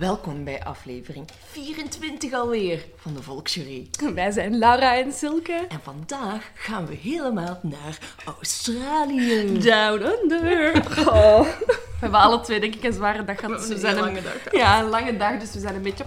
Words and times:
Welkom 0.00 0.44
bij 0.44 0.64
aflevering 0.64 1.26
24 1.50 2.32
alweer 2.32 2.84
van 2.96 3.14
de 3.14 3.22
Volksjury. 3.22 3.88
Wij 4.14 4.30
zijn 4.30 4.58
Laura 4.58 4.96
en 4.96 5.12
Silke. 5.12 5.66
En 5.68 5.80
vandaag 5.82 6.50
gaan 6.54 6.86
we 6.86 6.94
helemaal 6.94 7.60
naar 7.62 7.98
Australië. 8.24 9.58
Down 9.58 10.02
under. 10.02 10.72
Oh. 11.08 11.40
We 11.40 12.06
hebben 12.06 12.20
alle 12.20 12.40
twee 12.40 12.60
denk 12.60 12.74
ik 12.74 12.84
een 12.84 12.92
zware 12.92 13.24
dag 13.24 13.40
gehad. 13.40 13.66
We 13.66 13.74
dus 13.74 13.82
hebben 13.82 14.02
we 14.04 14.08
een 14.08 14.14
zijn 14.14 14.24
lange 14.24 14.42
dag 14.44 14.52
Ja, 14.52 14.80
een 14.80 14.88
lange 14.88 15.16
dag, 15.16 15.38
dus 15.40 15.52
we 15.52 15.60
zijn 15.60 15.74
een 15.74 15.82
beetje... 15.82 16.04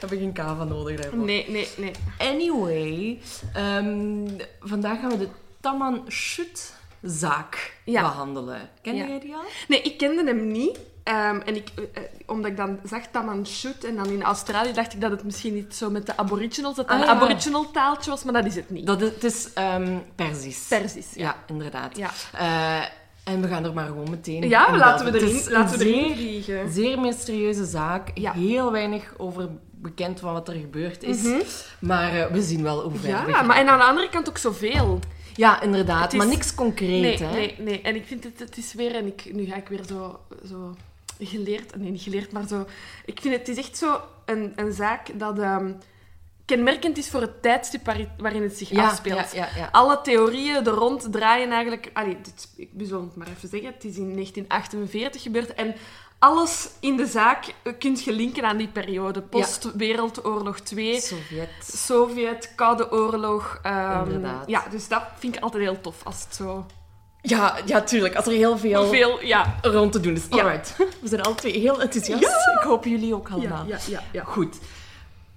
Heb 0.00 0.12
ik 0.12 0.18
geen 0.18 0.32
kava 0.32 0.64
nodig 0.64 1.00
daarvoor? 1.00 1.18
Nee, 1.24 1.44
nee, 1.48 1.68
nee. 1.76 1.92
Anyway, 2.18 3.18
ehm, 3.54 4.28
vandaag 4.60 5.00
gaan 5.00 5.10
we 5.10 5.18
de 5.18 5.28
Taman 5.60 6.04
Shut 6.10 6.72
zaak 7.02 7.76
Ja. 7.84 8.00
behandelen. 8.00 8.70
Ken 8.82 8.96
Ja. 8.96 9.06
jij 9.06 9.20
die 9.20 9.34
al? 9.34 9.44
Nee, 9.68 9.82
ik 9.82 9.98
kende 9.98 10.24
hem 10.24 10.46
niet. 10.52 10.78
Ehm, 11.06 11.40
en 11.44 11.56
ik, 11.56 11.68
eh, 11.76 11.82
eh, 12.02 12.08
omdat 12.26 12.50
ik 12.50 12.56
dan 12.56 12.78
zag 12.84 13.00
Shoot 13.44 13.84
en 13.84 13.96
dan 13.96 14.06
in 14.06 14.22
Australië 14.22 14.72
dacht 14.72 14.92
ik 14.92 15.00
dat 15.00 15.10
het 15.10 15.24
misschien 15.24 15.54
niet 15.54 15.74
zo 15.74 15.90
met 15.90 16.06
de 16.06 16.16
aboriginals, 16.16 16.76
dat 16.76 16.86
Ah, 16.86 16.98
een 16.98 17.04
ja. 17.04 17.10
aboriginal 17.10 17.70
taaltje 17.70 18.10
was, 18.10 18.24
maar 18.24 18.32
dat 18.32 18.44
is 18.44 18.54
het 18.54 18.70
niet. 18.70 18.86
Dat, 18.86 19.00
het 19.00 19.24
is 19.24 19.48
Perzisch. 20.14 20.66
Perzisch, 20.68 21.14
ja. 21.14 21.22
Ja, 21.24 21.36
inderdaad. 21.46 21.96
Ja. 21.96 22.10
Eh, 22.32 22.86
en 23.34 23.40
we 23.40 23.48
gaan 23.48 23.64
er 23.64 23.72
maar 23.72 23.86
gewoon 23.86 24.10
meteen 24.10 24.48
Ja, 24.48 24.68
in 24.68 24.76
laten 24.76 25.12
we 25.12 25.18
erin, 25.18 25.34
Het 25.34 25.40
is 25.46 25.48
laten 25.50 25.78
we 25.78 25.84
erin 25.84 26.04
zeer- 26.04 26.14
vliegen. 26.16 26.72
Zeer 26.72 27.00
mysterieuze 27.00 27.64
zaak. 27.64 28.10
Ja. 28.14 28.32
Heel 28.32 28.72
weinig 28.72 29.12
over 29.16 29.48
bekend 29.70 30.20
van 30.20 30.32
wat 30.32 30.48
er 30.48 30.54
gebeurd 30.54 31.02
is. 31.02 31.22
Maar 31.78 32.12
eh, 32.14 32.26
we 32.32 32.42
zien 32.42 32.62
wel 32.62 32.80
hoe 32.82 32.98
ver 32.98 33.12
we 33.12 33.18
Mhm. 33.20 33.30
Ja, 33.30 33.42
maar 33.42 33.56
en 33.56 33.68
aan 33.68 33.78
de 33.78 33.84
andere 33.84 34.08
kant 34.08 34.28
ook 34.28 34.38
zoveel. 34.38 34.98
Ja, 35.34 35.60
inderdaad. 35.62 36.02
Het 36.02 36.12
is- 36.12 36.18
Maar 36.18 36.28
niks 36.28 36.54
concreet, 36.54 37.00
Nee, 37.00 37.16
hè? 37.28 37.32
nee, 37.32 37.54
nee. 37.58 37.80
En 37.82 37.94
ik 37.94 38.04
vind 38.06 38.24
het, 38.24 38.38
het 38.38 38.56
is 38.56 38.74
weer, 38.74 38.94
en 38.94 39.06
ik, 39.06 39.30
nu 39.32 39.44
ga 39.44 39.56
ik 39.56 39.68
weer 39.68 39.80
zo, 39.88 40.20
zo 40.48 40.74
geleerd, 41.18 41.76
nee, 41.76 41.90
niet 41.90 42.02
geleerd, 42.02 42.32
maar 42.32 42.46
zo. 42.48 42.66
Ik 43.04 43.20
vind 43.20 43.34
het, 43.36 43.46
het 43.46 43.58
is 43.58 43.64
echt 43.64 43.76
zo 43.76 44.00
een, 44.24 44.52
een 44.56 44.72
zaak 44.72 45.18
dat 45.18 45.38
ehm, 45.38 45.72
kenmerkend 46.44 46.98
is 46.98 47.08
voor 47.10 47.20
het 47.20 47.42
tijdstip 47.42 47.84
waar- 47.86 48.14
waarin 48.18 48.42
het 48.42 48.56
zich 48.58 48.68
Ja, 48.70 48.84
afspeelt. 48.88 49.32
ja, 49.32 49.48
ja, 49.54 49.56
ja. 49.56 49.68
Alle 49.72 50.00
theorieën 50.00 50.54
er 50.66 50.72
rond 50.72 51.12
draaien 51.12 51.50
eigenlijk. 51.50 51.90
Allee, 51.92 52.16
dit, 52.22 52.48
ik 52.56 52.70
zal 52.88 53.00
het 53.00 53.16
maar 53.16 53.28
even 53.36 53.48
zeggen. 53.48 53.72
Het 53.72 53.84
is 53.84 53.96
in 53.96 54.12
1948 54.12 55.22
gebeurd. 55.22 55.54
En 55.54 55.74
alles 56.18 56.68
in 56.80 56.96
de 56.96 57.06
zaak 57.06 57.44
eh, 57.62 57.72
kunt 57.78 58.04
je 58.04 58.12
linken 58.12 58.44
aan 58.44 58.56
die 58.56 58.68
periode. 58.68 59.22
Post-Wereldoorlog 59.22 60.60
2. 60.60 61.00
Sovjet. 61.00 61.48
Sovjet, 61.62 62.52
Koude 62.54 62.92
Oorlog. 62.92 63.58
ehm. 63.62 64.26
Ja, 64.46 64.64
dus 64.70 64.88
dat 64.88 65.02
vind 65.18 65.36
ik 65.36 65.42
altijd 65.42 65.62
heel 65.62 65.80
tof 65.80 66.04
als 66.04 66.24
het 66.24 66.34
zo 66.34 66.66
Ja, 67.28 67.56
ja, 67.64 67.80
tuurlijk. 67.82 68.14
Als 68.14 68.26
er 68.26 68.32
heel 68.32 68.58
veel 68.58 68.86
veel, 68.86 69.24
ja. 69.24 69.54
rond 69.62 69.92
te 69.92 70.00
doen 70.00 70.14
is. 70.14 70.22
Ja. 70.30 70.42
Alright. 70.42 70.76
We 71.02 71.08
zijn 71.08 71.20
alle 71.22 71.34
twee 71.34 71.58
heel 71.58 71.80
enthousiast. 71.82 72.22
Ja. 72.22 72.52
Ik 72.60 72.62
hoop 72.66 72.84
jullie 72.84 73.14
ook 73.14 73.28
allemaal. 73.30 73.66
ja, 73.66 73.78
ja, 73.88 74.02
ja. 74.12 74.24
Goed. 74.24 74.56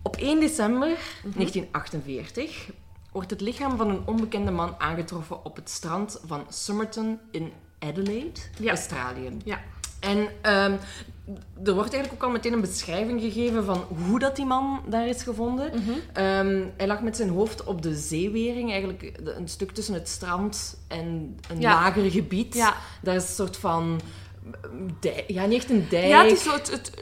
Op 0.02 0.16
1 0.16 0.40
december 0.40 0.88
Mhm. 1.24 1.36
1948 1.36 2.70
wordt 3.12 3.30
het 3.30 3.42
lichaam 3.42 3.78
van 3.78 3.90
een 3.90 4.02
onbekende 4.06 4.52
man 4.52 4.76
aangetroffen 4.78 5.46
op 5.46 5.56
het 5.56 5.70
strand 5.70 6.20
van 6.26 6.46
Somerton 6.50 7.20
in 7.32 7.52
Adelaide. 7.80 8.40
Australië. 8.66 9.38
Ja. 9.44 9.60
En 10.00 10.28
ehm, 10.42 10.74
er 11.64 11.74
wordt 11.74 11.94
eigenlijk 11.94 12.14
ook 12.14 12.28
al 12.30 12.36
meteen 12.36 12.54
een 12.54 12.62
beschrijving 12.62 13.22
gegeven 13.22 13.66
van 13.66 13.84
hoe 14.08 14.20
dat 14.20 14.36
die 14.36 14.46
man 14.46 14.82
daar 14.88 15.08
is 15.08 15.24
gevonden. 15.24 15.72
Mhm. 15.74 15.90
Ehm, 16.14 16.64
hij 16.78 16.88
lag 16.88 17.02
met 17.02 17.16
zijn 17.16 17.30
hoofd 17.30 17.64
op 17.64 17.82
de 17.82 17.96
zeewering, 17.96 18.72
eigenlijk 18.72 19.20
een 19.24 19.48
stuk 19.48 19.72
tussen 19.72 19.94
het 19.94 20.10
strand 20.10 20.78
en 20.88 21.38
een 21.50 21.60
Ja. 21.60 21.74
lager 21.74 22.12
gebied. 22.12 22.56
Ja. 22.56 22.74
Daar 23.02 23.16
is 23.16 23.24
een 23.24 23.36
soort 23.36 23.58
van... 23.58 24.00
ja, 25.28 25.46
niet 25.46 25.58
echt 25.58 25.70
een 25.70 25.86
dijk. 25.90 26.08
Ja, 26.08 26.24
het 26.24 26.32
is 26.32 26.44
zo 26.44 26.52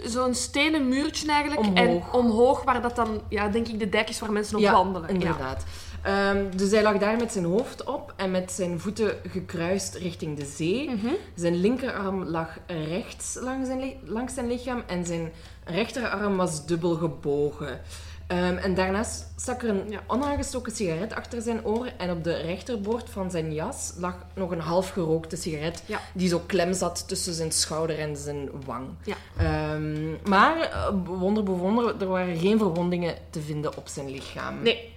zo'n 0.05 0.33
stenen 0.33 0.87
muurtje 0.87 1.31
eigenlijk. 1.31 1.61
Omhoog. 1.61 2.13
En 2.13 2.19
omhoog, 2.19 2.63
waar 2.63 2.81
dat 2.81 2.95
dan, 2.95 3.21
ja, 3.29 3.47
denk 3.47 3.67
ik, 3.67 3.79
de 3.79 3.89
dijk 3.89 4.09
is 4.09 4.19
waar 4.19 4.31
mensen 4.31 4.55
op 4.55 4.61
ja, 4.61 4.71
wandelen. 4.71 5.09
inderdaad. 5.09 5.63
Ehm, 6.07 6.45
dus 6.57 6.71
hij 6.71 6.83
lag 6.83 6.97
daar 6.97 7.17
met 7.17 7.31
zijn 7.31 7.45
hoofd 7.45 7.83
op 7.83 8.13
en 8.15 8.31
met 8.31 8.51
zijn 8.51 8.79
voeten 8.79 9.15
gekruist 9.27 9.95
richting 9.95 10.37
de 10.37 10.45
zee. 10.45 10.89
Mhm. 10.89 11.07
Zijn 11.35 11.55
linkerarm 11.55 12.23
lag 12.23 12.57
rechts 12.67 13.37
langs 13.41 13.67
zijn, 13.67 13.93
langs 14.05 14.33
zijn 14.33 14.47
lichaam 14.47 14.83
en 14.87 15.05
zijn 15.05 15.31
rechterarm 15.65 16.37
was 16.37 16.65
dubbel 16.65 16.95
gebogen. 16.95 17.79
Ehm, 18.27 18.57
en 18.57 18.73
daarnaast 18.75 19.25
stak 19.35 19.63
er 19.63 19.69
een 19.69 19.89
Ja. 19.89 19.99
onaangestoken 20.07 20.71
sigaret 20.75 21.13
achter 21.15 21.41
zijn 21.41 21.65
oor 21.65 21.89
en 21.97 22.11
op 22.11 22.23
de 22.23 22.33
rechterboord 22.35 23.09
van 23.09 23.31
zijn 23.31 23.53
jas 23.53 23.93
lag 23.97 24.15
nog 24.35 24.51
een 24.51 24.59
half 24.59 24.89
gerookte 24.89 25.35
sigaret 25.35 25.83
Ja. 25.85 25.99
die 26.13 26.27
zo 26.29 26.41
klem 26.45 26.73
zat 26.73 27.07
tussen 27.07 27.33
zijn 27.33 27.51
schouder 27.51 27.99
en 27.99 28.15
zijn 28.17 28.49
wang. 28.65 28.87
Ja. 29.03 29.15
Ehm, 29.37 30.29
maar, 30.29 30.59
eh, 30.59 30.87
wonder 31.05 31.43
bewonder, 31.43 31.95
er 32.01 32.07
waren 32.07 32.37
geen 32.37 32.57
verwondingen 32.57 33.15
te 33.29 33.41
vinden 33.41 33.77
op 33.77 33.87
zijn 33.87 34.09
lichaam. 34.09 34.61
Nee. 34.61 34.95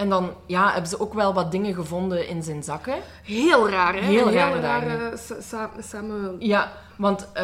En 0.00 0.08
dan 0.08 0.30
ja, 0.46 0.70
hebben 0.72 0.90
ze 0.90 1.00
ook 1.00 1.14
wel 1.14 1.34
wat 1.34 1.50
dingen 1.50 1.74
gevonden 1.74 2.28
in 2.28 2.42
zijn 2.42 2.62
zakken. 2.62 2.94
Heel 3.24 3.68
raar, 3.68 3.94
hè? 3.94 4.00
Heel 4.00 4.26
Een 4.26 4.32
rare 4.32 4.60
rare 4.60 5.16
sa- 5.16 5.40
sa- 5.40 5.70
samen... 5.80 6.36
Ja, 6.38 6.72
want 6.96 7.28
eh, 7.32 7.42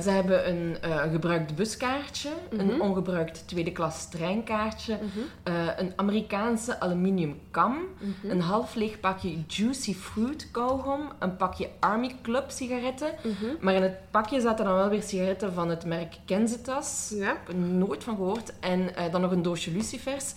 ze 0.00 0.10
hebben 0.10 0.48
een 0.48 0.76
eh, 0.80 1.00
gebruikt 1.12 1.54
buskaartje, 1.54 2.28
Mhm. 2.50 2.60
een 2.60 2.80
ongebruikt 2.80 3.48
tweede 3.48 3.72
klas 3.72 4.08
treinkaartje, 4.08 4.98
eh, 5.42 5.54
een 5.76 5.92
Amerikaanse 5.96 6.80
aluminium 6.80 7.40
kam, 7.50 7.76
Mhm. 7.98 8.30
een 8.30 8.40
half 8.40 8.74
leeg 8.74 9.00
pakje 9.00 9.36
Juicy 9.46 9.94
Fruit 9.94 10.48
kauwgom, 10.50 11.00
een 11.18 11.36
pakje 11.36 11.68
Army 11.80 12.14
Club 12.22 12.50
sigaretten. 12.50 13.10
Mhm. 13.22 13.54
Maar 13.60 13.74
in 13.74 13.82
het 13.82 14.10
pakje 14.10 14.40
zaten 14.40 14.64
dan 14.64 14.74
wel 14.74 14.88
weer 14.88 15.02
sigaretten 15.02 15.52
van 15.52 15.68
het 15.68 15.84
merk 15.84 16.14
Kenzitas. 16.24 17.12
Ja. 17.14 17.36
Er 17.48 17.54
nooit 17.54 18.04
van 18.04 18.16
gehoord. 18.16 18.52
En 18.60 18.90
dan 19.10 19.20
nog 19.20 19.30
een 19.30 19.42
doosje 19.42 19.70
lucifers. 19.70 20.34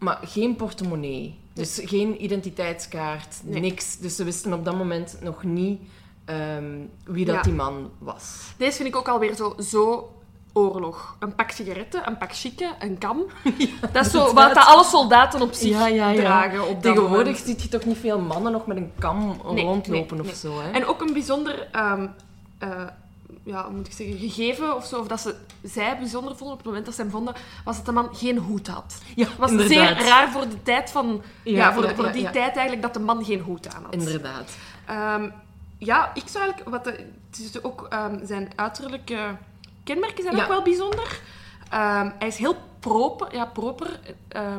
Maar 0.00 0.18
geen 0.22 0.56
portemonnee. 0.56 1.38
Dus 1.52 1.80
geen 1.84 2.24
identiteitskaart, 2.24 3.40
Nee. 3.44 3.60
niks. 3.60 3.96
Dus 3.96 4.16
ze 4.16 4.24
wisten 4.24 4.52
op 4.52 4.64
dat 4.64 4.76
moment 4.76 5.16
nog 5.20 5.42
niet 5.42 5.80
ehm, 6.24 6.64
wie 7.04 7.24
dat 7.24 7.34
Ja. 7.34 7.42
die 7.42 7.52
man 7.52 7.90
was. 7.98 8.52
Deze 8.56 8.76
vind 8.76 8.88
ik 8.88 8.96
ook 8.96 9.08
alweer 9.08 9.34
zo, 9.34 9.54
zo 9.58 10.12
oorlog. 10.52 11.16
Een 11.18 11.34
pak 11.34 11.50
sigaretten, 11.50 12.06
een 12.06 12.18
pak 12.18 12.34
chicken, 12.34 12.70
een 12.78 12.98
kam. 12.98 13.22
dat 13.92 14.06
is 14.06 14.12
zo 14.12 14.32
wat 14.34 14.54
dat 14.54 14.66
alle 14.66 14.84
soldaten 14.84 15.42
op 15.42 15.52
zich 15.52 15.76
dragen 16.16 16.68
op 16.68 16.82
Tegenwoordig 16.82 17.36
zie 17.38 17.56
je 17.58 17.68
toch 17.68 17.84
niet 17.84 17.98
veel 17.98 18.18
mannen 18.20 18.52
nog 18.52 18.66
met 18.66 18.76
een 18.76 18.92
kam 18.98 19.40
Nee, 19.52 19.64
rondlopen 19.64 20.16
nee, 20.16 20.26
of 20.26 20.42
nee. 20.42 20.52
zo. 20.52 20.60
Hè? 20.60 20.70
En 20.70 20.86
ook 20.86 21.00
een 21.00 21.12
bijzonder, 21.12 21.68
ehm, 21.72 22.06
eh, 22.58 22.82
ja, 23.44 23.68
moet 23.68 23.86
ik 23.86 23.92
zeggen, 23.92 24.18
gegeven 24.18 24.76
of 24.76 24.86
zo, 24.86 24.98
of 25.00 25.06
dat 25.06 25.20
ze 25.20 25.34
zij 25.62 25.98
bijzonder 25.98 26.36
vonden 26.36 26.50
op 26.52 26.58
het 26.58 26.66
moment 26.66 26.84
dat 26.84 26.94
ze 26.94 27.00
hem 27.00 27.10
vonden, 27.10 27.34
was 27.64 27.76
dat 27.76 27.86
de 27.86 27.92
man 27.92 28.08
geen 28.12 28.38
hoed 28.38 28.66
had. 28.66 28.98
ja, 29.16 29.26
was 29.38 29.50
inderdaad. 29.50 29.76
zeer 29.98 30.06
raar 30.06 30.30
voor 30.30 30.48
de 30.48 30.62
tijd 30.62 30.90
van, 30.90 31.22
ja, 31.44 31.56
Ja, 31.56 31.72
voor, 31.72 31.84
ja, 31.84 31.94
voor 31.94 32.04
ja, 32.06 32.12
die 32.12 32.22
ja. 32.22 32.30
tijd 32.30 32.52
eigenlijk 32.52 32.82
dat 32.82 32.94
de 32.94 33.00
man 33.00 33.24
geen 33.24 33.40
hoed 33.40 33.74
aan 33.74 33.82
had. 33.84 33.92
Inderdaad. 33.92 34.56
Ehm, 34.86 35.28
ja, 35.78 36.10
ik 36.14 36.22
zou 36.28 36.44
eigenlijk, 36.44 36.70
wat 36.70 36.84
de, 36.84 36.90
het 37.30 37.38
is 37.54 37.62
ook 37.62 37.86
ehm, 37.90 38.26
zijn 38.26 38.52
uiterlijke 38.56 39.36
kenmerken 39.84 40.22
zijn 40.24 40.40
ook 40.40 40.48
wel 40.48 40.62
bijzonder. 40.62 41.20
Ehm, 41.70 42.10
hij 42.18 42.28
is 42.28 42.36
heel 42.36 42.56
proper. 42.80 43.34
Ja, 43.34 43.44
proper. 43.44 44.00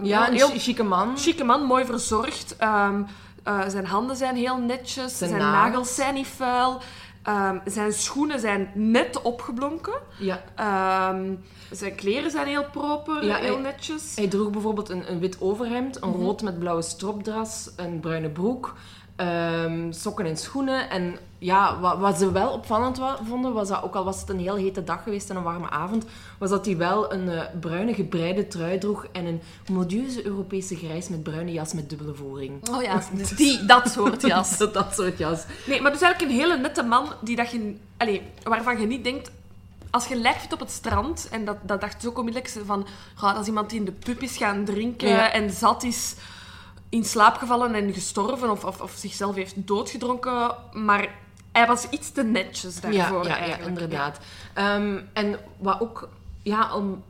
Ja, 0.02 0.28
een 0.28 0.34
heel 0.34 0.48
chi- 0.50 0.60
chique 0.60 0.84
man. 0.84 1.18
chique 1.18 1.44
man, 1.44 1.64
mooi 1.64 1.86
verzorgd. 1.86 2.56
Eh, 3.44 3.62
zijn 3.68 3.86
handen 3.86 4.16
zijn 4.16 4.36
heel 4.36 4.58
netjes. 4.58 5.18
Zijn 5.18 5.30
Zijn, 5.30 5.42
nagels. 5.42 5.70
nagels 5.72 5.96
zijn 5.96 6.14
niet 6.14 6.28
vuil. 6.28 6.82
Ehm, 7.24 7.58
zijn 7.66 7.94
schoenen 7.94 8.40
zijn 8.40 8.72
net 8.74 9.22
opgeblonken. 9.22 9.94
Ja. 10.20 10.42
Ehm, 10.56 11.34
zijn 11.72 11.96
kleren 11.96 12.32
zijn 12.32 12.48
heel 12.48 12.66
proper, 12.72 13.26
Ja, 13.26 13.36
heel 13.36 13.54
hij- 13.54 13.62
netjes. 13.62 14.16
Hij 14.16 14.28
droeg 14.28 14.50
bijvoorbeeld 14.50 14.90
een, 14.90 15.12
een 15.12 15.20
wit 15.20 15.38
overhemd, 15.42 16.00
Mhm. 16.00 16.10
een 16.10 16.16
rood 16.26 16.42
met 16.42 16.60
blauwe 16.60 16.82
stropdras, 16.82 17.72
een 17.76 18.00
bruine 18.00 18.30
broek, 18.30 18.74
ehm, 19.26 19.92
sokken 19.92 20.26
en 20.26 20.38
schoenen. 20.38 20.90
En 20.90 21.18
ja, 21.38 21.80
wat, 21.80 21.98
wat 21.98 22.18
ze 22.18 22.32
wel 22.32 22.50
opvallend 22.50 22.98
wa- 22.98 23.18
vonden, 23.28 23.54
was 23.54 23.68
dat 23.68 23.84
ook 23.84 23.96
al 23.96 24.04
was 24.04 24.20
het 24.20 24.30
een 24.30 24.40
heel 24.40 24.56
hete 24.56 24.84
dag 24.84 25.04
geweest 25.04 25.30
en 25.30 25.36
een 25.36 25.44
warme 25.44 25.70
avond, 25.70 26.06
was 26.40 26.50
dat 26.50 26.66
hij 26.66 26.78
wel 26.78 27.14
een 27.14 27.30
eh, 27.30 27.42
bruine 27.60 27.94
gebreide 27.94 28.48
trui 28.48 28.78
droeg 28.78 29.06
en 29.12 29.26
een 29.26 29.42
modieuze 29.72 30.26
Europese 30.26 30.76
grijs 30.76 31.10
met 31.10 31.24
bruine 31.24 31.52
jas 31.52 31.74
met 31.74 31.90
dubbele 31.90 32.14
voering. 32.14 32.70
Oh 32.70 32.82
ja, 32.84 33.02
dus 33.14 33.30
die, 33.30 33.66
dat 33.66 33.90
soort 33.92 34.22
jas. 34.22 34.58
dat, 34.62 34.74
dat 34.74 34.94
soort 34.96 35.18
jas. 35.18 35.44
Nee, 35.68 35.82
maar 35.82 35.92
dus 35.92 36.02
eigenlijk 36.02 36.32
een 36.34 36.40
hele 36.40 36.58
nette 36.58 36.84
man 36.84 37.06
die 37.22 37.36
dat 37.36 37.52
je, 37.52 37.76
allee, 37.98 38.22
waarvan 38.44 38.80
je 38.80 38.88
niet 38.88 39.04
denkt... 39.04 39.32
Als 39.90 40.08
je 40.08 40.16
lijkt 40.16 40.54
op 40.54 40.60
het 40.60 40.72
strand, 40.72 41.28
en 41.32 41.46
dat, 41.46 41.58
dat 41.62 41.82
dacht 41.82 42.02
ze 42.02 42.08
ook 42.08 42.18
onmiddellijk 42.18 42.54
van... 42.66 42.86
"Goh, 43.16 43.32
dat 43.34 43.42
is 43.42 43.48
iemand 43.48 43.70
die 43.70 43.80
in 43.80 43.86
de 43.86 43.92
pub 43.92 44.22
is 44.22 44.38
gaan 44.38 44.64
drinken 44.66 45.08
Ja. 45.10 45.32
en 45.32 45.50
zat 45.52 45.84
is 45.84 46.16
in 46.92 47.06
slaap 47.06 47.38
gevallen 47.38 47.74
en 47.74 47.94
gestorven 47.94 48.52
of, 48.52 48.64
of, 48.66 48.82
of 48.82 48.92
zichzelf 48.96 49.36
heeft 49.36 49.54
doodgedronken. 49.56 50.56
Maar 50.74 51.16
hij 51.52 51.68
was 51.68 51.90
iets 51.90 52.12
te 52.12 52.24
netjes 52.24 52.82
daarvoor 52.82 53.28
ja, 53.28 53.46
ja, 53.46 53.58
inderdaad. 53.58 54.20
Ehm, 54.54 55.00
en 55.14 55.40
wat 55.58 55.82
ook 55.82 56.10
ja, 56.42 56.76
om, 56.76 57.04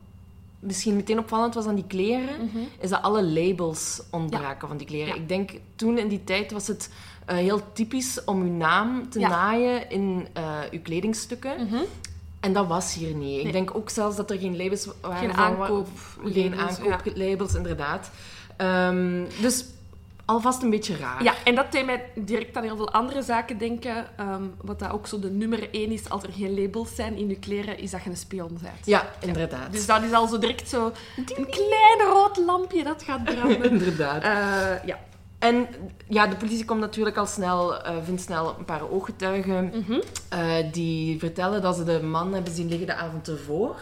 misschien 0.60 0.96
meteen 0.96 1.20
opvallend 1.20 1.54
was 1.54 1.66
aan 1.66 1.76
die 1.76 1.88
kleren, 1.88 2.50
is 2.80 2.90
dat 2.90 3.02
alle 3.02 3.24
labels 3.24 4.02
ontbraken 4.12 4.68
van 4.68 4.78
die 4.78 4.88
kleren. 4.88 5.14
Mhm. 5.14 5.22
Ik 5.22 5.28
denk, 5.28 5.52
toen 5.76 5.98
in 5.98 6.08
die 6.08 6.24
tijd 6.24 6.52
was 6.52 6.68
het 6.68 6.90
eh, 7.26 7.36
heel 7.36 7.62
typisch 7.74 8.24
om 8.26 8.42
uw 8.42 8.52
naam 8.52 9.10
te. 9.10 9.20
Mhm. 9.20 9.30
naaien 9.30 9.90
in 9.90 10.28
eh, 10.34 10.60
uw 10.72 10.82
kledingstukken. 10.82 11.70
En 12.40 12.54
dat 12.54 12.68
was 12.68 12.94
hier 12.94 13.14
niet. 13.14 13.46
Ik 13.46 13.52
denk 13.52 13.76
ook 13.76 13.90
zelfs 13.90 14.16
dat 14.16 14.32
er 14.32 14.38
geen 14.40 14.58
labels 14.58 14.88
waren. 15.02 15.18
Geen 15.18 15.30
van- 15.30 15.40
aankoop. 15.40 15.88
Geen 16.26 16.56
aankooplabels, 16.56 17.54
inderdaad. 17.56 18.12
Ehm, 18.58 19.24
dus 19.42 19.66
alvast 20.26 20.62
een 20.64 20.70
beetje 20.70 20.98
raar. 20.98 21.24
Ja, 21.24 21.34
en 21.44 21.56
dat 21.56 21.72
deed 21.72 21.86
mij 21.86 22.06
direct 22.16 22.58
aan 22.58 22.64
heel 22.64 22.76
veel 22.76 22.92
andere 22.92 23.22
zaken 23.22 23.58
denken. 23.58 24.06
Ehm, 24.18 24.44
wat 24.62 24.80
dat 24.80 24.92
ook 24.92 25.08
zo 25.08 25.20
de 25.20 25.30
nummer 25.30 25.70
één 25.72 25.92
is 25.92 26.10
als 26.10 26.24
er 26.24 26.32
geen 26.32 26.62
labels 26.62 26.96
zijn 26.96 27.16
in 27.18 27.28
je 27.30 27.36
kleren, 27.36 27.78
is 27.78 27.92
dat 27.92 28.04
je 28.04 28.10
een 28.10 28.18
spion 28.18 28.58
bent. 28.62 28.86
Ja, 28.86 29.12
inderdaad. 29.20 29.72
Dus 29.72 29.86
dat 29.86 30.04
is 30.04 30.12
al 30.12 30.28
zo 30.28 30.38
direct 30.40 30.70
zo 30.70 30.92
een 31.16 31.48
klein 31.50 32.10
rood 32.14 32.38
lampje 32.46 32.84
dat 32.84 33.04
gaat 33.04 33.24
branden. 33.36 33.72
inderdaad. 33.72 34.24
Eh, 34.24 34.86
ja. 34.88 35.00
En 35.40 35.68
ja, 36.08 36.28
de 36.28 36.36
politie 36.36 36.66
komt 36.66 36.80
natuurlijk 36.80 37.18
al 37.18 37.26
snel, 37.26 37.82
eh, 37.84 37.96
vindt 38.04 38.22
snel 38.22 38.56
een 38.60 38.66
paar 38.66 38.90
ooggetuigen 38.90 39.66
Mhm. 39.88 40.00
eh, 40.30 40.54
die 40.72 41.20
vertellen 41.20 41.62
dat 41.62 41.76
ze 41.76 41.84
de 41.84 42.02
man 42.04 42.34
hebben 42.34 42.54
zien 42.54 42.68
liggen 42.68 42.88
de 42.88 42.94
avond 42.96 43.28
ervoor, 43.28 43.76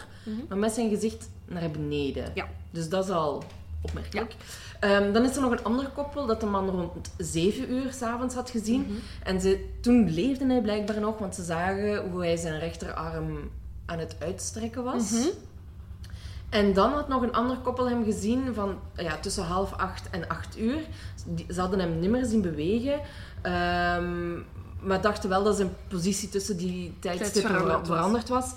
maar 0.48 0.57
met 0.57 0.71
zijn 0.71 0.89
gezicht 0.89 1.30
naar 1.45 1.69
beneden. 1.71 2.24
Mhm. 2.24 2.31
Ja. 2.33 2.48
Dus 2.71 2.89
dat 2.89 3.04
is 3.04 3.10
al 3.12 3.44
opmerkelijk. 3.81 4.36
Ehm, 4.80 5.14
dan 5.14 5.24
is 5.24 5.36
er 5.36 5.42
nog 5.42 5.52
een 5.52 5.64
ander 5.64 5.90
koppel 5.90 6.26
dat 6.26 6.40
de 6.40 6.46
man 6.46 6.70
rond 6.70 7.12
7 7.18 7.72
uur 7.72 7.94
s'avonds 7.94 8.36
had 8.36 8.50
gezien. 8.50 8.81
Mhm. 8.81 8.94
En 9.24 9.42
ze, 9.42 9.66
toen 9.81 10.10
leefde 10.10 10.46
hij 10.46 10.62
blijkbaar 10.62 11.00
nog, 11.00 11.18
want 11.18 11.36
ze 11.36 11.44
zagen 11.44 12.10
hoe 12.12 12.22
hij 12.22 12.38
zijn 12.38 12.60
rechterarm 12.60 13.50
aan 13.86 14.00
het 14.00 14.16
uitstrekken 14.20 14.84
was. 14.84 15.12
Mhm. 15.12 15.28
En 16.50 16.74
dan 16.74 16.92
had 16.94 17.08
nog 17.08 17.22
een 17.22 17.34
ander 17.34 17.58
koppel 17.58 17.90
hem 17.90 18.04
gezien 18.04 18.54
van 18.54 18.80
ja, 18.96 19.18
tussen 19.18 19.44
half 19.44 19.74
acht 19.74 20.10
en 20.10 20.28
acht 20.28 20.60
uur. 20.60 20.80
Ze 21.50 21.60
hadden 21.60 21.80
hem 21.80 22.00
niet 22.00 22.10
meer 22.10 22.26
zien 22.26 22.42
bewegen. 22.42 23.00
ehm, 23.42 24.34
maar 24.81 25.02
dachten 25.02 25.30
wel 25.30 25.44
dat 25.44 25.56
zijn 25.56 25.70
positie 25.88 26.30
tussen 26.30 26.58
die 26.58 26.98
tijdstippen 27.00 27.52
veranderd 27.52 27.88
veranderd, 27.88 28.26
veranderd 28.26 28.30
was. 28.30 28.54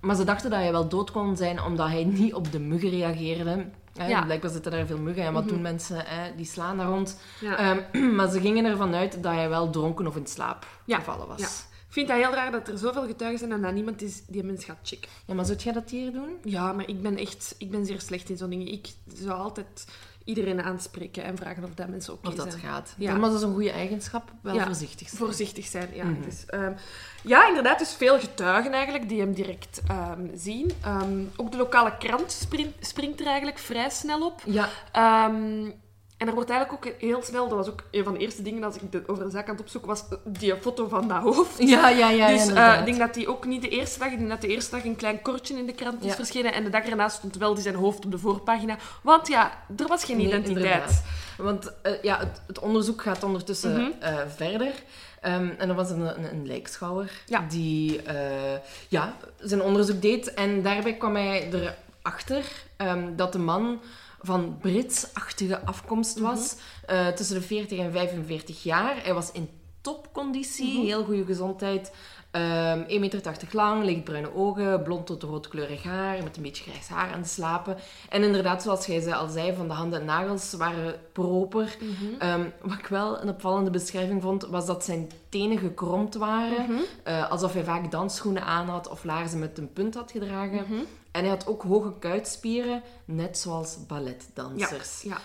Maar 0.00 0.16
ze 0.16 0.24
dachten 0.24 0.50
dat 0.50 0.58
hij 0.58 0.72
wel 0.72 0.88
dood 0.88 1.10
kon 1.10 1.36
zijn 1.36 1.62
omdat 1.62 1.88
hij 1.88 2.04
niet 2.04 2.34
op 2.34 2.52
de 2.52 2.58
muggen 2.58 2.90
reageerde. 2.90 3.66
Hè, 4.00 4.08
Ja. 4.08 4.22
Blijkbaar 4.24 4.50
zitten 4.50 4.72
daar 4.72 4.86
veel 4.86 4.98
muggen 4.98 5.24
en 5.24 5.32
wat 5.32 5.44
Mhm. 5.44 5.52
doen 5.52 5.62
mensen? 5.62 6.04
Hè, 6.06 6.34
die 6.36 6.46
slaan 6.46 6.76
daar 6.76 6.86
rond. 6.86 7.20
Ja. 7.40 7.56
Ehm, 7.56 8.14
maar 8.16 8.30
ze 8.30 8.40
gingen 8.40 8.64
ervan 8.64 8.94
uit 8.94 9.22
dat 9.22 9.32
hij 9.34 9.48
wel 9.48 9.70
dronken 9.70 10.06
of 10.06 10.16
in 10.16 10.26
slaap 10.26 10.66
gevallen 10.86 11.26
was. 11.28 11.40
Ja. 11.40 11.46
Ik 11.86 11.96
vind 11.96 12.08
dat 12.08 12.16
heel 12.16 12.32
raar 12.32 12.50
dat 12.52 12.68
er 12.68 12.78
zoveel 12.78 13.06
getuigen 13.06 13.38
zijn 13.38 13.52
en 13.52 13.60
dat 13.62 13.72
niemand 13.72 14.02
is 14.02 14.22
die 14.26 14.42
mens 14.44 14.64
gaat 14.64 14.78
checken. 14.82 15.10
Ja, 15.26 15.34
maar 15.34 15.44
zou 15.44 15.58
jij 15.58 15.72
dat 15.72 15.90
hier 15.90 16.12
doen? 16.12 16.30
Ja, 16.44 16.72
maar 16.72 16.88
ik 16.88 17.02
ben 17.02 17.16
echt 17.16 17.54
ik 17.58 17.70
ben 17.70 17.86
zeer 17.86 18.00
slecht 18.00 18.28
in 18.30 18.36
zo'n 18.36 18.50
dingen. 18.50 18.72
Ik 18.72 18.88
zou 19.14 19.38
altijd 19.40 19.86
iedereen 20.24 20.62
aanspreken 20.62 21.24
en 21.24 21.36
vragen 21.36 21.64
of 21.64 21.70
dat 21.74 21.88
mensen 21.88 22.12
oké 22.12 22.28
Of 22.28 22.34
dat 22.34 22.54
gaat. 22.54 22.94
Ja. 22.96 23.12
Maar 23.16 23.28
dat 23.30 23.38
is 23.38 23.44
een 23.44 23.52
goede 23.52 23.70
eigenschap. 23.70 24.32
Wel 24.42 24.54
Ja. 24.54 24.64
voorzichtig 24.66 25.08
zijn. 25.08 25.20
Voorzichtig 25.22 25.66
zijn, 25.66 25.88
ja. 25.94 26.04
Dus, 26.24 26.46
ehm, 26.46 26.72
ja, 27.22 27.48
inderdaad, 27.48 27.78
dus 27.78 27.94
veel 27.94 28.18
getuigen 28.18 28.72
eigenlijk 28.72 29.08
die 29.08 29.20
hem 29.20 29.32
direct 29.32 29.80
ehm, 29.88 30.26
zien. 30.34 30.70
Ehm, 30.82 31.24
ook 31.36 31.50
de 31.50 31.56
lokale 31.56 31.96
krant 31.98 32.32
springt, 32.32 32.86
springt 32.86 33.20
er 33.20 33.26
eigenlijk 33.26 33.58
vrij 33.58 33.90
snel 33.90 34.26
op. 34.26 34.42
Ja, 34.46 34.68
Ehm, 34.92 35.70
en 36.20 36.26
er 36.28 36.34
wordt 36.34 36.50
eigenlijk 36.50 36.86
ook 36.86 36.92
heel 37.00 37.22
snel, 37.22 37.48
dat 37.48 37.58
was 37.58 37.68
ook 37.68 37.82
een 37.90 38.04
van 38.04 38.12
de 38.12 38.18
eerste 38.18 38.42
dingen 38.42 38.64
als 38.64 38.76
ik 38.76 39.02
over 39.10 39.24
de 39.24 39.30
zaak 39.30 39.46
aan 39.48 39.52
het 39.54 39.62
opzoeken 39.62 39.88
was, 39.88 40.04
die 40.24 40.54
foto 40.60 40.88
van 40.88 41.08
dat 41.08 41.22
hoofd. 41.22 41.58
ja, 41.68 41.88
ja. 41.88 42.10
ja, 42.10 42.28
dus 42.28 42.46
eh, 42.48 42.76
ik 42.78 42.84
denk 42.84 42.98
dat 42.98 43.14
hij 43.14 43.26
ook 43.26 43.46
niet 43.46 43.62
de 43.62 43.68
eerste 43.68 43.98
dag, 43.98 44.08
ik 44.10 44.16
denk 44.18 44.30
dat 44.30 44.40
de 44.40 44.46
eerste 44.48 44.70
dag 44.70 44.84
een 44.84 44.96
klein 44.96 45.22
kortje 45.22 45.56
in 45.58 45.66
de 45.66 45.72
krant 45.74 46.00
is 46.00 46.08
Ja. 46.08 46.14
verschenen 46.14 46.52
en 46.52 46.64
de 46.64 46.70
dag 46.70 46.84
erna 46.86 47.08
stond 47.08 47.36
wel 47.36 47.54
die 47.54 47.62
zijn 47.62 47.74
hoofd 47.74 48.04
op 48.04 48.10
de 48.10 48.18
voorpagina. 48.18 48.76
Want 49.02 49.28
ja, 49.28 49.52
er 49.76 49.86
was 49.86 50.04
geen 50.04 50.16
Nee, 50.16 50.26
identiteit. 50.26 50.56
inderdaad. 50.64 51.02
Want 51.36 51.72
eh, 51.82 51.92
ja, 52.02 52.18
het, 52.18 52.40
het 52.46 52.58
onderzoek 52.58 53.02
gaat 53.02 53.22
ondertussen 53.24 53.72
Mhm. 53.72 53.90
eh, 54.00 54.18
verder. 54.36 54.72
Ehm, 55.20 55.48
en 55.58 55.68
er 55.68 55.74
was 55.74 55.90
een, 55.90 56.00
een, 56.00 56.32
een 56.32 56.46
lijkschouwer 56.46 57.10
Ja. 57.26 57.44
die 57.48 58.00
ja, 58.88 59.16
zijn 59.38 59.62
onderzoek 59.62 60.02
deed. 60.02 60.34
En 60.34 60.62
daarbij 60.62 60.94
kwam 60.94 61.14
hij 61.14 61.48
erachter 62.02 62.44
ehm, 62.76 63.16
dat 63.16 63.32
de 63.32 63.38
man 63.38 63.80
van 64.22 64.58
Brits-achtige 64.60 65.64
afkomst 65.64 66.16
Mhm. 66.16 66.24
was. 66.24 66.56
eh, 66.86 67.08
tussen 67.08 67.34
de 67.40 67.42
40 67.46 67.78
en 67.78 67.92
45 67.92 68.62
jaar. 68.62 69.02
Hij 69.04 69.14
was 69.14 69.32
in 69.32 69.48
topconditie, 69.80 70.74
Mhm. 70.76 70.86
heel 70.86 71.04
goede 71.04 71.24
gezondheid. 71.24 71.92
Ehm 72.30 72.82
1,80 72.88 72.98
meter 72.98 73.48
lang, 73.50 73.84
lichtbruine 73.84 74.34
ogen, 74.34 74.82
blond 74.82 75.06
tot 75.06 75.22
roodkleurig 75.22 75.82
haar, 75.82 76.22
met 76.22 76.36
een 76.36 76.42
beetje 76.42 76.70
grijs 76.70 76.88
haar 76.88 77.12
aan 77.12 77.20
de 77.20 77.28
slapen. 77.28 77.76
En 78.08 78.22
inderdaad, 78.22 78.62
zoals 78.62 78.86
jij 78.86 79.14
al 79.14 79.28
zei, 79.28 79.54
van 79.54 79.68
de 79.68 79.74
handen 79.74 80.00
en 80.00 80.06
nagels 80.06 80.52
waren 80.52 81.00
proper. 81.12 81.76
Mhm. 81.80 82.20
Ehm, 82.20 82.44
wat 82.62 82.78
ik 82.78 82.86
wel 82.86 83.22
een 83.22 83.28
opvallende 83.28 83.70
beschrijving 83.70 84.22
vond, 84.22 84.46
was 84.46 84.66
dat 84.66 84.84
zijn 84.84 85.10
tenen 85.28 85.58
gekromd 85.58 86.14
waren. 86.14 86.62
Mhm. 86.62 86.80
eh, 87.02 87.30
alsof 87.30 87.52
hij 87.52 87.64
vaak 87.64 87.90
dansschoenen 87.90 88.44
aan 88.44 88.68
had 88.68 88.88
of 88.88 89.04
laarzen 89.04 89.38
met 89.38 89.58
een 89.58 89.72
punt 89.72 89.94
had 89.94 90.10
gedragen. 90.10 90.64
Mhm. 90.68 90.80
En 91.10 91.20
hij 91.20 91.28
had 91.28 91.46
ook 91.46 91.62
hoge 91.62 91.92
kuitspieren, 91.98 92.82
net 93.04 93.38
zoals 93.38 93.86
balletdansers. 93.86 95.02
Ja. 95.02 95.18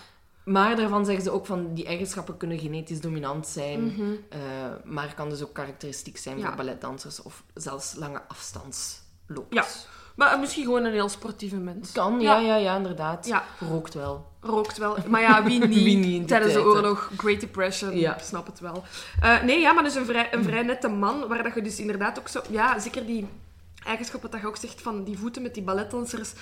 Maar 0.46 0.76
daarvan 0.76 1.04
zeggen 1.04 1.24
ze 1.24 1.30
ook 1.30 1.46
van 1.46 1.74
die 1.74 1.84
eigenschappen 1.86 2.36
kunnen 2.36 2.58
genetisch 2.58 3.00
dominant 3.00 3.46
zijn, 3.46 3.84
Mhm. 3.84 4.02
eh, 4.28 4.38
maar 4.84 5.14
kan 5.14 5.28
dus 5.28 5.42
ook 5.42 5.52
karakteristiek 5.52 6.16
zijn 6.16 6.38
Ja. 6.38 6.46
voor 6.46 6.56
balletdansers 6.56 7.22
of 7.22 7.42
zelfs 7.54 7.94
lange 7.94 8.22
afstandslopers. 8.28 9.48
Ja. 9.50 9.64
Maar 10.16 10.38
misschien 10.38 10.64
gewoon 10.64 10.84
een 10.84 10.92
heel 10.92 11.08
sportieve 11.08 11.56
mens. 11.56 11.92
Kan, 11.92 12.20
ja, 12.20 12.38
Ja. 12.38 12.46
ja, 12.46 12.56
ja, 12.56 12.76
inderdaad. 12.76 13.26
Ja. 13.26 13.44
Rookt 13.68 13.94
wel. 13.94 14.26
Rookt 14.40 14.78
wel. 14.78 14.96
Maar 15.08 15.20
ja, 15.20 15.42
wie 15.44 15.58
niet? 15.66 15.82
Wie 15.84 15.96
niet 15.96 16.28
Tijdens 16.28 16.52
de 16.52 16.64
oorlog, 16.64 17.10
Great 17.16 17.40
Depression, 17.40 17.96
Ja. 17.98 18.14
ik 18.16 18.22
snap 18.24 18.46
het 18.46 18.60
wel. 18.60 18.84
Eh, 19.20 19.42
nee, 19.42 19.60
ja, 19.60 19.72
maar 19.72 19.84
dus 19.84 19.94
een 19.94 20.04
vrij, 20.06 20.34
een 20.34 20.44
vrij 20.44 20.62
nette 20.62 20.88
man, 20.88 21.28
waar 21.28 21.42
dat 21.42 21.54
je 21.54 21.62
dus 21.62 21.80
inderdaad 21.80 22.18
ook 22.18 22.28
zo... 22.28 22.40
Ja, 22.50 22.78
zeker 22.78 23.06
die 23.06 23.28
eigenschap 23.84 24.22
wat 24.22 24.32
dat 24.32 24.40
je 24.40 24.46
ook 24.46 24.56
zegt 24.56 24.82
van 24.82 25.04
die 25.04 25.18
voeten 25.18 25.42
met 25.42 25.54
die 25.54 25.62
balletdansers. 25.62 26.32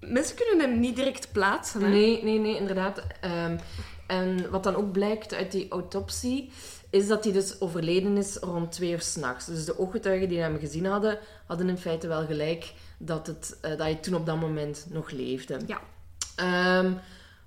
Mensen 0.00 0.36
kunnen 0.36 0.70
hem 0.70 0.80
niet 0.80 0.96
direct 0.96 1.32
plaatsen, 1.32 1.82
hè? 1.82 1.88
Nee, 1.88 2.22
nee, 2.22 2.38
nee, 2.38 2.56
inderdaad. 2.56 3.02
Ehm, 3.20 3.58
en 4.06 4.50
wat 4.50 4.62
dan 4.62 4.74
ook 4.74 4.92
blijkt 4.92 5.34
uit 5.34 5.52
die 5.52 5.68
autopsie, 5.70 6.50
is 6.90 7.06
dat 7.06 7.24
hij 7.24 7.32
dus 7.32 7.60
overleden 7.60 8.16
is 8.16 8.36
rond 8.36 8.72
twee 8.72 8.90
uur 8.90 9.00
s'nachts. 9.00 9.46
Dus 9.46 9.64
de 9.64 9.78
ooggetuigen 9.78 10.28
die 10.28 10.38
hem 10.40 10.58
gezien 10.58 10.86
hadden, 10.86 11.18
hadden 11.46 11.68
in 11.68 11.78
feite 11.78 12.06
wel 12.08 12.26
gelijk 12.26 12.72
dat, 12.98 13.26
het, 13.26 13.56
eh, 13.60 13.70
dat 13.70 13.78
hij 13.78 13.94
toen 13.94 14.14
op 14.14 14.26
dat 14.26 14.40
moment 14.40 14.86
nog 14.90 15.10
leefde. 15.10 15.60
Ja. 15.66 15.80
Ehm, 16.36 16.92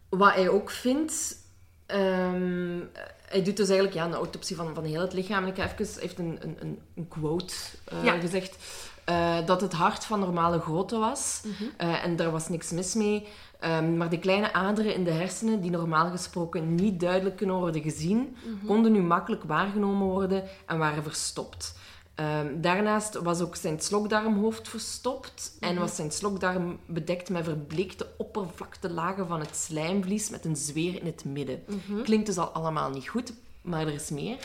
wat 0.10 0.34
hij 0.34 0.50
ook 0.50 0.70
vindt... 0.70 1.38
ehm, 1.86 2.80
hij 3.28 3.44
doet 3.44 3.58
dus 3.58 3.70
eigenlijk 3.70 3.94
ja, 3.98 4.06
een 4.06 4.14
autopsie 4.14 4.56
van, 4.56 4.76
van 4.76 4.84
heel 4.84 5.02
het 5.02 5.14
lichaam. 5.14 5.44
En 5.44 5.50
ik 5.50 5.56
ga 5.56 5.72
even... 5.72 6.02
Heeft 6.02 6.20
een, 6.20 6.40
een, 6.42 6.80
een, 6.96 7.08
quote 7.08 7.54
eh, 7.86 8.04
Ja. 8.04 8.20
gezegd. 8.20 8.56
Eh, 9.04 9.46
dat 9.46 9.62
het 9.62 9.74
hart 9.74 10.06
van 10.06 10.20
normale 10.20 10.60
grootte 10.60 10.98
was. 10.98 11.42
Eh, 11.78 12.04
en 12.04 12.16
daar 12.16 12.32
was 12.32 12.50
niks 12.50 12.72
mis 12.72 12.94
mee. 12.94 13.28
Ehm, 13.60 13.98
maar 13.98 14.10
de 14.10 14.20
kleine 14.20 14.54
aderen 14.54 14.96
in 14.96 15.04
de 15.04 15.12
hersenen, 15.12 15.62
die 15.62 15.72
normaal 15.72 16.10
gesproken 16.12 16.76
niet 16.76 17.00
duidelijk 17.00 17.38
kunnen 17.38 17.56
worden 17.56 17.82
gezien, 17.82 18.36
konden 18.66 18.92
nu 18.92 19.02
makkelijk 19.02 19.44
waargenomen 19.44 20.08
worden 20.08 20.44
en 20.66 20.78
waren 20.78 21.04
verstopt. 21.04 21.76
Ehm, 22.16 22.62
daarnaast 22.62 23.14
was 23.22 23.42
ook 23.42 23.56
zijn 23.56 23.80
slokdarmhoofd 23.80 24.68
verstopt 24.68 25.58
en 25.60 25.76
was 25.80 25.96
zijn 25.96 26.12
slokdarm 26.12 26.80
bedekt 26.86 27.30
met 27.30 27.44
verbleekte 27.44 28.08
oppervlaktelagen 28.18 29.28
van 29.28 29.40
het 29.40 29.56
slijmvlies 29.56 30.30
met 30.30 30.46
een 30.46 30.56
zweer 30.56 31.00
in 31.00 31.06
het 31.06 31.26
midden. 31.26 31.64
Klinkt 32.04 32.26
dus 32.26 32.38
al 32.38 32.48
allemaal 32.48 32.90
niet 32.90 33.08
goed, 33.08 33.34
maar 33.62 33.82
er 33.88 33.94
is 33.94 34.10
meer. 34.10 34.38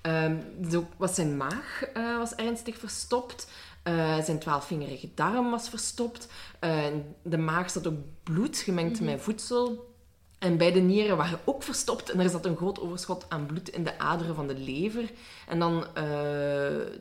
Ehm, 0.00 0.36
zo 0.70 0.86
was 0.96 1.14
zijn 1.14 1.36
maag 1.36 1.82
eh, 1.94 2.16
was 2.18 2.34
ernstig 2.34 2.78
verstopt. 2.78 3.46
Eh, 3.82 4.18
zijn 4.22 4.38
twaalfvingerige 4.38 5.08
darm 5.14 5.50
was 5.50 5.68
verstopt. 5.68 6.28
Eh, 6.58 6.84
de 7.22 7.38
maag 7.38 7.70
zat 7.70 7.86
ook 7.86 7.98
bloed 8.22 8.56
gemengd 8.58 9.00
met 9.00 9.20
voedsel. 9.20 9.90
En 10.38 10.56
beide 10.56 10.80
nieren 10.80 11.16
waren 11.16 11.38
ook 11.44 11.62
verstopt 11.62 12.10
en 12.10 12.20
er 12.20 12.28
zat 12.30 12.44
een 12.46 12.56
groot 12.56 12.80
overschot 12.80 13.26
aan 13.28 13.46
bloed 13.46 13.68
in 13.68 13.84
de 13.84 13.98
aderen 13.98 14.34
van 14.34 14.46
de 14.46 14.56
lever. 14.58 15.10
En 15.48 15.58
dan 15.58 15.84
eh, 15.94 16.02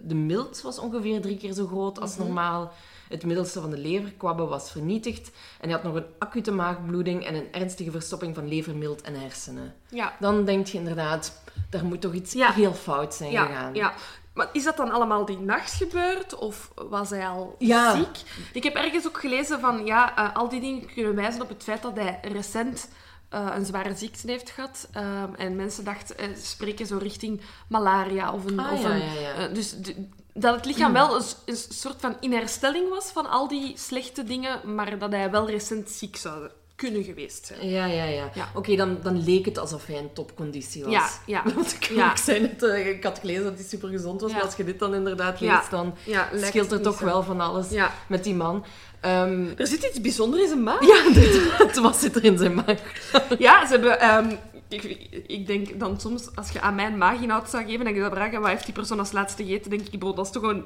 de 0.02 0.16
milt 0.16 0.62
was 0.62 0.80
ongeveer 0.80 1.22
drie 1.22 1.38
keer 1.38 1.54
zo 1.54 1.68
groot 1.68 2.00
als 2.00 2.18
normaal. 2.18 2.72
Het 3.10 3.26
middelste 3.26 3.62
van 3.62 3.70
de 3.70 3.78
leverkwabben 3.78 4.48
was 4.50 4.72
vernietigd. 4.72 5.28
En 5.60 5.70
hij 5.70 5.72
had 5.72 5.84
nog 5.84 5.96
een 5.96 6.06
acute 6.20 6.52
maagbloeding 6.52 7.26
en 7.26 7.36
een 7.36 7.52
ernstige 7.54 7.92
verstopping 7.92 8.36
van 8.36 8.48
levermilt 8.48 9.02
en 9.02 9.20
hersenen. 9.20 9.74
Ja. 9.90 10.16
Dan 10.20 10.46
denk 10.46 10.68
je 10.68 10.78
inderdaad, 10.78 11.42
daar 11.70 11.86
moet 11.86 12.02
toch 12.02 12.14
iets 12.14 12.34
Ja. 12.34 12.52
heel 12.52 12.74
fout 12.74 13.14
zijn 13.14 13.32
Ja, 13.32 13.46
gegaan. 13.46 13.74
ja. 13.74 13.94
Maar 14.34 14.50
is 14.54 14.64
dat 14.64 14.78
dan 14.78 14.92
allemaal 14.92 15.26
die 15.26 15.40
nacht 15.40 15.74
gebeurd? 15.74 16.36
Of 16.36 16.72
was 16.76 17.10
hij 17.10 17.28
al 17.28 17.56
Ja. 17.58 17.96
ziek? 17.96 18.22
Ik 18.54 18.64
heb 18.64 18.76
ergens 18.76 19.08
ook 19.08 19.20
gelezen 19.20 19.60
van... 19.60 19.86
Ja, 19.86 20.16
eh, 20.16 20.36
al 20.36 20.50
die 20.50 20.60
dingen 20.62 20.94
kunnen 20.94 21.16
wijzen 21.16 21.42
op 21.42 21.50
het 21.50 21.64
feit 21.64 21.82
dat 21.82 21.96
hij 21.96 22.20
recent 22.22 22.90
eh, 23.30 23.48
een 23.56 23.66
zware 23.66 23.96
ziekte 23.96 24.32
heeft 24.32 24.50
gehad. 24.50 24.88
Ehm, 24.92 25.34
en 25.34 25.56
mensen 25.56 25.84
dachten, 25.84 26.18
eh, 26.18 26.28
spreken 26.36 26.86
zo 26.86 26.98
richting 26.98 27.42
malaria 27.68 28.34
of 28.34 28.46
een... 28.46 28.60
Ah, 28.60 28.72
of 28.72 28.82
ja, 28.82 28.90
een 28.90 29.22
ja, 29.22 29.48
dus 29.48 29.76
dat 30.34 30.56
het 30.56 30.66
lichaam 30.66 30.94
wel 30.94 31.16
een, 31.46 31.56
soort 31.70 32.00
van 32.00 32.16
in 32.20 32.34
herstelling 32.34 32.90
was 32.90 33.12
van 33.12 33.30
al 33.30 33.48
die 33.48 33.78
slechte 33.78 34.24
dingen, 34.24 34.76
maar 34.76 34.98
dat 34.98 35.12
hij 35.12 35.32
wel 35.32 35.50
recent 35.50 35.90
ziek 35.90 36.16
zou 36.16 36.50
kunnen 36.82 37.04
geweest 37.04 37.46
zijn. 37.46 37.70
Ja, 37.70 37.86
ja, 37.86 38.04
ja. 38.04 38.30
Ja. 38.34 38.50
Oké, 38.54 38.76
dan, 38.76 38.98
dan 39.04 39.24
leek 39.24 39.46
het 39.46 39.58
alsof 39.58 39.86
hij 39.86 39.96
in 39.96 40.14
topconditie 40.14 40.84
was. 40.84 40.92
Ja, 40.94 41.10
ja. 41.46 41.54
Want 41.56 41.74
ik, 41.74 41.84
Ja. 41.84 42.12
ik 42.12 42.18
zei 42.18 42.40
net, 42.40 42.64
eh, 42.64 42.88
ik 42.90 43.04
had 43.04 43.20
gelezen 43.20 43.44
dat 43.44 43.54
hij 43.56 43.64
super 43.64 43.90
gezond 43.90 44.22
was, 44.22 44.30
Ja. 44.30 44.36
maar 44.38 44.46
als 44.46 44.56
je 44.56 44.64
dit 44.64 44.80
dan 44.80 44.94
inderdaad 44.94 45.40
leest, 45.40 45.70
dan 45.70 45.96
scheelt 46.36 46.72
het 46.72 46.80
er 46.80 46.82
toch 46.82 46.98
zo. 46.98 47.06
wel 47.06 47.24
van 47.24 47.42
alles 47.42 47.70
Ja. 47.70 47.92
met 48.08 48.24
die 48.24 48.36
man. 48.36 48.66
Ehm, 49.02 49.46
Er 49.58 49.68
zit 49.68 49.84
iets 49.84 50.02
bijzonders 50.02 50.42
in 50.42 50.48
zijn 50.48 50.64
maag. 50.64 50.86
ja. 50.88 51.82
Wat 51.82 51.96
zit 51.96 52.16
er 52.16 52.24
in 52.24 52.38
zijn 52.38 52.54
maag? 52.54 52.80
Ja, 53.40 53.66
ze 53.66 53.72
hebben... 53.72 54.00
ehm, 54.00 54.36
ik, 54.68 54.84
ik 55.28 55.48
denk 55.48 55.80
dan 55.80 56.00
soms, 56.00 56.36
als 56.36 56.50
je 56.52 56.62
aan 56.62 56.76
mijn 56.76 56.98
maaginhoud 56.98 57.50
zou 57.50 57.66
geven 57.66 57.86
en 57.86 57.94
je 57.94 58.00
zou 58.00 58.14
vragen 58.14 58.42
wat 58.42 58.50
heeft 58.50 58.66
die 58.66 58.74
persoon 58.74 59.00
als 59.00 59.12
laatste 59.12 59.44
gegeten, 59.44 59.70
denk 59.70 59.88
ik, 59.92 60.00
bro, 60.00 60.14
dat 60.14 60.26
is 60.26 60.32
toch 60.32 60.44
een 60.44 60.64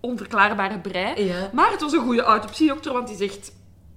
onverklaarbare 0.00 0.78
brei. 0.78 1.24
Ja. 1.24 1.50
Maar 1.52 1.70
het 1.70 1.80
was 1.80 1.92
een 1.92 2.00
goede 2.04 2.22
autopsiedokter, 2.22 2.92
want 2.92 3.08
die 3.08 3.16
zegt... 3.16 3.52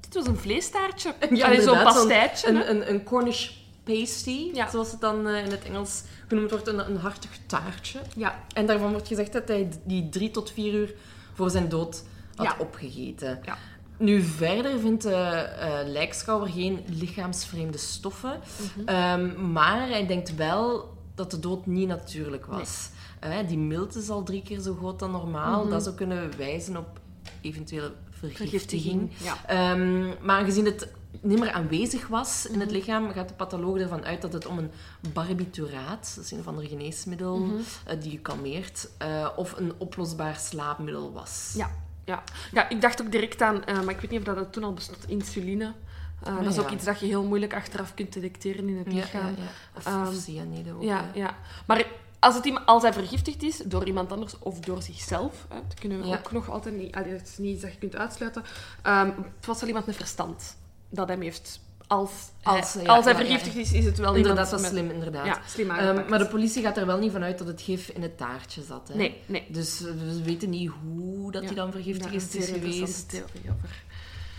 Dit 0.10 0.14
was 0.24 0.28
een 0.28 0.38
vleestaartje. 0.40 1.14
Ja, 1.32 1.62
zo'n 1.62 1.84
pastijtje. 1.84 2.48
hè. 2.54 2.54
Een, 2.66 2.70
een, 2.76 2.90
een 2.90 3.04
Cornish 3.04 3.50
pasty, 3.84 4.50
Ja. 4.54 4.70
zoals 4.70 4.92
het 4.92 5.02
dan 5.02 5.28
eh, 5.28 5.46
in 5.46 5.52
het 5.52 5.64
Engels 5.64 6.04
genoemd 6.28 6.50
wordt, 6.52 6.68
een, 6.68 6.80
een 6.90 6.98
hartig 6.98 7.32
taartje. 7.46 8.00
Ja, 8.16 8.44
En 8.54 8.66
daarvan 8.66 8.92
wordt 8.92 9.08
gezegd 9.08 9.34
dat 9.34 9.48
hij 9.48 9.70
die 9.84 10.10
drie 10.10 10.32
tot 10.32 10.52
vier 10.52 10.74
uur 10.74 10.94
voor 11.34 11.50
zijn 11.50 11.70
dood 11.70 12.04
had 12.36 12.46
Ja. 12.46 12.56
opgegeten. 12.60 13.40
Ja. 13.46 13.58
Nu, 13.98 14.22
verder 14.22 14.80
vindt 14.80 15.04
de 15.04 15.14
eh, 15.14 15.70
lijkschouwer 15.86 16.50
geen 16.50 16.84
lichaamsvreemde 16.88 17.78
stoffen. 17.78 18.40
Mhm. 18.76 18.88
Ehm, 18.88 19.52
maar 19.52 19.88
hij 19.88 20.08
denkt 20.08 20.36
wel 20.36 20.94
dat 21.16 21.32
de 21.32 21.40
dood 21.40 21.66
niet 21.66 21.88
natuurlijk 21.88 22.46
was. 22.46 22.90
Eh, 23.20 23.38
die 23.48 23.58
milt 23.58 23.96
is 23.96 24.10
al 24.10 24.24
drie 24.24 24.42
keer 24.42 24.60
zo 24.60 24.76
groot 24.76 25.00
dan 25.00 25.12
normaal. 25.12 25.68
Dat 25.70 25.84
zou 25.84 25.96
kunnen 25.96 26.38
wijzen 26.38 26.78
op 26.78 27.00
eventuele 27.42 27.92
vergiftiging. 28.20 29.12
Ja. 29.18 29.38
Ehm, 29.46 30.08
maar 30.26 30.40
aangezien 30.40 30.66
het 30.66 30.88
niet 31.22 31.40
meer 31.40 31.52
aanwezig 31.52 32.08
was 32.08 32.46
in 32.46 32.52
Mhm. 32.52 32.62
het 32.62 32.72
lichaam, 32.72 33.12
gaat 33.12 33.28
de 33.28 33.34
patholoog 33.34 33.78
ervan 33.78 34.06
uit 34.06 34.22
dat 34.22 34.34
het 34.34 34.46
om 34.46 34.58
een 34.58 34.72
barbituraat, 35.14 36.12
dat 36.16 36.24
is 36.26 36.32
een 36.32 36.40
of 36.40 36.48
ander 36.48 36.66
geneesmiddel 36.68 37.38
Mhm. 37.38 37.54
eh, 37.86 38.02
die 38.02 38.12
je 38.12 38.20
kalmeert, 38.20 38.90
eh, 38.98 39.28
of 39.36 39.58
een 39.58 39.74
oplosbaar 39.78 40.36
slaapmiddel 40.36 41.12
was. 41.14 41.54
Ja, 41.56 41.72
ja. 42.06 42.24
ja, 42.52 42.70
ik 42.70 42.82
dacht 42.82 43.02
ook 43.02 43.12
direct 43.12 43.42
aan, 43.42 43.64
eh, 43.66 43.76
maar 43.82 43.94
ik 43.94 44.00
weet 44.02 44.10
niet 44.12 44.20
of 44.28 44.36
dat 44.36 44.54
toen 44.54 44.64
al 44.64 44.74
bestond, 44.74 45.08
insuline. 45.08 45.74
Eh, 46.24 46.38
dat 46.38 46.46
is 46.46 46.56
ja. 46.56 46.62
ook 46.62 46.72
iets 46.72 46.86
dat 46.86 47.00
je 47.00 47.06
heel 47.06 47.24
moeilijk 47.24 47.54
achteraf 47.54 47.94
kunt 47.94 48.14
detecteren 48.14 48.70
in 48.70 48.78
het 48.78 48.94
lichaam. 48.94 49.22
ja, 49.26 49.28
ja. 49.38 49.78
Of, 49.78 49.86
Ehm, 49.86 50.08
of 50.08 50.14
cyanide 50.14 50.74
ook. 50.74 50.84
Ja, 50.84 51.12
ja. 51.14 51.36
Maar 51.66 51.86
als, 52.20 52.36
het, 52.36 52.66
als 52.66 52.84
hij 52.84 52.94
vergiftigd 52.94 53.44
is 53.44 53.58
door 53.58 53.86
iemand 53.86 54.12
anders 54.12 54.40
of 54.40 54.60
door 54.60 54.82
zichzelf, 54.82 55.46
hè, 55.50 55.56
dat 55.68 55.80
kunnen 55.80 56.02
we 56.02 56.08
Ja. 56.08 56.18
ook 56.18 56.32
nog 56.32 56.50
altijd 56.50 56.76
niet... 56.78 56.96
allee, 56.96 57.14
is 57.16 57.38
niet 57.38 57.62
dat 57.62 57.72
je 57.72 57.78
kunt 57.78 57.96
uitsluiten. 57.96 58.44
Ehm, 58.84 59.12
het 59.38 59.46
was 59.46 59.60
wel 59.60 59.68
iemand 59.68 59.86
met 59.86 59.96
verstand 59.96 60.58
dat 60.90 61.08
hem 61.08 61.22
heeft... 61.22 61.60
Als, 61.88 62.12
Als, 62.44 62.74
hij, 62.74 62.84
ja, 62.84 62.96
als 62.96 63.06
hij 63.06 63.14
ja, 63.14 63.20
ja. 63.20 63.26
vergiftigd 63.26 63.56
is, 63.56 63.74
is 63.74 63.86
het 63.86 63.98
wel 63.98 64.16
Inderdaad, 64.16 64.46
iemand 64.46 64.64
dat 64.64 64.72
is 64.74 64.78
slim, 64.80 64.90
inderdaad. 64.90 65.40
Slim 65.48 65.70
Ehm, 65.72 66.10
maar 66.10 66.20
de 66.20 66.28
politie 66.28 66.62
gaat 66.64 66.78
er 66.78 66.86
wel 66.86 66.98
niet 66.98 67.12
vanuit 67.12 67.38
dat 67.38 67.48
het 67.48 67.62
gif 67.62 67.90
in 67.90 68.02
het 68.02 68.18
taartje 68.18 68.62
zat. 68.62 68.88
Hè? 68.88 68.96
Nee, 68.96 69.22
nee. 69.26 69.46
Dus 69.48 69.80
we 69.80 70.22
weten 70.24 70.50
niet 70.50 70.72
hoe 70.84 71.32
dat 71.32 71.44
hij 71.44 71.54
dan 71.54 71.72
vergiftigd 71.72 72.36
is, 72.36 72.46
geweest. 72.50 73.10
theorie 73.10 73.52
over. 73.52 73.84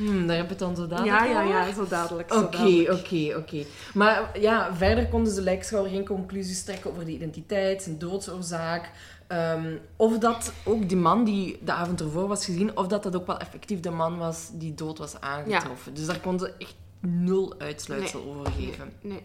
Hmm, 0.07 0.27
daar 0.27 0.37
heb 0.37 0.45
je 0.45 0.51
het 0.51 0.59
dan 0.59 0.77
zo 0.77 0.87
dadelijk 0.87 1.15
Ja, 1.19 1.25
ja, 1.25 1.43
ja, 1.43 1.73
zo 1.75 1.87
dadelijk. 1.89 2.35
Oké, 2.35 2.93
oké, 2.93 3.37
oké. 3.37 3.65
Maar 3.95 4.31
ja, 4.41 4.75
verder 4.75 5.07
konden 5.09 5.35
de 5.35 5.43
lijkschouwer 5.43 5.91
geen 5.91 6.07
conclusies 6.07 6.65
trekken 6.65 6.91
over 6.91 7.05
de 7.05 7.11
identiteit, 7.13 7.83
zijn 7.83 7.99
doodsoorzaak. 7.99 8.91
ehm, 9.27 9.77
of 9.97 10.19
dat 10.19 10.53
ook 10.65 10.89
die 10.89 10.97
man 10.99 11.25
die 11.25 11.59
de 11.63 11.73
avond 11.73 12.01
ervoor 12.01 12.29
was 12.29 12.45
gezien, 12.45 12.77
of 12.77 12.87
dat 12.87 13.03
dat 13.03 13.17
ook 13.17 13.27
wel 13.27 13.39
effectief 13.39 13.81
de 13.81 13.91
man 13.91 14.19
was 14.19 14.49
die 14.53 14.75
dood 14.75 14.99
was 14.99 15.21
aangetroffen. 15.21 15.95
Dus 15.95 16.07
daar 16.07 16.21
konden 16.21 16.49
ze 16.49 16.55
echt 16.65 16.75
nul 17.01 17.55
uitsluitsel 17.59 18.25
over 18.39 18.53
geven. 18.53 18.93
Nee. 19.01 19.23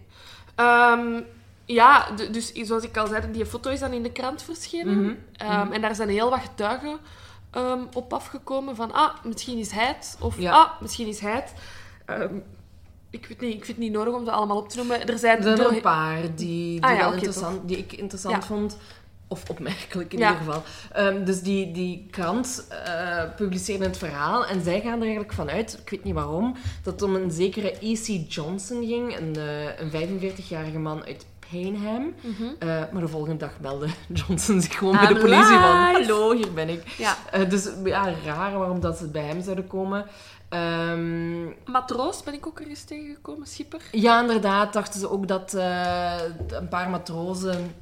Ehm, 0.56 1.22
ja, 1.66 2.08
dus 2.32 2.52
zoals 2.54 2.84
ik 2.84 2.98
al 2.98 3.08
zei, 3.08 3.32
die 3.32 3.46
foto 3.46 3.70
is 3.70 3.80
dan 3.80 3.94
in 3.94 4.04
de 4.04 4.12
krant 4.12 4.42
verschenen. 4.44 5.02
Mhm, 5.04 5.14
Ehm, 5.38 5.72
En 5.72 5.82
daar 5.82 5.96
zijn 5.96 6.10
heel 6.10 6.30
wat 6.30 6.40
getuigen 6.40 6.98
ehm, 7.56 7.80
op 7.94 8.14
afgekomen 8.14 8.76
van, 8.76 8.92
ah, 8.94 9.14
misschien 9.24 9.58
is 9.58 9.72
hij 9.72 9.86
het. 9.88 10.18
Of, 10.20 10.40
Ja. 10.40 10.52
ah, 10.52 10.82
misschien 10.82 11.08
is 11.08 11.20
hij 11.20 11.32
het. 11.34 11.54
Ehm, 12.06 12.34
ik, 13.10 13.26
weet 13.26 13.42
niet, 13.42 13.54
ik 13.54 13.66
vind 13.66 13.78
het 13.78 13.86
niet 13.86 13.92
nodig 13.92 14.14
om 14.14 14.26
ze 14.26 14.32
allemaal 14.32 14.58
op 14.58 14.70
te 14.70 14.78
noemen. 14.78 15.08
Er 15.08 15.18
zijn 15.20 15.44
Er 15.44 15.56
door- 15.56 15.72
een 15.72 15.82
paar 15.82 16.22
die, 16.22 16.32
die, 16.36 16.84
Ah 16.84 16.92
ja, 16.92 16.98
wel 16.98 17.14
interessant, 17.14 17.68
die 17.68 17.78
ik 17.78 17.94
interessant 17.94 18.36
Ja. 18.36 18.42
vond. 18.42 18.78
Of 19.28 19.50
opmerkelijk 19.50 20.14
in 20.14 20.20
ieder 20.20 20.36
geval. 20.36 20.64
Ehm, 20.92 21.24
dus 21.24 21.42
die, 21.42 21.72
die 21.72 22.08
krant 22.12 22.68
eh 22.70 23.24
publiceerde 23.36 23.86
het 23.86 23.98
verhaal. 23.98 24.46
En 24.46 24.64
zij 24.64 24.82
gaan 24.82 24.96
er 24.98 25.02
eigenlijk 25.02 25.34
vanuit, 25.34 25.78
ik 25.84 25.90
weet 25.90 26.04
niet 26.04 26.14
waarom, 26.14 26.56
dat 26.84 26.94
het 26.94 27.02
om 27.02 27.16
een 27.16 27.32
zekere 27.32 27.74
E.C. 27.80 28.32
Johnson 28.32 28.86
ging. 28.86 29.18
Een, 29.18 29.36
eh, 29.36 29.80
een 29.80 29.90
45-jarige 29.90 30.80
man 30.80 31.06
uit 31.06 31.26
Paynham. 31.62 32.14
Eh, 32.60 32.68
maar 32.92 33.02
de 33.02 33.08
volgende 33.08 33.38
dag 33.38 33.52
meldde 33.62 33.88
Johnson 34.14 34.62
zich 34.62 34.78
gewoon 34.78 34.98
bij 34.98 35.08
de 35.08 35.14
I'm 35.14 35.20
politie 35.20 35.44
van... 35.58 35.76
Hallo, 35.78 36.32
hier 36.34 36.54
ben 36.54 36.70
ik. 36.70 36.88
Ja. 36.98 37.16
Eh, 37.32 37.50
dus 37.50 37.70
ja, 37.84 38.14
raar 38.26 38.58
waarom 38.58 38.80
dat 38.80 38.98
ze 38.98 39.08
bij 39.08 39.24
hem 39.24 39.42
zouden 39.44 39.68
komen. 39.68 40.06
Ehm, 40.50 41.44
Matroos 41.72 42.24
ben 42.24 42.34
ik 42.34 42.48
ook 42.48 42.60
er 42.60 42.68
eens 42.68 42.84
tegengekomen, 42.84 43.48
schipper. 43.48 43.82
ja, 43.92 44.22
inderdaad. 44.22 44.74
Dachten 44.74 45.00
ze 45.00 45.10
ook 45.10 45.28
dat 45.28 45.54
eh, 45.54 46.14
een 46.48 46.68
paar 46.68 46.90
matrozen... 46.90 47.76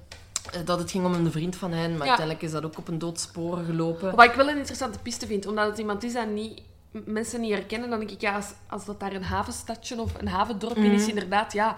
dat 0.66 0.80
het 0.80 0.92
ging 0.92 1.06
om 1.06 1.14
een 1.14 1.32
vriend 1.32 1.56
van 1.56 1.72
hen, 1.72 1.92
maar 1.92 2.08
Ja. 2.08 2.08
uiteindelijk 2.08 2.42
is 2.42 2.52
dat 2.52 2.66
ook 2.66 2.78
op 2.78 2.88
een 2.88 3.00
doodspoor 3.00 3.58
gelopen. 3.58 4.16
Wat 4.16 4.26
ik 4.26 4.34
wel 4.34 4.50
een 4.50 4.58
interessante 4.58 5.00
piste 5.00 5.28
vind, 5.28 5.48
omdat 5.48 5.68
het 5.68 5.78
iemand 5.78 6.04
is 6.04 6.14
dat 6.14 6.28
niet, 6.28 6.62
mensen 6.92 7.42
niet 7.42 7.52
herkennen, 7.54 7.90
dan 7.90 8.00
denk 8.00 8.12
ik, 8.12 8.22
ja, 8.22 8.36
als, 8.36 8.48
als 8.70 8.86
dat 8.86 9.00
daar 9.00 9.14
een 9.14 9.24
havenstadje 9.24 10.02
of 10.02 10.12
een 10.20 10.28
havendorp 10.28 10.76
in 10.76 10.84
Mhm. 10.84 10.94
is, 10.94 11.08
inderdaad, 11.08 11.54
ja, 11.54 11.78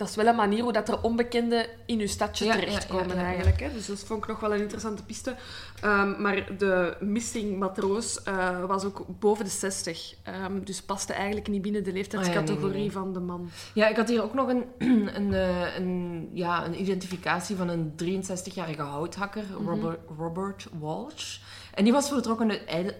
dat 0.00 0.08
is 0.08 0.14
wel 0.14 0.26
een 0.26 0.36
manier 0.36 0.62
hoe 0.62 0.72
dat 0.72 0.88
er 0.88 1.02
onbekenden 1.02 1.66
in 1.86 1.98
je 1.98 2.06
stadje 2.06 2.44
Ja, 2.44 2.54
terechtkomen 2.54 3.16
ja, 3.16 3.20
ja, 3.22 3.26
eigenlijk. 3.26 3.60
Hè. 3.60 3.72
Dus 3.72 3.86
dat 3.86 3.98
vond 3.98 4.22
ik 4.22 4.28
nog 4.28 4.40
wel 4.40 4.54
een 4.54 4.60
interessante 4.60 5.04
piste. 5.04 5.34
Ehm, 5.80 6.22
maar 6.22 6.56
de 6.58 6.96
missing 7.00 7.58
matroos 7.58 8.22
eh, 8.22 8.64
was 8.64 8.84
ook 8.84 9.04
boven 9.18 9.44
de 9.44 9.50
60. 9.50 10.14
Ehm, 10.22 10.62
dus 10.64 10.82
paste 10.82 11.12
eigenlijk 11.12 11.48
niet 11.48 11.62
binnen 11.62 11.84
de 11.84 11.92
leeftijdscategorie 11.92 12.64
Ah, 12.66 12.72
nee, 12.72 12.80
nee, 12.80 12.92
van 12.92 13.12
de 13.12 13.20
man. 13.20 13.50
Ja, 13.74 13.88
ik 13.88 13.96
had 13.96 14.08
hier 14.08 14.22
ook 14.22 14.34
nog 14.34 14.48
een, 14.48 14.64
een, 15.18 15.34
eh, 15.34 15.76
een, 15.76 16.30
ja, 16.32 16.64
een 16.66 16.80
identificatie 16.80 17.56
van 17.56 17.68
een 17.68 17.92
63-jarige 17.96 18.82
houthakker, 18.82 19.44
Mhm. 19.58 19.68
Robert, 19.68 20.00
Robert 20.18 20.66
Walsh. 20.78 21.38
En 21.74 21.84
die 21.84 21.92
was 21.92 22.08
vertrokken 22.08 22.50
uit 22.66 22.94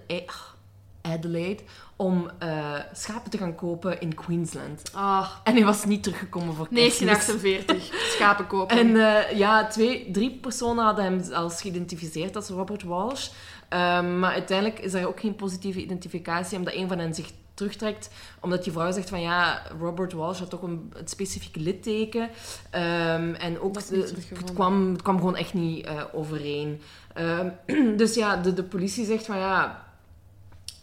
Adelaide 1.02 1.62
om 1.97 2.30
eh, 2.38 2.75
schapen 2.92 3.30
te 3.30 3.38
gaan 3.38 3.54
kopen 3.54 4.00
in 4.00 4.14
Queensland. 4.14 4.83
Ah, 4.92 5.30
En 5.45 5.54
hij 5.54 5.64
was 5.64 5.85
niet 5.85 6.02
teruggekomen 6.02 6.54
voor 6.54 6.69
kerstmis. 6.69 6.99
1948. 7.26 7.99
Schapen 8.14 8.47
kopen. 8.47 8.78
En 8.78 8.97
eh, 8.97 9.38
ja, 9.38 9.66
twee, 9.66 10.11
drie 10.11 10.30
personen 10.30 10.85
hadden 10.85 11.04
hem 11.04 11.23
zelfs 11.25 11.61
geïdentificeerd 11.61 12.37
als 12.37 12.49
Robert 12.49 12.83
Walsh. 12.83 13.28
Ehm, 13.69 14.19
maar 14.19 14.33
uiteindelijk 14.33 14.78
is 14.78 14.95
er 14.95 15.07
ook 15.07 15.21
geen 15.21 15.37
positieve 15.37 15.83
identificatie, 15.83 16.59
omdat 16.59 16.75
een 16.75 16.88
van 16.88 16.99
hen 16.99 17.14
zich 17.14 17.30
terugtrekt. 17.54 18.11
Omdat 18.40 18.64
die 18.64 18.73
vrouw 18.73 18.92
zegt 18.92 19.09
van 19.09 19.21
ja, 19.21 19.62
Robert 19.80 20.12
Walsh 20.12 20.38
had 20.38 20.50
toch 20.50 20.62
een, 20.62 20.92
een 20.97 21.09
specifiek 21.09 21.57
litteken. 21.57 22.30
Ehm, 22.71 23.35
en 23.35 23.61
ook 23.61 23.75
de- 23.88 23.97
niet 24.14 24.28
het, 24.38 24.52
kwam, 24.54 24.92
het 24.92 25.02
kwam 25.02 25.16
gewoon 25.16 25.37
echt 25.37 25.54
niet 25.54 25.87
eh, 25.87 26.02
overeen. 26.12 26.80
Ehm, 27.14 27.49
dus 27.97 28.14
ja, 28.14 28.37
de, 28.37 28.52
de 28.52 28.62
politie 28.62 29.04
zegt 29.04 29.26
van 29.26 29.38
ja, 29.38 29.88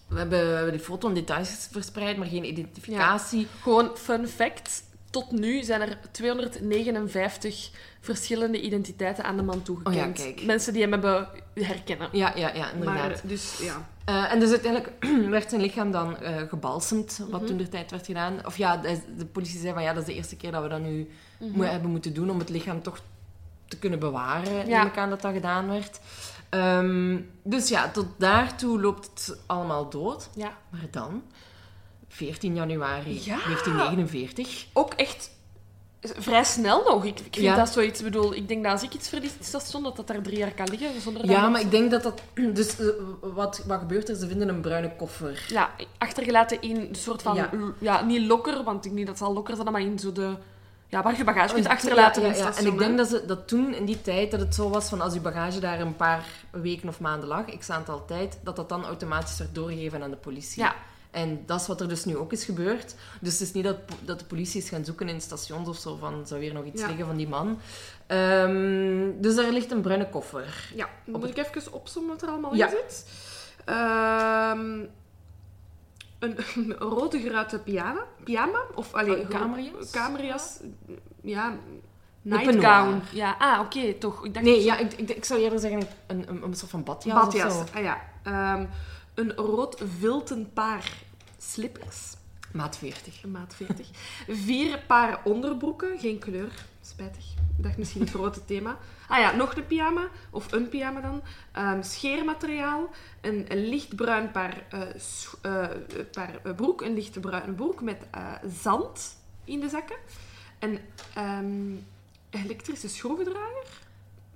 we 0.08 0.18
hebben, 0.18 0.40
we 0.40 0.54
hebben 0.56 0.72
die 0.72 0.82
foto 0.82 1.08
en 1.08 1.14
details 1.14 1.68
verspreid, 1.72 2.18
maar 2.18 2.28
geen 2.28 2.46
identificatie. 2.46 3.48
Gewoon 3.62 3.98
fun 3.98 4.28
fact. 4.28 4.84
Tot 5.10 5.32
nu 5.32 5.64
zijn 5.64 5.82
er 5.82 5.98
259 6.12 7.70
verschillende 8.02 8.62
identiteiten 8.62 9.24
aan 9.24 9.38
de 9.38 9.44
man 9.44 9.62
toegekend. 9.62 10.20
Oh 10.20 10.26
ja. 10.38 10.46
Mensen 10.46 10.74
die 10.74 10.82
hem 10.82 10.92
hebben 10.92 11.28
herkennen. 11.54 12.10
Ja, 12.12 12.32
ja, 12.36 12.52
ja, 12.54 12.72
inderdaad. 12.72 12.96
Maar, 13.10 13.22
dus 13.24 13.58
ja. 13.62 13.88
Eh, 14.06 14.32
en 14.32 14.40
dus 14.40 14.50
uiteindelijk 14.50 14.92
werd 15.30 15.50
zijn 15.50 15.62
lichaam 15.62 15.92
dan 15.92 16.18
eh 16.18 16.36
gebalsemd, 16.50 17.18
wat 17.30 17.40
Mhm. 17.42 17.50
toen 17.50 17.58
de 17.58 17.68
tijd 17.70 17.92
werd 17.92 18.06
gedaan. 18.06 18.46
Of 18.46 18.58
ja, 18.58 18.78
de, 18.78 19.00
de 19.18 19.26
politie 19.26 19.60
zei 19.60 19.74
van 19.74 19.84
ja, 19.84 19.94
dat 19.94 20.02
is 20.02 20.08
de 20.10 20.16
eerste 20.16 20.36
keer 20.36 20.52
dat 20.52 20.64
we 20.64 20.70
dat 20.70 20.82
nu 20.82 21.10
Mhm. 21.40 21.58
mo- 21.58 21.64
hebben 21.64 21.92
moeten 21.92 22.14
doen 22.14 22.30
om 22.30 22.40
het 22.40 22.50
lichaam 22.50 22.82
toch 22.82 23.00
te 23.68 23.78
kunnen 23.78 24.00
bewaren. 24.00 24.68
Ja. 24.68 24.78
Neem 24.78 24.88
ik 24.88 24.98
aan 24.98 25.10
dat 25.10 25.22
dat 25.22 25.34
gedaan 25.34 25.68
werd. 25.68 26.00
Ehm, 26.50 27.18
dus 27.44 27.68
ja, 27.70 27.90
tot 27.92 28.06
daartoe 28.18 28.82
loopt 28.82 29.06
het 29.14 29.40
allemaal 29.46 29.90
dood. 29.90 30.30
ja. 30.36 30.58
Maar 30.70 30.86
dan, 30.92 31.24
14 32.08 32.56
januari 32.56 33.14
Ja. 33.24 33.38
1949. 33.46 34.66
Ook 34.74 34.94
echt 34.94 35.36
vrij 36.02 36.44
snel 36.44 36.84
nog. 36.84 37.04
Ik, 37.06 37.20
ik 37.20 37.34
vind 37.34 37.46
Ja. 37.46 37.56
dat 37.56 37.70
zoiets... 37.70 38.00
Ik 38.00 38.06
bedoel, 38.06 38.34
ik 38.36 38.48
denk 38.48 38.64
dat 38.64 38.72
als 38.72 38.84
ik 38.84 38.94
iets 38.94 39.10
verlies 39.10 39.32
station, 39.40 39.84
dat 39.84 39.96
dat 39.96 40.08
daar 40.08 40.22
drie 40.22 40.38
jaar 40.38 40.52
kan 40.52 40.70
liggen. 40.70 41.02
Zonder 41.02 41.22
dat 41.22 41.32
Ja, 41.32 41.50
maar 41.50 41.62
ik 41.62 41.72
denk 41.72 41.92
dat 41.92 42.04
dat... 42.04 42.22
Dus 42.54 42.80
eh, 42.80 42.88
wat, 43.22 43.64
wat 43.68 43.80
gebeurt 43.80 44.10
er? 44.10 44.16
Ze 44.16 44.28
vinden 44.28 44.50
een 44.50 44.62
bruine 44.62 44.96
koffer. 44.96 45.46
Ja, 45.50 45.70
achtergelaten 45.98 46.62
in 46.62 46.76
een 46.76 46.96
soort 46.96 47.22
van... 47.22 47.36
Ja. 47.36 47.50
Ja. 47.80 48.02
niet 48.06 48.28
lokker, 48.28 48.64
want 48.64 48.76
ik 48.78 48.84
denk 48.84 48.96
niet 48.96 49.06
dat 49.06 49.16
het 49.16 49.24
zal 49.26 49.34
lokker 49.34 49.56
zijn, 49.56 49.72
maar 49.72 49.82
in 49.82 50.00
zo 50.00 50.12
de... 50.12 50.36
Ja, 50.90 51.04
waar 51.04 51.18
je 51.18 51.24
bagage 51.24 51.54
kunt 51.54 51.68
achterlaten 51.68 52.22
Oh, 52.22 52.28
Ja, 52.28 52.34
in 52.34 52.40
ja, 52.40 52.46
het. 52.46 52.58
En 52.58 52.66
ik 52.66 52.78
denk 52.78 52.98
dat, 52.98 53.08
ze, 53.08 53.26
dat 53.26 53.48
toen, 53.48 53.74
in 53.74 53.86
die 53.86 54.02
tijd, 54.02 54.32
dat 54.32 54.40
het 54.40 54.56
zo 54.56 54.70
was 54.70 54.90
van 54.90 55.02
als 55.02 55.14
je 55.14 55.20
bagage 55.20 55.60
daar 55.60 55.80
een 55.80 55.96
paar 55.96 56.26
weken 56.52 56.90
of 56.90 57.00
maanden 57.00 57.28
lag, 57.28 57.58
x 57.58 57.70
aantal 57.70 58.06
tijd, 58.06 58.40
dat 58.44 58.56
dat 58.56 58.70
dan 58.70 58.86
automatisch 58.86 59.38
werd 59.38 59.56
doorgegeven 59.56 60.04
aan 60.04 60.10
de 60.10 60.18
politie. 60.18 60.64
Ja. 60.64 60.76
En 61.12 61.44
dat 61.46 61.62
is 61.62 61.68
wat 61.68 61.82
er 61.82 61.90
dus 61.90 62.06
nu 62.06 62.18
ook 62.18 62.32
is 62.32 62.44
gebeurd. 62.44 62.96
Dus 63.22 63.32
het 63.32 63.42
is 63.42 63.54
niet 63.54 63.64
dat, 63.64 63.78
dat 64.02 64.20
de 64.20 64.26
politie 64.26 64.62
is 64.62 64.70
gaan 64.70 64.86
zoeken 64.86 65.10
in 65.10 65.22
stations 65.22 65.68
of 65.68 65.78
zo 65.78 65.96
van, 65.96 66.28
zou 66.28 66.42
hier 66.42 66.54
nog 66.54 66.66
iets 66.66 66.86
liggen 66.86 67.06
van 67.06 67.18
die 67.18 67.28
man? 67.28 67.60
Ehm, 68.08 69.12
dus 69.22 69.36
daar 69.36 69.52
ligt 69.52 69.72
een 69.72 69.82
bruine 69.82 70.10
koffer. 70.10 70.72
Ja, 70.76 70.90
dan 71.06 71.20
moet 71.20 71.38
ik 71.38 71.38
even 71.38 71.74
opzommen 71.74 72.12
wat 72.12 72.22
er 72.22 72.30
allemaal 72.30 72.52
in 72.52 72.70
zit. 72.70 73.06
Ehm, 73.66 74.80
een, 76.20 76.38
een 76.56 76.74
rode 76.74 77.20
geruite 77.20 77.60
pyjama. 77.60 78.06
pyjama 78.24 78.60
of 78.76 78.94
allee, 78.94 79.22
Een 79.22 79.28
kamerjas? 79.28 79.90
Kamerjas. 79.92 80.60
Ja, 81.22 81.58
nightgown. 82.22 83.02
Ja, 83.12 83.36
ah, 83.40 83.60
oké, 83.60 83.94
toch. 83.94 84.26
Ik 84.26 84.34
dacht 84.34 84.46
Nee, 84.46 84.64
ja, 84.64 84.78
ik, 84.78 84.94
ik, 84.94 85.10
ik 85.10 85.26
zou 85.26 85.40
eerder 85.40 85.60
zeggen 85.60 85.88
een, 86.08 86.30
een, 86.30 86.44
een 86.44 86.56
soort 86.56 86.72
van 86.72 86.84
badjas, 86.84 87.14
badjas. 87.14 87.62
of 87.62 87.68
zo. 87.68 87.78
Ah, 87.78 87.84
ja. 87.84 88.02
Ehm, 88.24 88.66
een 89.14 89.34
rood 89.34 89.82
vilten 90.00 90.54
paar 90.54 90.92
slippers. 91.38 92.16
Maat 92.52 92.78
40. 92.78 93.26
Maat 93.26 93.56
40. 93.56 93.88
Vier 94.28 94.80
paar 94.88 95.22
onderbroeken, 95.24 96.00
geen 96.00 96.20
kleur. 96.20 96.52
Spijtig. 96.88 97.26
Ik 97.58 97.64
dacht 97.64 97.78
misschien 97.78 98.02
het 98.02 98.10
grote 98.10 98.46
thema. 98.46 98.78
Ah 99.08 99.20
ja, 99.20 99.36
nog 99.36 99.56
een 99.56 99.68
pyjama, 99.68 100.08
of 100.30 100.52
een 100.52 100.70
pyjama 100.70 101.02
dan. 101.02 101.22
Ehm, 101.52 101.82
scheermateriaal, 101.84 102.90
een, 103.22 103.46
een 103.48 103.70
lichtbruin 103.70 104.32
paar, 104.32 104.64
eh, 104.70 104.82
eh, 105.42 105.78
paar 106.12 106.40
eh, 106.44 106.56
broek, 106.56 106.82
een 106.82 106.94
lichtbruin 106.94 107.56
broek 107.56 107.82
met 107.82 107.98
zand 108.62 109.18
in 109.44 109.60
de 109.60 109.70
zakken. 109.70 109.96
Een 110.60 110.80
ehm, 111.14 111.76
elektrische 112.30 112.90
schroevendraaier. 112.90 113.66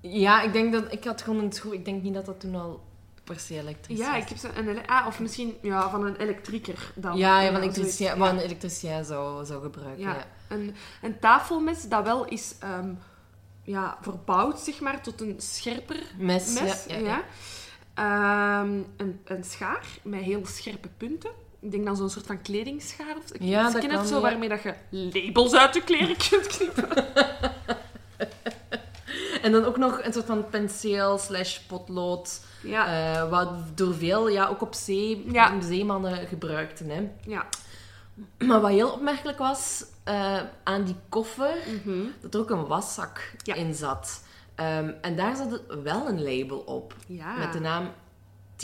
Ja, 0.01 0.41
ik 0.41 0.53
denk 0.53 0.73
dat... 0.73 0.91
Ik 0.91 1.03
had 1.03 1.21
gewoon 1.21 1.43
een 1.43 1.51
schroef... 1.51 1.73
Ik 1.73 1.85
denk 1.85 2.03
niet 2.03 2.13
dat 2.13 2.25
dat 2.25 2.39
toen 2.39 2.55
al 2.55 2.83
per 3.23 3.39
se 3.39 3.57
elektrisch 3.57 3.97
Ja, 3.97 4.11
was. 4.11 4.21
ik 4.21 4.29
heb 4.29 4.37
ze 4.37 4.49
een 4.55 4.87
ah, 4.87 5.07
of 5.07 5.19
misschien 5.19 5.53
ja, 5.61 5.89
van 5.89 6.05
een 6.05 6.15
elektrieker 6.15 6.91
dan. 6.95 7.17
Ja, 7.17 7.41
ja, 7.41 7.51
van 7.51 7.61
elektricien, 7.61 8.05
Ja. 8.05 8.17
wat 8.17 8.29
een 8.29 8.39
elektricien 8.39 9.05
zou, 9.05 9.45
zou 9.45 9.61
gebruiken. 9.61 10.03
Ja. 10.03 10.13
Ja. 10.13 10.25
Een, 10.51 10.75
een 11.01 11.19
tafelmes 11.19 11.83
dat 11.89 12.03
wel 12.03 12.25
is 12.25 12.55
ehm, 12.59 12.89
ja, 13.63 13.97
verbouwd 14.01 14.59
zeg 14.59 14.79
maar, 14.79 15.01
tot 15.01 15.21
een 15.21 15.35
scherper 15.37 15.99
Mes, 16.17 16.59
mes. 16.59 16.85
ja, 16.87 16.97
Ja. 16.97 17.23
Ehm, 17.93 18.81
een, 18.97 19.19
een 19.25 19.43
schaar 19.43 19.85
met 20.03 20.21
heel 20.21 20.45
scherpe 20.45 20.87
punten. 20.97 21.29
Ik 21.59 21.71
denk 21.71 21.85
dan 21.85 21.95
zo'n 21.95 22.09
soort 22.09 22.25
van 22.25 22.41
kledingschaar. 22.41 23.15
Of, 23.17 23.31
ik 23.31 23.41
Ja, 23.41 23.71
ken 23.71 23.89
het 23.91 24.07
zo, 24.07 24.15
ja. 24.15 24.21
waarmee 24.21 24.49
dat 24.49 24.61
je 24.61 24.73
labels 24.89 25.53
uit 25.53 25.73
je 25.73 25.83
kleren 25.83 26.17
kunt 26.29 26.47
knippen. 26.47 26.87
En 29.41 29.51
dan 29.51 29.65
ook 29.65 29.77
nog 29.77 30.03
een 30.03 30.13
soort 30.13 30.25
van 30.25 30.49
penseel 30.49 31.17
slash 31.17 31.57
potlood. 31.59 32.41
Ja, 32.63 33.13
eh, 33.15 33.29
wat 33.29 33.77
door 33.77 33.93
veel, 33.95 34.29
ja, 34.29 34.47
ook 34.47 34.61
op 34.61 34.73
zee, 34.73 35.25
zeemannen 35.59 36.27
gebruikten. 36.27 36.89
Hè. 36.89 37.09
ja. 37.25 37.45
Maar 38.37 38.61
wat 38.61 38.71
heel 38.71 38.89
opmerkelijk 38.91 39.37
was 39.37 39.83
uh, 40.05 40.39
aan 40.63 40.83
die 40.83 40.95
koffer, 41.09 41.55
Mhm. 41.85 42.03
dat 42.21 42.33
er 42.33 42.39
ook 42.39 42.49
een 42.49 42.65
waszak 42.67 43.33
Ja. 43.43 43.53
in 43.55 43.73
zat. 43.73 44.23
Um, 44.55 44.95
en 45.01 45.15
daar 45.15 45.35
zat 45.35 45.61
wel 45.83 46.07
een 46.07 46.23
label 46.23 46.57
op. 46.57 46.95
ja. 47.07 47.37
Met 47.37 47.53
de 47.53 47.59
naam 47.59 47.89
T 48.55 48.63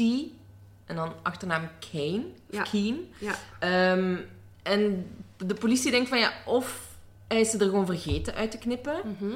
en 0.86 0.96
dan 0.96 1.14
achternaam 1.24 1.70
Kane. 1.92 2.26
Ja. 2.50 2.64
Keen. 2.64 3.14
Ja. 3.20 3.92
Um, 3.94 4.26
en 4.64 5.08
de 5.38 5.54
politie 5.54 5.92
denkt 5.92 6.10
van 6.10 6.20
ja, 6.20 6.32
of 6.46 6.88
hij 7.28 7.40
is 7.40 7.50
ze 7.52 7.58
er 7.58 7.66
gewoon 7.70 7.86
vergeten 7.86 8.34
uit 8.34 8.52
te 8.52 8.58
knippen, 8.58 8.96
Mhm. 9.04 9.32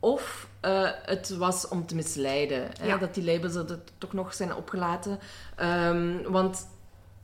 of 0.00 0.48
uh, 0.64 0.90
het 1.02 1.36
was 1.36 1.68
om 1.68 1.86
te 1.86 1.94
misleiden. 1.94 2.68
Hè, 2.80 2.98
dat 2.98 3.14
die 3.14 3.24
labels 3.24 3.54
er 3.54 3.78
toch 3.98 4.12
nog 4.12 4.34
zijn 4.34 4.54
opgelaten. 4.54 5.18
Um, 5.60 6.22
want 6.22 6.66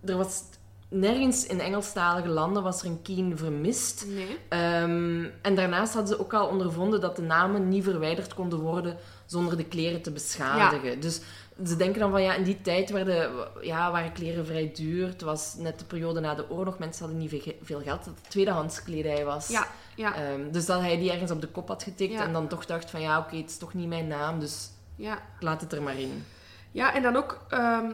er 0.04 0.16
was 0.16 0.42
nergens 0.90 1.46
in 1.46 1.60
Engelstalige 1.60 2.28
landen 2.28 2.62
was 2.62 2.80
er 2.82 2.86
een 2.86 3.02
Keen 3.02 3.38
vermist. 3.38 4.06
Nee. 4.06 4.82
Um, 4.82 5.30
en 5.42 5.54
daarnaast 5.54 5.94
hadden 5.94 6.14
ze 6.14 6.20
ook 6.20 6.34
al 6.34 6.46
ondervonden 6.46 7.00
dat 7.00 7.16
de 7.16 7.22
namen 7.22 7.68
niet 7.68 7.84
verwijderd 7.84 8.34
konden 8.34 8.58
worden 8.58 8.96
zonder 9.26 9.56
de 9.56 9.64
kleren 9.64 10.02
te 10.02 10.10
beschadigen. 10.10 11.00
Dus 11.00 11.20
ze 11.64 11.76
denken 11.76 12.00
dan 12.00 12.10
van 12.10 12.22
ja, 12.22 12.34
in 12.34 12.42
die 12.42 12.60
tijd 12.60 12.90
werden, 12.90 13.30
ja, 13.60 13.90
waren 13.92 14.12
kleren 14.12 14.46
vrij 14.46 14.70
duur. 14.74 15.06
Het 15.06 15.22
was 15.22 15.54
net 15.58 15.78
de 15.78 15.84
periode 15.84 16.20
na 16.20 16.34
de 16.34 16.50
oorlog. 16.50 16.78
Mensen 16.78 17.04
hadden 17.04 17.20
niet 17.22 17.42
veel- 17.62 17.80
geld. 17.80 18.04
Dat 18.04 18.14
het 18.22 18.30
tweedehands 18.30 18.82
kledij 18.82 19.24
was. 19.24 19.48
Ja, 19.48 19.66
ja, 19.94 20.30
Um, 20.32 20.52
dus 20.52 20.66
dat 20.66 20.80
hij 20.80 20.96
die 20.98 21.12
ergens 21.12 21.30
op 21.30 21.40
de 21.40 21.46
kop 21.48 21.68
had 21.68 21.82
getikt 21.82 22.12
Ja. 22.12 22.24
en 22.24 22.32
dan 22.32 22.48
toch 22.48 22.66
dacht 22.66 22.90
van 22.90 23.00
ja, 23.00 23.18
oké, 23.18 23.36
het 23.36 23.50
is 23.50 23.56
toch 23.58 23.74
niet 23.74 23.88
mijn 23.88 24.06
naam, 24.06 24.38
dus 24.40 24.70
ja. 24.96 25.18
laat 25.40 25.60
het 25.60 25.72
er 25.72 25.82
maar 25.82 25.98
in. 25.98 26.24
Ja, 26.70 26.94
en 26.94 27.02
dan 27.02 27.16
ook 27.16 27.40
ehm, 27.48 27.90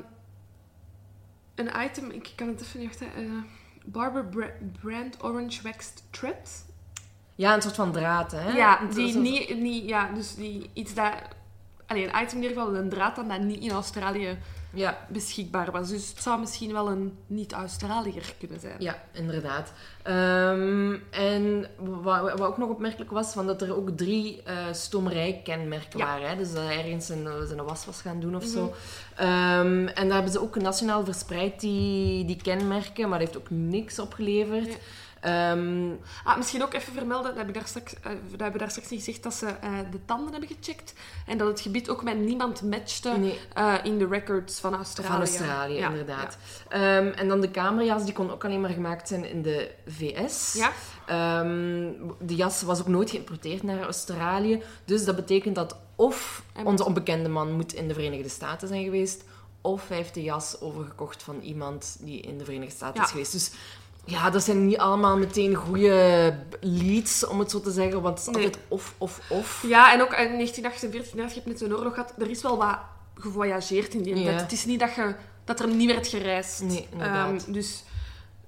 een 1.57 1.71
item, 1.85 2.11
ik 2.11 2.33
kan 2.37 2.49
het 2.49 2.61
even 2.62 2.81
niet 2.81 2.88
wachten. 2.88 3.14
eh, 3.16 3.23
Barber 3.85 4.25
Bra- 4.25 4.53
Brand 4.83 5.23
Orange 5.25 5.62
Waxed 5.62 6.03
Thread. 6.11 6.64
Ja, 7.35 7.55
een 7.55 7.62
soort 7.62 7.75
van 7.75 7.92
draad, 7.92 8.33
hè? 8.33 8.51
Ja, 8.57 8.81
die 8.95 9.11
soort- 9.12 9.23
niet, 9.23 9.57
niet, 9.59 9.88
ja, 9.88 10.12
dus 10.12 10.35
die 10.35 10.71
iets 10.73 10.95
dat... 10.95 11.12
Allee, 11.87 12.03
een 12.05 12.23
item 12.23 12.37
in 12.38 12.42
ieder 12.42 12.57
geval, 12.59 12.75
een 12.77 12.88
draad 12.88 13.16
dan 13.16 13.29
dat 13.29 13.40
niet 13.40 13.61
in 13.62 13.71
Australië 13.71 14.38
Ja, 14.77 14.99
beschikbaar 15.09 15.71
was. 15.71 15.89
Dus 15.89 16.09
het 16.09 16.23
zou 16.23 16.41
misschien 16.41 16.73
wel 16.73 16.89
een 16.91 17.19
niet-Australiër 17.27 18.35
kunnen 18.39 18.61
zijn. 18.61 18.77
Ja, 18.79 19.03
inderdaad. 19.12 19.73
Ehm, 20.03 20.97
en 21.11 21.67
wat, 21.79 22.21
wat 22.39 22.41
ook 22.41 22.59
nog 22.59 22.69
opmerkelijk 22.69 23.11
was, 23.11 23.33
van 23.33 23.47
dat 23.47 23.62
er 23.62 23.77
ook 23.77 23.91
drie 23.91 24.43
eh 24.43 24.55
stomerijkenmerken 24.73 25.99
Ja. 25.99 26.05
waren. 26.07 26.29
Hè? 26.29 26.37
Dus 26.37 26.53
dat 26.53 26.69
ergens 26.71 27.09
een, 27.09 27.29
zijn 27.47 27.65
was 27.65 27.85
was 27.87 28.01
gaan 28.01 28.21
doen 28.21 28.37
of 28.37 28.43
Mhm. 28.43 28.53
zo. 28.53 28.75
Ehm, 29.17 29.87
en 29.87 30.05
daar 30.07 30.15
hebben 30.15 30.33
ze 30.33 30.41
ook 30.43 30.57
nationaal 30.61 31.05
verspreid, 31.05 31.61
die, 31.61 32.25
die 32.25 32.37
kenmerken, 32.43 33.09
maar 33.09 33.19
dat 33.19 33.29
heeft 33.29 33.39
ook 33.41 33.51
niks 33.51 33.99
opgeleverd. 33.99 34.65
Nee. 34.67 34.79
Ehm, 35.27 35.91
Ah, 36.25 36.37
misschien 36.37 36.62
ook 36.62 36.75
even 36.75 36.93
vermelden, 36.93 37.31
dat 37.31 37.37
heb 37.39 37.49
ik 37.49 37.55
daar 37.55 37.67
straks, 37.67 37.95
eh, 37.95 38.03
dat 38.03 38.12
hebben 38.31 38.53
we 38.53 38.59
daar 38.59 38.71
straks 38.71 38.89
niet 38.89 39.03
gezegd, 39.03 39.23
dat 39.23 39.35
ze 39.35 39.47
eh, 39.47 39.71
de 39.91 40.05
tanden 40.05 40.31
hebben 40.33 40.49
gecheckt. 40.61 40.93
En 41.27 41.39
dat 41.39 41.49
het 41.49 41.61
gebied 41.61 41.89
ook 41.89 42.03
met 42.03 42.19
niemand 42.19 42.62
matchte 42.62 43.11
nee, 43.19 43.39
eh, 43.55 43.75
in 43.83 43.99
de 43.99 44.07
records 44.07 44.61
van 44.61 44.75
Australië. 44.75 45.09
van 45.09 45.19
Australië, 45.19 45.75
Ja, 45.77 45.89
inderdaad. 45.89 46.37
Ehm, 46.69 47.07
en 47.07 47.29
dan 47.29 47.41
de 47.41 47.51
camerajas, 47.51 48.05
die 48.05 48.12
kon 48.12 48.31
ook 48.31 48.45
alleen 48.45 48.61
maar 48.61 48.71
gemaakt 48.71 49.09
zijn 49.09 49.31
in 49.31 49.43
de 49.43 49.71
VS. 49.87 50.53
Ja, 50.53 50.73
Ehm, 51.07 51.91
de 52.21 52.35
jas 52.35 52.62
was 52.62 52.81
ook 52.81 52.89
nooit 52.89 53.11
geïmporteerd 53.11 53.62
naar 53.62 53.83
Australië. 53.83 54.62
Dus 54.85 55.05
dat 55.05 55.17
betekent 55.17 55.55
dat 55.55 55.77
of 55.97 56.43
onze 56.65 56.85
onbekende 56.85 57.29
man 57.29 57.53
moet 57.53 57.73
in 57.73 57.89
de 57.89 57.95
Verenigde 57.95 58.29
Staten 58.29 58.69
zijn 58.69 58.85
geweest, 58.85 59.25
of 59.61 59.89
hij 59.89 59.97
heeft 59.97 60.15
de 60.15 60.23
jas 60.23 60.61
overgekocht 60.61 61.23
van 61.23 61.41
iemand 61.41 61.97
die 62.01 62.21
in 62.21 62.39
de 62.39 62.45
Verenigde 62.45 62.75
Staten 62.75 63.03
is 63.03 63.11
geweest. 63.11 63.33
Dus 63.33 63.51
ja, 64.07 64.31
dat 64.31 64.42
zijn 64.45 64.66
niet 64.66 64.79
allemaal 64.79 65.16
meteen 65.16 65.55
goede 65.55 66.35
leads, 66.61 67.27
om 67.27 67.38
het 67.38 67.51
zo 67.51 67.61
te 67.61 67.71
zeggen, 67.71 68.03
want 68.03 68.19
het 68.19 68.29
is 68.29 68.35
Nee. 68.35 68.45
altijd 68.45 68.62
of, 68.69 68.95
of, 68.99 69.21
of. 69.31 69.64
Ja, 69.66 69.92
en 69.92 70.01
ook 70.03 70.11
in 70.11 70.16
1948, 70.33 71.14
nadat 71.14 71.31
je 71.35 71.40
hebt 71.40 71.47
net 71.47 71.59
zo'n 71.59 71.79
oorlog 71.79 71.95
gehad, 71.95 72.12
er 72.19 72.31
is 72.31 72.42
wel 72.42 72.57
wat 72.57 72.79
gevoyageerd 73.14 73.95
in 73.95 74.03
die 74.03 74.16
Ja. 74.16 74.25
tijd. 74.25 74.40
Het 74.40 74.53
is 74.53 74.64
niet 74.64 74.81
dat, 74.81 74.95
je, 74.95 75.14
dat 75.45 75.61
er 75.61 75.69
niet 75.69 75.90
werd 75.92 76.07
gereisd. 76.09 76.62
Nee, 76.62 76.87
inderdaad. 76.92 77.42
Ehm, 77.45 77.53
dus 77.53 77.85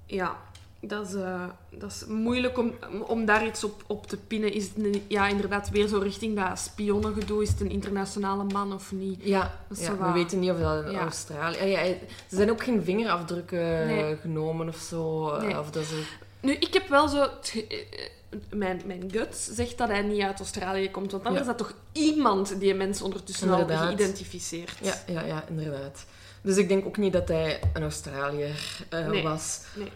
Ja, 0.05 0.35
dat 0.81 1.07
is, 1.07 1.13
eh, 1.13 1.43
dat 1.69 1.91
is 1.91 2.05
moeilijk 2.07 2.57
om, 2.57 2.73
om 3.07 3.25
daar 3.25 3.45
iets 3.45 3.63
op, 3.63 3.83
op 3.87 4.07
te 4.07 4.17
pinnen. 4.17 4.53
Is 4.53 4.63
het 4.63 4.73
een- 4.85 5.03
ja, 5.07 5.27
inderdaad 5.27 5.69
weer 5.69 5.87
zo 5.87 5.97
richting 5.97 6.35
dat 6.35 6.59
spionnengedoe? 6.59 7.41
Is 7.43 7.49
het 7.49 7.61
een 7.61 7.69
internationale 7.71 8.43
man 8.43 8.73
of 8.73 8.91
niet? 8.91 9.19
Ja, 9.23 9.59
we 9.67 10.11
weten 10.13 10.39
niet 10.39 10.51
of 10.51 10.59
dat 10.59 10.85
in 10.85 10.91
Ja. 10.91 10.99
Australië... 10.99 11.57
Ja, 11.57 11.63
ja, 11.65 11.79
er 11.79 11.97
zijn 12.27 12.51
ook 12.51 12.63
geen 12.63 12.83
vingerafdrukken 12.83 13.87
Nee. 13.87 14.17
genomen 14.17 14.67
of 14.67 14.77
zo. 14.77 15.29
eh, 15.29 15.41
Nee. 15.43 15.59
Of 15.59 15.71
dat 15.71 15.83
ze... 15.85 16.03
Nu, 16.41 16.53
ik 16.53 16.73
heb 16.73 16.87
wel 16.87 17.07
zo... 17.07 17.21
eh, 17.21 17.57
eh, 17.59 18.09
Mijn, 18.49 18.81
mijn 18.85 19.03
gut 19.11 19.35
zegt 19.35 19.77
dat 19.77 19.87
hij 19.87 20.01
niet 20.01 20.21
uit 20.21 20.39
Australië 20.39 20.91
komt. 20.91 21.11
Want 21.11 21.25
anders 21.25 21.45
Ja. 21.45 21.51
is 21.51 21.57
dat 21.57 21.67
toch 21.67 21.77
iemand 21.91 22.59
die 22.59 22.73
mensen 22.73 23.05
ondertussen 23.05 23.49
al 23.49 23.67
geïdentificeerd. 23.67 24.77
Ja, 24.81 24.93
ja, 25.07 25.21
ja, 25.21 25.43
inderdaad. 25.49 26.05
Dus 26.41 26.57
ik 26.57 26.67
denk 26.67 26.85
ook 26.85 26.97
niet 26.97 27.13
dat 27.13 27.27
hij 27.27 27.59
een 27.73 27.81
Australiër 27.81 28.85
eh, 28.89 29.07
Nee. 29.07 29.23
was. 29.23 29.61
Nee. 29.75 29.91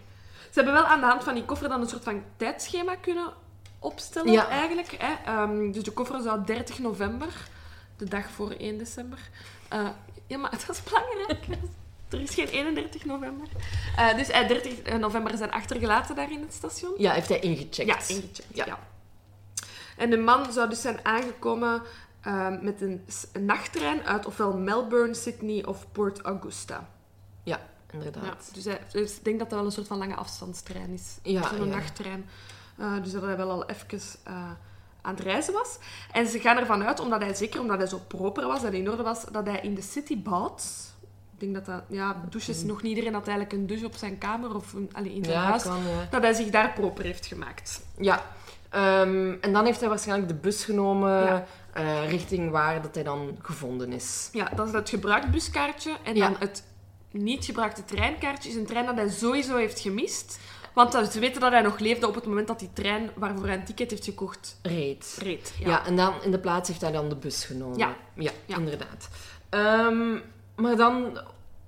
Ze 0.53 0.59
hebben 0.59 0.73
wel 0.73 0.85
aan 0.85 0.99
de 0.99 1.05
hand 1.05 1.23
van 1.23 1.33
die 1.33 1.45
koffer 1.45 1.69
dan 1.69 1.81
een 1.81 1.87
soort 1.87 2.03
van 2.03 2.23
tijdschema 2.37 2.95
kunnen 2.95 3.33
opstellen, 3.79 4.31
Ja. 4.31 4.47
eigenlijk. 4.47 4.95
Hè? 4.97 5.13
Ehm, 5.31 5.71
dus 5.71 5.83
de 5.83 5.91
koffer 5.91 6.21
zou 6.21 6.43
30 6.45 6.79
november, 6.79 7.27
de 7.97 8.05
dag 8.05 8.29
voor 8.31 8.51
1 8.57 8.77
december... 8.77 9.19
eh, 9.69 9.87
ja, 10.27 10.37
maar 10.37 10.51
dat 10.67 10.69
is 10.69 10.83
belangrijk. 10.83 11.45
Er 12.09 12.21
is 12.21 12.33
geen 12.33 12.47
31 12.47 13.05
november. 13.05 13.47
Eh, 13.97 14.15
dus 14.15 14.27
hij 14.27 14.47
30 14.47 14.97
november 14.99 15.37
zijn 15.37 15.51
achtergelaten 15.51 16.15
daar 16.15 16.31
in 16.31 16.41
het 16.41 16.53
station. 16.53 16.93
Ja, 16.97 17.11
heeft 17.11 17.29
hij 17.29 17.39
ingecheckt. 17.39 17.87
Ja, 17.89 18.15
ingecheckt. 18.15 18.43
Ja. 18.53 18.65
Ja. 18.65 18.79
En 19.97 20.09
de 20.09 20.17
man 20.17 20.51
zou 20.51 20.69
dus 20.69 20.81
zijn 20.81 20.99
aangekomen 21.03 21.81
ehm, 22.21 22.57
met 22.63 22.81
een, 22.81 23.05
een 23.33 23.45
nachttrein 23.45 24.03
uit 24.03 24.25
ofwel 24.25 24.57
Melbourne, 24.57 25.13
Sydney 25.13 25.65
of 25.65 25.85
Port 25.91 26.21
Augusta. 26.21 26.89
Inderdaad. 27.93 28.23
Ja, 28.23 28.53
dus, 28.53 28.65
hij, 28.65 28.79
dus 28.91 29.15
ik 29.17 29.23
denk 29.23 29.39
dat 29.39 29.49
dat 29.49 29.57
wel 29.57 29.67
een 29.67 29.73
soort 29.73 29.87
van 29.87 29.97
lange 29.97 30.15
afstandstrein 30.15 30.89
is. 30.89 31.17
Ja, 31.23 31.47
Zo'n 31.55 31.67
ja. 31.67 31.75
nachttrein. 31.75 32.25
Eh, 32.77 32.93
dus 33.03 33.11
dat 33.11 33.21
hij 33.21 33.37
wel 33.37 33.49
al 33.49 33.65
even 33.65 33.99
eh, 34.23 34.33
aan 35.01 35.13
het 35.15 35.19
reizen 35.23 35.53
was. 35.53 35.77
En 36.11 36.27
ze 36.27 36.39
gaan 36.39 36.57
ervan 36.57 36.83
uit, 36.83 36.99
omdat 36.99 37.21
hij, 37.21 37.33
zeker 37.33 37.59
omdat 37.61 37.77
hij 37.77 37.87
zo 37.87 37.99
proper 38.07 38.47
was 38.47 38.63
en 38.63 38.73
in 38.73 38.89
orde 38.89 39.03
was, 39.03 39.23
dat 39.31 39.45
hij 39.45 39.59
in 39.59 39.75
de 39.75 39.81
city 39.81 40.21
bouwt. 40.21 40.63
Ik 41.33 41.39
denk 41.39 41.53
dat 41.53 41.65
dat... 41.65 41.83
Ja, 41.87 42.21
douches, 42.29 42.63
nog 42.63 42.81
niet 42.81 42.89
iedereen 42.95 43.13
had 43.13 43.27
eigenlijk 43.27 43.57
een 43.57 43.67
douche 43.67 43.85
op 43.85 43.95
zijn 43.95 44.17
kamer 44.17 44.55
of 44.55 44.73
een, 44.73 44.89
allee, 44.93 45.13
in 45.13 45.23
zijn 45.25 45.37
Ja, 45.37 45.43
huis. 45.43 45.63
kan. 45.63 45.81
Dat 46.09 46.21
hij 46.21 46.33
zich 46.33 46.49
daar 46.49 46.73
proper 46.73 47.03
heeft 47.03 47.25
gemaakt. 47.25 47.81
Ja. 47.97 48.25
Ehm, 48.69 49.33
en 49.41 49.53
dan 49.53 49.65
heeft 49.65 49.79
hij 49.79 49.89
waarschijnlijk 49.89 50.27
de 50.27 50.35
bus 50.35 50.63
genomen 50.65 51.45
eh, 51.73 52.09
richting 52.09 52.51
waar 52.51 52.81
dat 52.81 52.95
hij 52.95 53.03
dan 53.03 53.37
gevonden 53.41 53.91
is. 53.93 54.29
Ja, 54.31 54.49
dat 54.55 54.67
is 54.67 54.73
het 54.73 54.89
gebruikt 54.89 55.31
buskaartje. 55.31 55.97
En 56.03 56.15
Ja. 56.15 56.27
dan 56.29 56.35
het 56.39 56.63
niet 57.13 57.45
gebruikte 57.45 57.85
treinkaartje 57.85 58.49
is 58.49 58.55
een 58.55 58.65
trein 58.65 58.85
dat 58.85 58.95
hij 58.95 59.09
sowieso 59.09 59.55
heeft 59.55 59.79
gemist. 59.79 60.39
Want 60.73 60.93
ze 61.11 61.19
weten 61.19 61.41
dat 61.41 61.51
hij 61.51 61.61
nog 61.61 61.79
leefde 61.79 62.07
op 62.07 62.15
het 62.15 62.25
moment 62.25 62.47
dat 62.47 62.59
die 62.59 62.69
trein 62.73 63.09
waarvoor 63.15 63.45
hij 63.45 63.55
een 63.55 63.63
ticket 63.65 63.89
heeft 63.91 64.05
gekocht, 64.05 64.59
Reed. 64.61 65.17
reed. 65.21 65.53
Ja. 65.59 65.85
en 65.85 65.95
dan 65.95 66.13
in 66.23 66.31
de 66.31 66.39
plaats 66.39 66.67
heeft 66.69 66.81
hij 66.81 66.91
dan 66.91 67.09
de 67.09 67.15
bus 67.15 67.45
genomen. 67.45 67.77
Ja. 67.77 67.95
ja, 68.13 68.31
Ja. 68.45 68.57
inderdaad. 68.57 69.09
Ehm, 69.49 70.17
maar 70.55 70.75
dan 70.75 71.19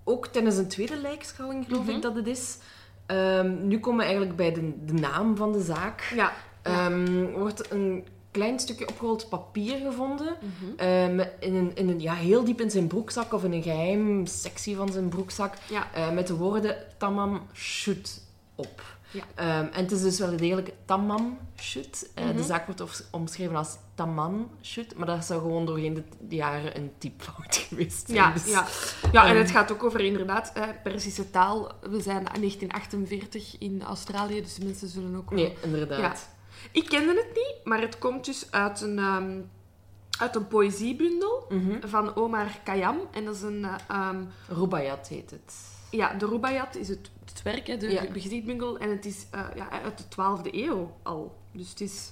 ook 0.04 0.28
tijdens 0.28 0.58
een 0.58 0.68
tweede 0.68 0.96
lijkschouwing, 0.98 1.66
geloof 1.66 1.84
Mhm. 1.86 1.96
ik 1.96 2.02
dat 2.02 2.16
het 2.16 2.28
is. 2.28 2.58
Ehm, 3.06 3.68
nu 3.68 3.80
komen 3.80 3.98
we 4.00 4.04
eigenlijk 4.06 4.36
bij 4.36 4.54
de, 4.54 4.86
de 4.86 4.94
naam 4.94 5.36
van 5.38 5.52
de 5.52 5.62
zaak. 5.62 6.12
Ja. 6.16 6.34
Ehm, 6.62 7.26
wordt 7.32 7.72
een 7.72 8.08
klein 8.36 8.60
stukje 8.60 8.88
opgerold 8.88 9.30
papier 9.30 9.78
gevonden. 9.78 10.36
Mhm. 10.40 10.72
ehm, 10.78 11.20
in 11.40 11.56
een, 11.56 11.72
in 11.76 11.90
een, 11.90 12.02
ja, 12.02 12.14
heel 12.14 12.44
diep 12.44 12.62
in 12.62 12.72
zijn 12.72 12.88
broekzak 12.88 13.34
of 13.34 13.44
in 13.44 13.52
een 13.54 13.64
geheim 13.64 14.26
sectie 14.26 14.76
van 14.76 14.92
zijn 14.92 15.10
broekzak. 15.10 15.54
Ja. 15.70 15.88
eh, 15.94 16.12
met 16.12 16.28
de 16.28 16.36
woorden 16.36 16.76
Tamam 16.98 17.42
Shut 17.54 18.22
op. 18.56 18.82
Ja. 19.12 19.24
Ehm, 19.36 19.66
en 19.74 19.82
het 19.84 19.92
is 19.92 20.02
dus 20.02 20.20
wel 20.20 20.36
degelijk 20.38 20.72
Tamam 20.86 21.38
Shut. 21.60 22.10
Eh, 22.16 22.26
Mhm. 22.26 22.36
De 22.36 22.44
zaak 22.44 22.66
wordt 22.66 23.08
omschreven 23.12 23.56
als 23.56 23.78
Taman 23.96 24.50
Shut, 24.64 24.98
maar 24.98 25.06
dat 25.08 25.26
zou 25.26 25.42
gewoon 25.42 25.66
doorheen 25.66 25.94
de, 26.20 26.36
jaren 26.36 26.78
een 26.78 26.92
typfout 26.98 27.56
geweest 27.70 28.06
zijn. 28.06 28.18
Ja, 28.18 28.32
Dus- 28.32 28.46
ja. 28.46 28.68
ja, 29.12 29.24
en 29.24 29.30
Ehm, 29.30 29.38
het 29.38 29.52
gaat 29.52 29.72
ook 29.72 29.84
over 29.84 30.00
inderdaad 30.00 30.52
eh, 30.54 30.64
Perzische 30.84 31.30
taal. 31.32 31.72
We 31.82 32.02
zijn 32.02 32.18
in 32.34 32.42
1948 32.42 33.56
in 33.60 33.84
Australië, 33.84 34.42
dus 34.42 34.58
mensen 34.58 34.88
zullen 34.88 35.16
ook 35.16 35.30
wel... 35.30 35.40
Nee, 35.40 35.54
inderdaad. 35.64 36.30
Ik 36.72 36.86
kende 36.86 37.14
het 37.14 37.30
niet, 37.36 37.56
maar 37.64 37.82
het 37.82 37.98
komt 37.98 38.26
dus 38.26 38.52
uit 38.52 38.82
een, 38.82 38.98
ehm, 39.00 39.40
uit 40.20 40.36
een 40.36 40.48
poëziebundel 40.48 41.46
Mhm. 41.50 41.88
van 41.88 42.16
Omar 42.16 42.48
Khayyam. 42.64 42.98
En 43.12 43.26
dat 43.26 43.36
is 43.36 43.42
een... 43.42 43.66
Rubaiyat 44.48 45.08
heet 45.08 45.32
het. 45.32 45.54
Ja, 45.92 46.14
de 46.14 46.26
Rubaiyat 46.26 46.76
is 46.76 46.88
het, 46.88 47.10
het 47.26 47.42
werk, 47.42 47.68
hè, 47.68 47.78
de, 47.78 47.92
Ja. 47.92 48.02
de 48.14 48.20
gedichtbundel. 48.22 48.78
En 48.78 48.90
het 48.90 49.06
is 49.06 49.26
eh, 49.32 49.42
ja, 49.56 49.70
uit 49.84 49.98
de 49.98 50.04
12e 50.10 50.50
eeuw 50.54 50.98
al. 51.04 51.36
Dus 51.52 51.70
het 51.70 51.82
is 51.82 52.12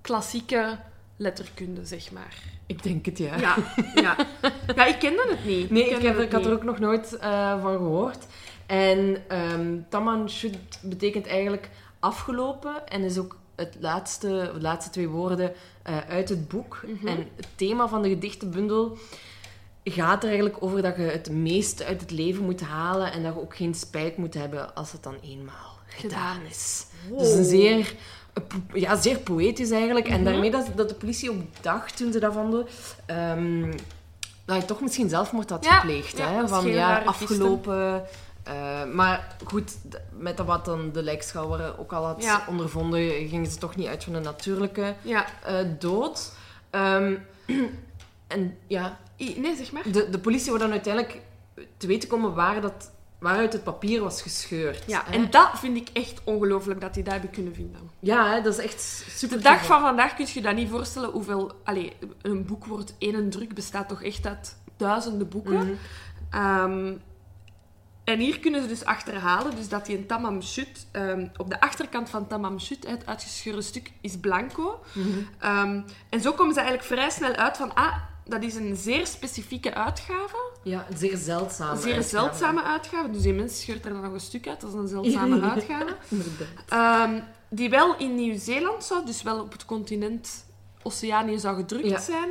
klassieke 0.00 0.78
letterkunde, 1.16 1.84
zeg 1.84 2.12
maar. 2.12 2.42
Ik 2.66 2.82
denk 2.82 3.06
het, 3.06 3.18
ja. 3.18 3.36
Ja, 3.36 3.56
ja. 3.94 4.16
ja 4.76 4.84
ik 4.84 4.98
kende 4.98 5.24
het 5.28 5.44
niet. 5.44 5.70
Nee, 5.70 5.88
ik, 5.90 6.02
heb, 6.02 6.18
ik 6.18 6.32
had 6.32 6.46
er 6.46 6.52
ook 6.52 6.62
nog 6.64 6.78
nooit 6.78 7.16
eh, 7.16 7.62
van 7.62 7.76
gehoord. 7.76 8.26
En 8.66 9.28
ehm 9.28 9.78
Taman 9.88 10.30
Shud 10.30 10.56
betekent 10.82 11.26
eigenlijk 11.26 11.70
afgelopen 12.00 12.88
en 12.88 13.02
is 13.02 13.18
ook 13.18 13.36
het 13.56 13.76
laatste, 13.80 14.50
de 14.54 14.60
laatste 14.60 14.90
twee 14.90 15.08
woorden 15.08 15.52
eh, 15.82 15.96
uit 16.08 16.28
het 16.28 16.48
boek. 16.48 16.82
Mhm. 16.86 17.06
En 17.06 17.16
het 17.36 17.46
thema 17.54 17.88
van 17.88 18.02
de 18.02 18.08
gedichtenbundel 18.08 18.98
gaat 19.84 20.22
er 20.22 20.28
eigenlijk 20.28 20.62
over 20.62 20.82
dat 20.82 20.96
je 20.96 21.02
het 21.02 21.30
meeste 21.30 21.84
uit 21.84 22.00
het 22.00 22.10
leven 22.10 22.44
moet 22.44 22.60
halen 22.60 23.12
en 23.12 23.22
dat 23.22 23.34
je 23.34 23.40
ook 23.40 23.56
geen 23.56 23.74
spijt 23.74 24.16
moet 24.16 24.34
hebben 24.34 24.74
als 24.74 24.92
het 24.92 25.02
dan 25.02 25.14
eenmaal 25.22 25.78
gedaan 25.86 26.40
is. 26.50 26.86
Dus 27.18 27.32
een 27.32 27.44
zeer, 27.44 27.94
ja, 28.72 28.96
zeer 28.96 29.18
poëtisch 29.18 29.70
eigenlijk. 29.70 30.08
En 30.08 30.14
Mhm. 30.20 30.24
daarmee 30.24 30.50
dat, 30.50 30.66
dat 30.74 30.88
de 30.88 30.94
politie 30.94 31.30
ook 31.30 31.36
dacht, 31.60 31.96
toen 31.96 32.12
ze 32.12 32.18
dat 32.18 32.32
vonden, 32.32 32.66
ehm, 33.06 33.72
dat 34.44 34.56
je 34.56 34.64
toch 34.64 34.80
misschien 34.80 35.08
zelfmoord 35.08 35.50
had 35.50 35.64
Ja, 35.64 35.78
gepleegd. 35.78 36.18
ja, 36.18 36.32
hè? 36.32 36.48
Van 36.48 36.66
ja, 36.68 37.02
afgelopen. 37.04 38.02
Eh, 38.44 38.84
maar 38.92 39.36
goed, 39.44 39.76
met 40.18 40.38
wat 40.38 40.64
dan 40.64 40.92
de 40.92 41.02
lijkschouwer 41.02 41.78
ook 41.78 41.92
al 41.92 42.04
had 42.04 42.22
Ja. 42.22 42.44
ondervonden, 42.48 43.00
gingen 43.28 43.50
ze 43.50 43.58
toch 43.58 43.76
niet 43.76 43.86
uit 43.86 44.04
van 44.04 44.14
een 44.14 44.22
natuurlijke 44.22 44.94
Ja. 45.02 45.26
eh, 45.44 45.54
dood. 45.78 46.32
Ehm, 46.70 47.14
en 48.26 48.56
ja, 48.66 48.98
Nee, 49.16 49.56
zeg 49.56 49.72
maar. 49.72 49.82
de, 49.92 50.10
de 50.10 50.18
politie 50.18 50.48
wordt 50.48 50.62
dan 50.62 50.72
uiteindelijk 50.72 51.20
te 51.76 51.86
weten 51.86 52.08
komen 52.08 52.34
waar 52.34 52.60
dat, 52.60 52.90
waaruit 53.18 53.52
het 53.52 53.64
papier 53.64 54.02
was 54.02 54.22
gescheurd. 54.22 54.82
Ja, 54.86 55.02
hè. 55.06 55.12
en 55.12 55.30
dat 55.30 55.50
vind 55.54 55.76
ik 55.76 55.88
echt 55.92 56.20
ongelooflijk 56.24 56.80
dat 56.80 56.94
die 56.94 57.02
dat 57.02 57.12
hebben 57.12 57.30
kunnen 57.30 57.54
vinden. 57.54 57.90
Ja, 58.00 58.32
hè, 58.34 58.42
dat 58.42 58.58
is 58.58 58.64
echt 58.64 58.80
super 59.08 59.36
De 59.36 59.42
dag 59.42 59.64
van 59.64 59.80
vandaag 59.80 60.14
kun 60.14 60.26
je 60.26 60.32
je 60.34 60.42
dat 60.42 60.54
niet 60.54 60.70
voorstellen 60.70 61.10
hoeveel... 61.10 61.52
Allee, 61.64 61.92
een 62.22 62.44
boek 62.46 62.64
wordt 62.64 62.94
één 62.98 63.30
druk, 63.30 63.54
bestaat 63.54 63.88
toch 63.88 64.02
echt 64.02 64.26
uit 64.26 64.56
duizenden 64.76 65.28
boeken. 65.28 65.78
Ehm, 66.30 66.92
en 68.04 68.18
hier 68.18 68.40
kunnen 68.40 68.62
ze 68.62 68.68
dus 68.68 68.84
achterhalen 68.84 69.56
dus 69.56 69.68
dat 69.68 69.86
die 69.86 69.96
een 69.96 70.06
tamam 70.06 70.42
shut, 70.42 70.86
ehm, 70.90 71.26
op 71.36 71.50
de 71.50 71.60
achterkant 71.60 72.10
van 72.10 72.26
tamam 72.26 72.60
shut, 72.60 72.86
het 72.86 73.06
uitgescheurde 73.06 73.62
stuk, 73.62 73.92
is 74.00 74.16
blanco. 74.18 74.80
Mhm. 74.92 75.08
Ehm, 75.38 75.80
en 76.08 76.20
zo 76.20 76.32
komen 76.32 76.54
ze 76.54 76.60
eigenlijk 76.60 76.88
vrij 76.88 77.10
snel 77.10 77.32
uit 77.32 77.56
van, 77.56 77.74
ah, 77.74 77.96
dat 78.24 78.42
is 78.42 78.54
een 78.54 78.76
zeer 78.76 79.06
specifieke 79.06 79.74
uitgave. 79.74 80.36
Ja, 80.62 80.86
een 80.90 80.96
zeer 80.96 81.16
zeldzame 81.16 81.70
Een 81.70 81.76
zeer 81.82 81.94
uitgave. 81.94 82.16
zeldzame 82.26 82.62
uitgave. 82.62 83.10
Dus 83.10 83.22
die 83.22 83.32
mens 83.32 83.60
scheurt 83.60 83.84
er 83.84 83.92
dan 83.92 84.02
nog 84.02 84.12
een 84.12 84.20
stuk 84.20 84.48
uit. 84.48 84.60
Dat 84.60 84.70
is 84.70 84.76
een 84.78 84.88
zeldzame 84.88 85.40
uitgave. 85.50 85.96
Ehm, 86.68 87.20
die 87.48 87.70
wel 87.70 87.96
in 87.96 88.14
Nieuw-Zeeland 88.14 88.84
zou, 88.84 89.06
dus 89.06 89.22
wel 89.22 89.40
op 89.40 89.52
het 89.52 89.64
continent 89.64 90.44
Oceanië 90.82 91.38
zou 91.38 91.56
gedrukt 91.56 91.88
Ja. 91.88 92.00
zijn. 92.00 92.28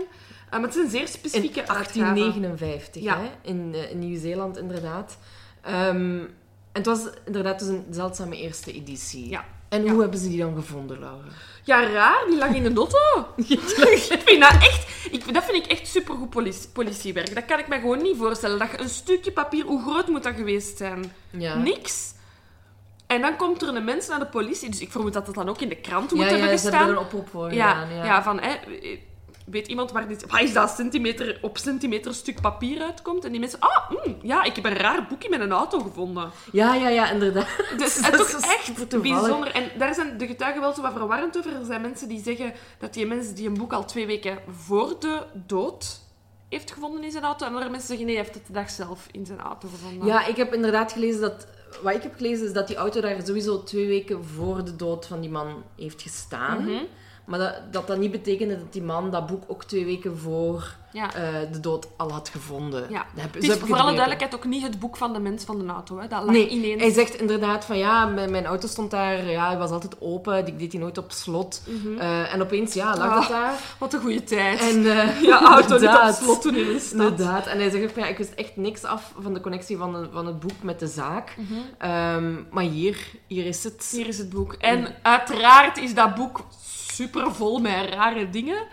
Maar 0.52 0.62
het 0.62 0.76
is 0.76 0.84
een 0.84 0.90
zeer 0.90 1.02
In 1.02 1.08
specifieke 1.08 1.60
uitgave. 1.60 2.00
1859, 2.00 3.04
Ja. 3.04 3.18
hè? 3.20 3.30
In, 3.42 3.72
eh, 3.74 3.92
in 3.92 4.00
Nieuw-Zeeland 4.00 4.58
inderdaad. 4.58 5.18
En 5.64 6.30
het 6.74 6.86
was 6.86 7.00
inderdaad 7.26 7.60
dus 7.60 7.68
een 7.68 7.86
zeldzame 7.90 8.38
eerste 8.38 8.74
editie. 8.74 9.30
Ja. 9.30 9.46
En 9.70 9.84
Ja. 9.84 9.92
hoe 9.92 10.02
hebben 10.02 10.20
ze 10.20 10.30
die 10.30 10.40
dan 10.40 10.56
gevonden, 10.56 11.00
Laura? 11.00 11.28
Ja, 11.64 11.90
raar. 11.90 12.26
Die 12.28 12.38
lag 12.38 12.54
in 12.54 12.64
de 12.64 12.70
ik 13.36 14.22
vind 14.26 14.42
dat 14.42 14.52
echt... 14.54 15.12
Ik, 15.12 15.34
dat 15.34 15.44
vind 15.44 15.66
ik 15.66 15.72
echt 15.72 15.88
supergoed 15.88 16.30
politie, 16.30 16.70
politiewerk. 16.70 17.36
Dat 17.36 17.46
kan 17.46 17.60
ik 17.60 17.68
me 17.68 17.80
gewoon 17.80 18.02
niet 18.02 18.18
voorstellen. 18.18 18.60
Dat 18.60 18.72
je 18.72 18.80
een 18.80 18.90
stukje 18.90 19.32
papier... 19.32 19.66
Hoe 19.66 19.82
groot 19.82 20.08
moet 20.08 20.24
dat 20.24 20.36
geweest 20.36 20.78
zijn? 20.78 21.14
Ja. 21.30 21.56
Niks. 21.56 22.14
En 23.08 23.22
dan 23.22 23.36
komt 23.36 23.62
er 23.62 23.76
een 23.76 23.84
mens 23.84 24.08
naar 24.08 24.20
de 24.20 24.26
politie. 24.26 24.70
Dus 24.70 24.80
ik 24.80 24.92
vermoed 24.92 25.14
dat 25.14 25.26
het 25.28 25.36
dan 25.36 25.50
ook 25.50 25.62
in 25.62 25.70
de 25.70 25.76
krant 25.76 26.12
moet 26.12 26.20
ja, 26.20 26.28
hebben 26.30 26.50
ja, 26.50 26.58
ze 26.58 26.62
gestaan. 26.64 26.74
hebben 26.78 26.96
er 26.96 27.02
een 27.02 27.06
oproep 27.08 27.30
voor 27.30 27.54
Ja, 27.54 27.74
gedaan. 27.74 27.96
Ja. 27.96 28.06
ja. 28.06 28.24
van, 28.24 28.40
hè, 28.40 28.56
weet 29.46 29.68
iemand 29.68 29.92
waar 29.92 30.08
dit... 30.08 30.26
Wat 30.32 30.42
is 30.42 30.54
dat 30.54 30.70
centimeter 30.70 31.38
op 31.42 31.58
centimeter 31.58 32.14
stuk 32.14 32.42
papier 32.42 32.82
uitkomt? 32.82 33.26
En 33.26 33.32
die 33.32 33.40
mensen... 33.40 33.60
Ah, 33.60 33.90
mm, 33.90 34.18
ja, 34.22 34.44
ik 34.44 34.56
heb 34.56 34.66
een 34.66 34.74
raar 34.74 35.06
boekje 35.10 35.30
met 35.30 35.40
een 35.40 35.52
auto 35.52 35.80
gevonden. 35.80 36.32
ja, 36.52 36.76
ja, 36.76 36.90
ja, 36.90 37.12
inderdaad. 37.12 37.48
Dus 37.78 37.96
Dat 38.02 38.12
het 38.12 38.20
is 38.20 38.32
toch 38.32 38.54
echt 38.54 38.90
toevallig. 38.90 39.22
bijzonder. 39.22 39.52
En 39.52 39.72
daar 39.78 39.94
zijn 39.94 40.18
de 40.18 40.28
getuigen 40.28 40.62
wel 40.62 40.74
zo 40.74 40.82
wat 40.82 40.94
verwarrend 40.94 41.38
over. 41.38 41.56
Er 41.56 41.66
zijn 41.66 41.82
mensen 41.82 42.08
die 42.08 42.24
zeggen 42.24 42.54
dat 42.80 42.94
die 42.94 43.06
mensen 43.06 43.36
die 43.36 43.48
een 43.48 43.58
boek 43.58 43.74
al 43.74 43.86
twee 43.86 44.06
weken 44.06 44.40
voor 44.50 44.96
de 45.00 45.22
dood 45.34 46.02
heeft 46.50 46.72
gevonden 46.72 47.04
in 47.04 47.12
zijn 47.12 47.24
auto. 47.24 47.46
En 47.46 47.52
andere 47.52 47.70
mensen 47.70 47.88
zeggen 47.88 48.06
nee, 48.06 48.16
hij 48.16 48.24
heeft 48.24 48.36
het 48.38 48.48
de 48.48 48.54
dag 48.54 48.70
zelf 48.70 49.08
in 49.12 49.26
zijn 49.26 49.40
auto 49.40 49.68
gevonden. 49.68 50.08
Ja, 50.08 50.26
ik 50.26 50.36
heb 50.36 50.54
inderdaad 50.54 50.92
gelezen 50.92 51.22
dat 51.22 51.48
wat 51.82 51.96
ik 51.96 52.04
heb 52.04 52.16
gelezen 52.16 52.46
is 52.46 52.54
dat 52.54 52.68
die 52.68 52.76
auto 52.76 53.02
daar 53.02 53.26
sowieso 53.26 53.64
twee 53.64 53.88
weken 53.88 54.26
voor 54.26 54.66
de 54.66 54.76
dood 54.76 55.06
van 55.06 55.22
die 55.22 55.30
man 55.30 55.64
heeft 55.76 56.02
gestaan. 56.02 56.64
Mhm. 56.64 56.84
Maar 57.26 57.40
dat, 57.40 57.54
dat 57.72 57.88
dat 57.88 57.98
niet 57.98 58.12
betekende 58.12 58.58
dat 58.58 58.74
die 58.74 58.84
man 58.84 59.12
dat 59.12 59.28
boek 59.28 59.44
ook 59.48 59.64
twee 59.64 59.86
weken 59.86 60.18
voor 60.18 60.76
Ja. 60.92 61.14
eh, 61.14 61.24
de 61.52 61.60
dood 61.60 61.88
al 61.98 62.12
had 62.12 62.30
gevonden. 62.30 62.86
Ja. 62.90 63.06
Dat 63.14 63.24
heb- 63.24 63.34
Het 63.34 63.44
is 63.44 63.54
voor 63.58 63.78
alle 63.78 63.92
duidelijkheid 63.92 64.36
ook 64.36 64.46
niet 64.46 64.64
het 64.64 64.80
boek 64.80 64.98
van 64.98 65.14
de 65.14 65.20
mens 65.20 65.44
van 65.44 65.60
de 65.60 65.66
auto. 65.74 66.00
Hè. 66.00 66.08
Dat 66.08 66.24
lag 66.24 66.32
Nee, 66.34 66.48
ineens... 66.50 66.82
hij 66.82 66.92
zegt 66.92 67.16
inderdaad 67.16 67.66
van 67.66 67.78
ja, 67.78 68.06
mijn, 68.06 68.32
mijn 68.32 68.46
auto 68.46 68.68
stond 68.68 68.92
daar, 68.92 69.30
ja, 69.30 69.48
hij 69.48 69.58
was 69.58 69.70
altijd 69.70 70.02
open, 70.02 70.48
ik 70.48 70.60
deed 70.60 70.72
die 70.72 70.80
nooit 70.80 70.98
op 70.98 71.12
slot. 71.12 71.62
Eh, 72.00 72.34
en 72.34 72.42
opeens, 72.42 72.74
ja, 72.74 72.98
lag 72.98 73.10
Ah, 73.10 73.16
dat 73.20 73.28
daar. 73.30 73.60
Wat 73.80 73.94
een 73.94 74.02
goede 74.02 74.24
tijd. 74.24 74.60
En, 74.60 74.86
eh, 74.98 75.22
ja, 75.30 75.42
auto 75.42 75.78
niet 75.80 75.90
op 75.90 76.16
slot 76.22 76.42
toen 76.42 76.56
in 76.56 76.66
de 76.74 76.80
stad. 76.80 76.92
Inderdaad. 77.00 77.48
En 77.48 77.58
hij 77.58 77.70
zegt 77.70 77.84
ook 77.84 77.90
van 77.90 78.04
ja, 78.04 78.10
ik 78.10 78.18
wist 78.18 78.34
echt 78.34 78.56
niks 78.56 78.84
af 78.84 79.14
van 79.20 79.34
de 79.34 79.42
connectie 79.42 79.78
van, 79.78 79.94
de- 79.94 80.08
van 80.12 80.26
het 80.26 80.40
boek 80.40 80.62
met 80.64 80.80
de 80.80 80.88
zaak. 80.88 81.36
Ehm, 81.78 82.34
maar 82.52 82.64
hier, 82.64 82.98
hier 83.28 83.46
is 83.46 83.64
het. 83.64 83.90
Hier 83.92 84.08
is 84.08 84.18
het 84.18 84.30
boek. 84.30 84.54
En 84.54 84.96
uiteraard 85.02 85.78
is 85.78 85.94
dat 85.94 86.16
boek 86.16 86.40
super 86.96 87.36
vol 87.36 87.60
met 87.60 87.90
rare 87.90 88.30
dingen. 88.30 88.64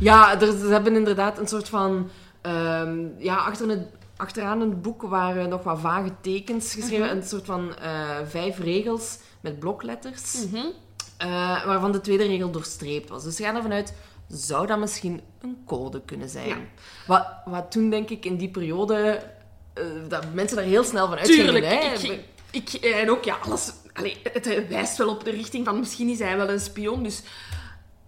Ja, 0.00 0.40
er, 0.40 0.46
ze 0.58 0.66
hebben 0.66 0.94
inderdaad 0.96 1.38
een 1.38 1.48
soort 1.48 1.68
van... 1.68 2.10
ehm, 2.40 2.98
ja, 3.18 3.36
achter 3.36 3.68
het, 3.68 3.86
achteraan 4.16 4.62
in 4.62 4.68
het 4.70 4.82
boek 4.82 5.02
waren 5.02 5.48
nog 5.48 5.62
wat 5.62 5.80
vage 5.80 6.10
tekens 6.20 6.74
geschreven. 6.74 7.10
Een 7.10 7.22
soort 7.22 7.44
van 7.44 7.76
eh, 7.76 8.16
vijf 8.28 8.58
regels 8.58 9.18
met 9.40 9.58
blokletters. 9.58 10.34
eh, 11.16 11.64
waarvan 11.66 11.92
de 11.92 12.00
tweede 12.00 12.26
regel 12.26 12.50
doorstreept 12.50 13.08
was. 13.08 13.24
Dus 13.24 13.36
ze 13.36 13.42
gaan 13.42 13.56
ervan 13.56 13.72
uit, 13.72 13.94
zou 14.28 14.66
dat 14.66 14.78
misschien 14.78 15.20
een 15.42 15.56
code 15.66 16.00
kunnen 16.04 16.28
zijn? 16.28 16.48
Ja. 16.48 16.56
Wat, 17.06 17.26
wat 17.44 17.70
toen, 17.70 17.90
denk 17.90 18.10
ik, 18.10 18.24
in 18.24 18.36
die 18.36 18.48
periode... 18.50 19.22
eh, 19.74 19.84
dat 20.08 20.24
mensen 20.32 20.56
daar 20.56 20.66
heel 20.66 20.84
snel 20.84 21.08
van 21.08 21.18
uitgingen. 21.18 21.44
Tuurlijk. 21.44 21.72
hè. 21.72 21.92
Ik, 22.50 22.72
ik, 22.72 22.84
en 22.84 23.10
ook, 23.10 23.24
ja, 23.24 23.36
alles... 23.44 23.72
Allee, 23.92 24.16
het 24.32 24.68
wijst 24.68 24.96
wel 24.96 25.08
op 25.08 25.24
de 25.24 25.30
richting 25.30 25.64
van 25.66 25.78
misschien 25.78 26.08
is 26.08 26.18
hij 26.18 26.36
wel 26.36 26.48
een 26.50 26.60
spion, 26.60 27.02
dus... 27.02 27.22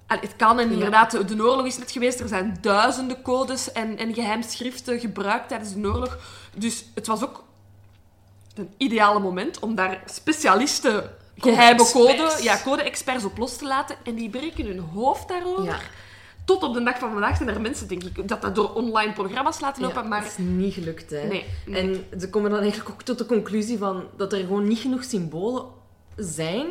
allee, 0.06 0.22
het 0.22 0.36
kan, 0.36 0.58
en 0.60 0.70
inderdaad, 0.70 1.10
de, 1.10 1.24
de 1.24 1.42
oorlog 1.42 1.66
is 1.66 1.78
net 1.78 1.90
geweest. 1.90 2.20
Er 2.20 2.28
zijn 2.28 2.58
duizenden 2.60 3.22
codes 3.22 3.72
en, 3.72 3.98
en 3.98 4.14
geheimschriften 4.14 5.00
gebruikt 5.00 5.48
tijdens 5.48 5.74
de 5.74 5.86
oorlog. 5.86 6.18
Dus 6.56 6.84
het 6.94 7.06
was 7.06 7.22
ook 7.22 7.44
een 8.54 8.70
ideale 8.76 9.20
moment 9.20 9.58
om 9.58 9.74
daar 9.74 10.02
specialisten, 10.06 11.10
geheime 11.36 11.90
code, 11.92 12.38
ja, 12.40 12.60
code-experts 12.64 13.24
op 13.24 13.38
los 13.38 13.56
te 13.56 13.66
laten. 13.66 13.96
En 14.04 14.14
die 14.14 14.30
breken 14.30 14.66
hun 14.66 14.78
hoofd 14.78 15.28
daarover. 15.28 15.64
Ja. 15.64 15.78
Tot 16.44 16.62
op 16.62 16.74
de 16.74 16.82
dag 16.82 16.98
van 16.98 17.12
vandaag 17.12 17.36
zijn 17.36 17.48
er 17.48 17.60
mensen, 17.60 17.88
denk 17.88 18.02
ik, 18.02 18.28
dat 18.28 18.42
dat 18.42 18.54
door 18.54 18.72
online 18.72 19.12
programma's 19.12 19.60
laten 19.60 19.82
lopen. 19.82 20.02
Ja, 20.02 20.08
maar 20.08 20.22
dat 20.22 20.30
is 20.30 20.36
niet 20.38 20.74
gelukt, 20.74 21.10
hè. 21.10 21.26
Nee, 21.26 21.44
nee. 21.66 22.06
En 22.10 22.20
ze 22.20 22.30
komen 22.30 22.50
dan 22.50 22.60
eigenlijk 22.60 22.90
ook 22.90 23.02
tot 23.02 23.18
de 23.18 23.26
conclusie 23.26 23.78
van 23.78 24.04
dat 24.16 24.32
er 24.32 24.38
gewoon 24.38 24.68
niet 24.68 24.78
genoeg 24.78 25.04
symbolen 25.04 25.64
zijn 26.16 26.66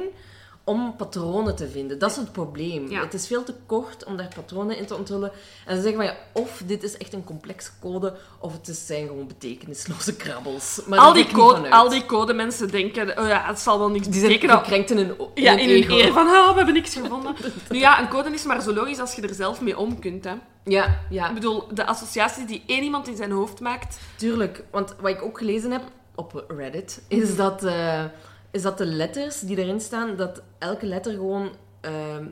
om 0.64 0.96
patronen 0.96 1.56
te 1.56 1.70
vinden. 1.70 2.00
Dat 2.00 2.10
is 2.12 2.16
het 2.16 2.32
probleem. 2.32 2.90
Ja. 2.90 3.02
Het 3.02 3.14
is 3.14 3.28
veel 3.28 3.44
te 3.44 3.54
kort 3.66 4.04
om 4.04 4.18
daar 4.18 4.32
patronen 4.36 4.78
in 4.78 4.86
te 4.86 4.96
onthullen. 4.96 5.32
En 5.66 5.76
ze 5.76 5.82
zeggen 5.82 5.96
van 6.00 6.06
ja, 6.06 6.16
of 6.32 6.62
dit 6.66 6.84
is 6.84 6.98
echt 6.98 7.14
een 7.14 7.24
complexe 7.24 7.70
code, 7.82 8.14
of 8.40 8.54
het 8.54 8.68
is- 8.68 8.86
zijn 8.86 9.08
gewoon 9.08 9.28
betekenisloze 9.28 10.16
krabbels. 10.16 10.82
Maar 10.88 11.00
al, 11.00 11.14
die 11.14 11.28
code, 11.32 11.70
al 11.70 11.90
die 11.90 12.06
codemensen 12.06 12.68
denken, 12.72 13.20
oh 13.20 13.28
ja, 13.28 13.44
het 13.46 13.60
zal 13.60 13.80
wel 13.80 13.90
niks 13.90 14.06
Die 14.08 14.20
zijn 14.20 14.28
betekenen. 14.32 14.58
gekrenkt 14.58 14.92
in 14.92 14.98
hun, 14.98 15.20
o- 15.20 15.32
Ja, 15.34 15.52
in 15.52 15.70
hun 15.70 15.78
ego. 15.78 15.94
eer 15.94 16.14
van, 16.14 16.28
oh, 16.28 16.50
we 16.50 16.56
hebben 16.56 16.74
niks 16.74 16.94
gevonden. 17.02 17.36
nu 17.70 17.80
ja, 17.80 18.02
een 18.02 18.10
code 18.10 18.30
is 18.34 18.44
maar 18.44 18.62
zo 18.62 18.74
logisch 18.74 19.00
als 19.00 19.14
je 19.14 19.22
er 19.22 19.34
zelf 19.34 19.62
mee 19.62 19.78
om 19.78 20.00
kunt. 20.00 20.24
Hè. 20.24 20.34
Ja, 20.64 21.00
ja. 21.10 21.28
Ik 21.28 21.34
bedoel, 21.34 21.68
de 21.74 21.86
associaties 21.86 22.46
die 22.46 22.64
één 22.66 22.84
iemand 22.84 23.08
in 23.08 23.16
zijn 23.16 23.32
hoofd 23.32 23.60
maakt... 23.60 24.00
Tuurlijk, 24.16 24.64
want 24.72 24.96
wat 25.00 25.12
ik 25.12 25.22
ook 25.22 25.38
gelezen 25.38 25.72
heb 25.72 25.82
op 26.16 26.44
Reddit, 26.48 27.02
is 27.08 27.36
dat, 27.36 27.64
eh, 27.64 28.04
is 28.52 28.62
dat 28.62 28.78
de 28.78 28.86
letters 28.86 29.40
die 29.40 29.58
erin 29.58 29.80
staan, 29.82 30.16
dat 30.16 30.42
elke 30.60 30.86
letter 30.86 31.12
gewoon 31.14 31.50
ehm, 31.82 32.26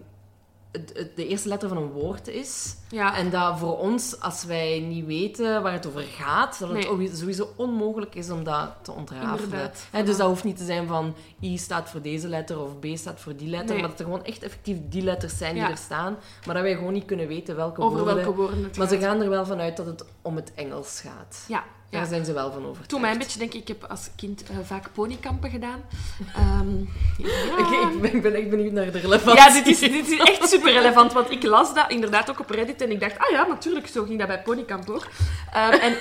het- 0.71 0.91
het- 0.97 1.15
de 1.15 1.27
eerste 1.27 1.47
letter 1.47 1.67
van 1.69 1.77
een 1.77 1.91
woord 1.91 2.27
is. 2.27 2.75
Ja, 2.89 3.17
En 3.17 3.29
dat 3.29 3.59
voor 3.59 3.77
ons, 3.77 4.19
als 4.19 4.43
wij 4.43 4.79
niet 4.79 5.05
weten 5.05 5.61
waar 5.63 5.73
het 5.73 5.87
over 5.87 6.01
gaat, 6.01 6.59
dat 6.59 6.69
het 6.69 6.97
Nee. 6.97 7.15
sowieso 7.15 7.49
onmogelijk 7.55 8.15
is 8.15 8.29
om 8.29 8.43
dat 8.43 8.69
te 8.81 8.91
ontrafelen. 8.91 9.71
Dus 10.05 10.17
dat 10.17 10.27
hoeft 10.27 10.43
niet 10.43 10.57
te 10.57 10.65
zijn 10.65 10.87
van 10.87 11.15
I 11.41 11.57
staat 11.57 11.89
voor 11.89 12.01
deze 12.01 12.27
letter 12.27 12.59
of 12.59 12.79
B 12.79 12.85
staat 12.93 13.19
voor 13.19 13.35
die 13.35 13.49
letter, 13.49 13.69
Nee. 13.69 13.79
maar 13.79 13.89
dat 13.89 13.99
er 13.99 14.05
gewoon 14.05 14.23
echt 14.25 14.43
effectief 14.43 14.77
die 14.89 15.01
letters 15.01 15.37
zijn 15.37 15.53
die 15.53 15.63
er 15.63 15.77
staan, 15.77 16.17
maar 16.45 16.55
dat 16.55 16.63
wij 16.63 16.75
gewoon 16.75 16.93
niet 16.93 17.05
kunnen 17.05 17.27
weten 17.27 17.55
welke 17.55 17.81
over 17.81 17.97
woorden. 17.97 18.15
welke 18.15 18.35
woorden 18.35 18.63
het 18.63 18.77
Maar 18.77 18.87
gaat. 18.87 18.99
ze 18.99 19.05
gaan 19.05 19.21
er 19.21 19.29
wel 19.29 19.45
vanuit 19.45 19.77
dat 19.77 19.85
het 19.85 20.05
om 20.21 20.35
het 20.35 20.51
Engels 20.55 21.01
gaat. 21.01 21.45
Ja, 21.47 21.63
Daar 21.89 22.01
ja. 22.01 22.07
zijn 22.07 22.25
ze 22.25 22.33
wel 22.33 22.51
van 22.51 22.61
overtuigd. 22.61 22.89
Toen 22.89 23.01
mij 23.01 23.11
een 23.11 23.17
beetje, 23.17 23.39
denk 23.39 23.53
ik, 23.53 23.61
ik 23.61 23.67
heb 23.67 23.83
als 23.83 24.09
kind 24.15 24.43
eh, 24.43 24.57
vaak 24.63 24.89
ponykampen 24.93 25.49
gedaan. 25.49 25.81
Ehm, 26.35 26.77
ja. 27.27 27.57
Oké, 27.59 27.93
ik, 27.95 28.01
ben, 28.01 28.15
ik 28.15 28.21
ben 28.21 28.33
echt 28.33 28.49
benieuwd 28.49 28.71
naar 28.71 28.91
de 28.91 28.99
relevantie. 28.99 29.41
Ja, 29.43 29.53
dit 29.53 29.67
is, 29.67 29.79
dit 29.79 30.09
is 30.09 30.19
echt 30.19 30.49
super 30.49 30.71
relevant, 30.71 31.13
want 31.13 31.31
ik 31.31 31.43
las 31.43 31.73
dat 31.73 31.91
inderdaad 31.91 32.29
ook 32.29 32.39
op 32.39 32.49
Reddit 32.49 32.81
en 32.81 32.91
ik 32.91 32.99
dacht, 32.99 33.17
ah 33.19 33.29
ja, 33.31 33.45
natuurlijk, 33.47 33.87
zo 33.87 34.03
ging 34.03 34.19
dat 34.19 34.27
bij 34.27 34.41
Ponykamp 34.41 34.89
ook. 34.89 35.07
Ehm, 35.53 35.71
en, 35.73 35.97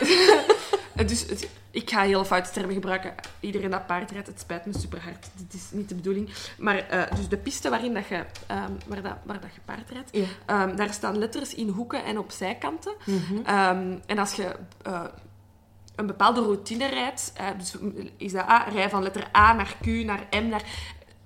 dus 1.07 1.21
het- 1.27 1.49
ik 1.71 1.91
ga 1.91 2.03
heel 2.03 2.25
foute 2.25 2.51
termen 2.51 2.75
gebruiken. 2.75 3.15
Iedereen 3.41 3.71
dat 3.71 3.87
paard 3.87 4.11
rijdt, 4.11 4.27
het 4.27 4.41
spijt 4.41 4.67
me 4.67 4.79
super 4.79 5.03
hard. 5.03 5.27
Dit 5.35 5.55
is 5.55 5.63
niet 5.71 5.89
de 5.89 5.95
bedoeling. 5.95 6.31
Maar 6.59 6.77
eh, 6.89 7.17
dus 7.17 7.29
de 7.29 7.37
piste 7.37 7.71
waarin 7.71 7.95
dat 7.95 8.07
je, 8.09 8.25
ehm, 8.47 8.71
waar, 8.87 9.03
dat, 9.03 9.13
waar 9.23 9.41
dat 9.41 9.55
je 9.55 9.61
paard 9.65 9.91
rijdt, 9.91 10.09
Ja. 10.13 10.25
ehm, 10.47 10.77
daar 10.77 10.93
staan 10.93 11.19
letters 11.19 11.55
in 11.55 11.69
hoeken 11.69 12.05
en 12.05 12.19
op 12.19 12.31
zijkanten. 12.31 12.93
Mhm. 13.05 13.45
Ehm, 13.45 13.95
en 14.07 14.19
als 14.19 14.33
je 14.35 14.55
eh, 14.83 15.05
een 15.99 16.07
bepaalde 16.07 16.41
routine 16.41 16.87
rijdt, 16.89 17.33
eh, 17.37 17.47
dus 17.59 17.75
is 18.17 18.33
dat 18.33 18.45
rij 18.73 18.91
van 18.91 19.03
letter 19.03 19.25
A 19.37 19.53
naar 19.53 19.75
Q, 19.83 19.87
naar 19.87 20.21
M, 20.31 20.49
naar... 20.49 20.63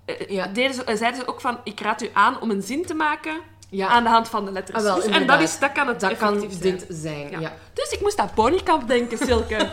eh, 0.04 0.28
Ja. 0.28 0.46
deden 0.46 0.74
ze, 0.74 0.82
zeiden 0.96 1.20
ze 1.20 1.26
ook 1.26 1.40
van, 1.40 1.58
ik 1.64 1.80
raad 1.80 2.02
u 2.02 2.10
aan 2.12 2.40
om 2.40 2.50
een 2.50 2.62
zin 2.62 2.86
te 2.86 2.94
maken 2.94 3.40
Ja. 3.70 3.88
aan 3.88 4.02
de 4.02 4.08
hand 4.08 4.28
van 4.28 4.44
de 4.44 4.52
letters. 4.52 4.78
Ah, 4.78 4.84
wel, 4.84 4.94
Dus- 4.94 5.04
en 5.06 5.26
dat, 5.26 5.40
is, 5.40 5.58
dat 5.58 5.72
kan 5.72 5.86
het 5.88 6.00
Dat 6.00 6.16
kan 6.16 6.38
zijn. 6.40 6.60
dit 6.60 6.86
zijn, 6.88 7.30
ja. 7.30 7.40
Ja. 7.40 7.52
Dus 7.72 7.90
ik 7.90 8.00
moest 8.00 8.18
aan 8.18 8.30
ponykamp 8.34 8.88
denken, 8.88 9.18
Silke. 9.18 9.54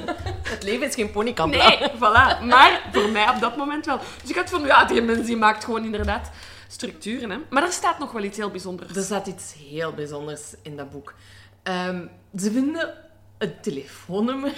Het 0.50 0.64
leven 0.64 0.88
is 0.88 0.96
geen 0.96 1.12
ponykamp. 1.12 1.54
Nee, 1.54 1.92
voilà. 2.04 2.44
Maar 2.46 2.82
voor 2.92 3.10
mij 3.10 3.30
op 3.30 3.40
dat 3.40 3.58
moment 3.58 3.86
wel. 3.86 4.00
Dus 4.22 4.30
ik 4.30 4.36
had 4.36 4.50
van, 4.50 4.66
ja, 4.66 4.86
die 4.86 5.02
mens 5.02 5.26
die 5.26 5.38
maakt 5.38 5.64
gewoon 5.64 5.84
inderdaad 5.86 6.30
structuren. 6.68 7.30
Hè. 7.30 7.38
Maar 7.50 7.64
er 7.64 7.72
staat 7.72 8.00
nog 8.00 8.12
wel 8.12 8.24
iets 8.24 8.38
heel 8.38 8.50
bijzonders. 8.50 8.96
Er 8.96 9.04
staat 9.04 9.28
iets 9.28 9.54
heel 9.70 9.94
bijzonders 9.94 10.42
in 10.62 10.78
dat 10.78 10.92
boek. 10.92 11.14
Ehm, 11.64 12.06
ze 12.38 12.52
vinden 12.52 12.94
een 13.40 13.54
telefoonnummer 13.62 14.54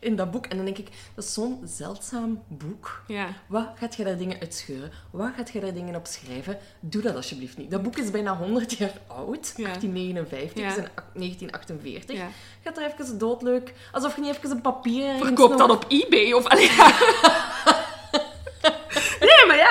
in 0.00 0.16
dat 0.16 0.30
boek. 0.30 0.46
En 0.46 0.56
dan 0.56 0.64
denk 0.64 0.78
ik, 0.78 0.88
dat 1.14 1.24
is 1.24 1.32
zo'n 1.32 1.60
zeldzaam 1.64 2.42
boek. 2.48 3.02
Ja. 3.06 3.28
Wat 3.46 3.68
gaat 3.74 3.94
je 3.94 4.04
daar 4.04 4.16
dingen 4.18 4.40
uitscheuren? 4.40 4.90
Wat 5.10 5.30
gaat 5.36 5.50
je 5.50 5.60
daar 5.60 5.74
dingen 5.74 5.94
op 5.94 6.06
schrijven? 6.06 6.58
Doe 6.80 7.02
dat 7.02 7.14
alsjeblieft 7.16 7.56
niet. 7.56 7.70
Dat 7.70 7.82
boek 7.82 7.96
is 7.96 8.10
bijna 8.10 8.36
100 8.36 8.72
jaar 8.72 8.92
oud. 9.06 9.52
Ja. 9.56 9.64
1859, 9.64 10.62
Ja. 10.62 10.68
is 10.68 10.76
in 10.76 10.88
1948. 11.14 12.16
Ja. 12.16 12.28
Gaat 12.64 12.76
er 12.78 12.92
even 12.92 13.18
doodleuk. 13.18 13.74
Alsof 13.92 14.14
je 14.16 14.20
niet 14.20 14.36
even 14.36 14.50
een 14.50 14.60
papier... 14.60 15.14
Verkoop 15.16 15.50
nog- 15.50 15.58
dat 15.58 15.70
op 15.70 15.84
eBay 15.88 16.32
of... 16.32 16.46
Allee, 16.52 16.70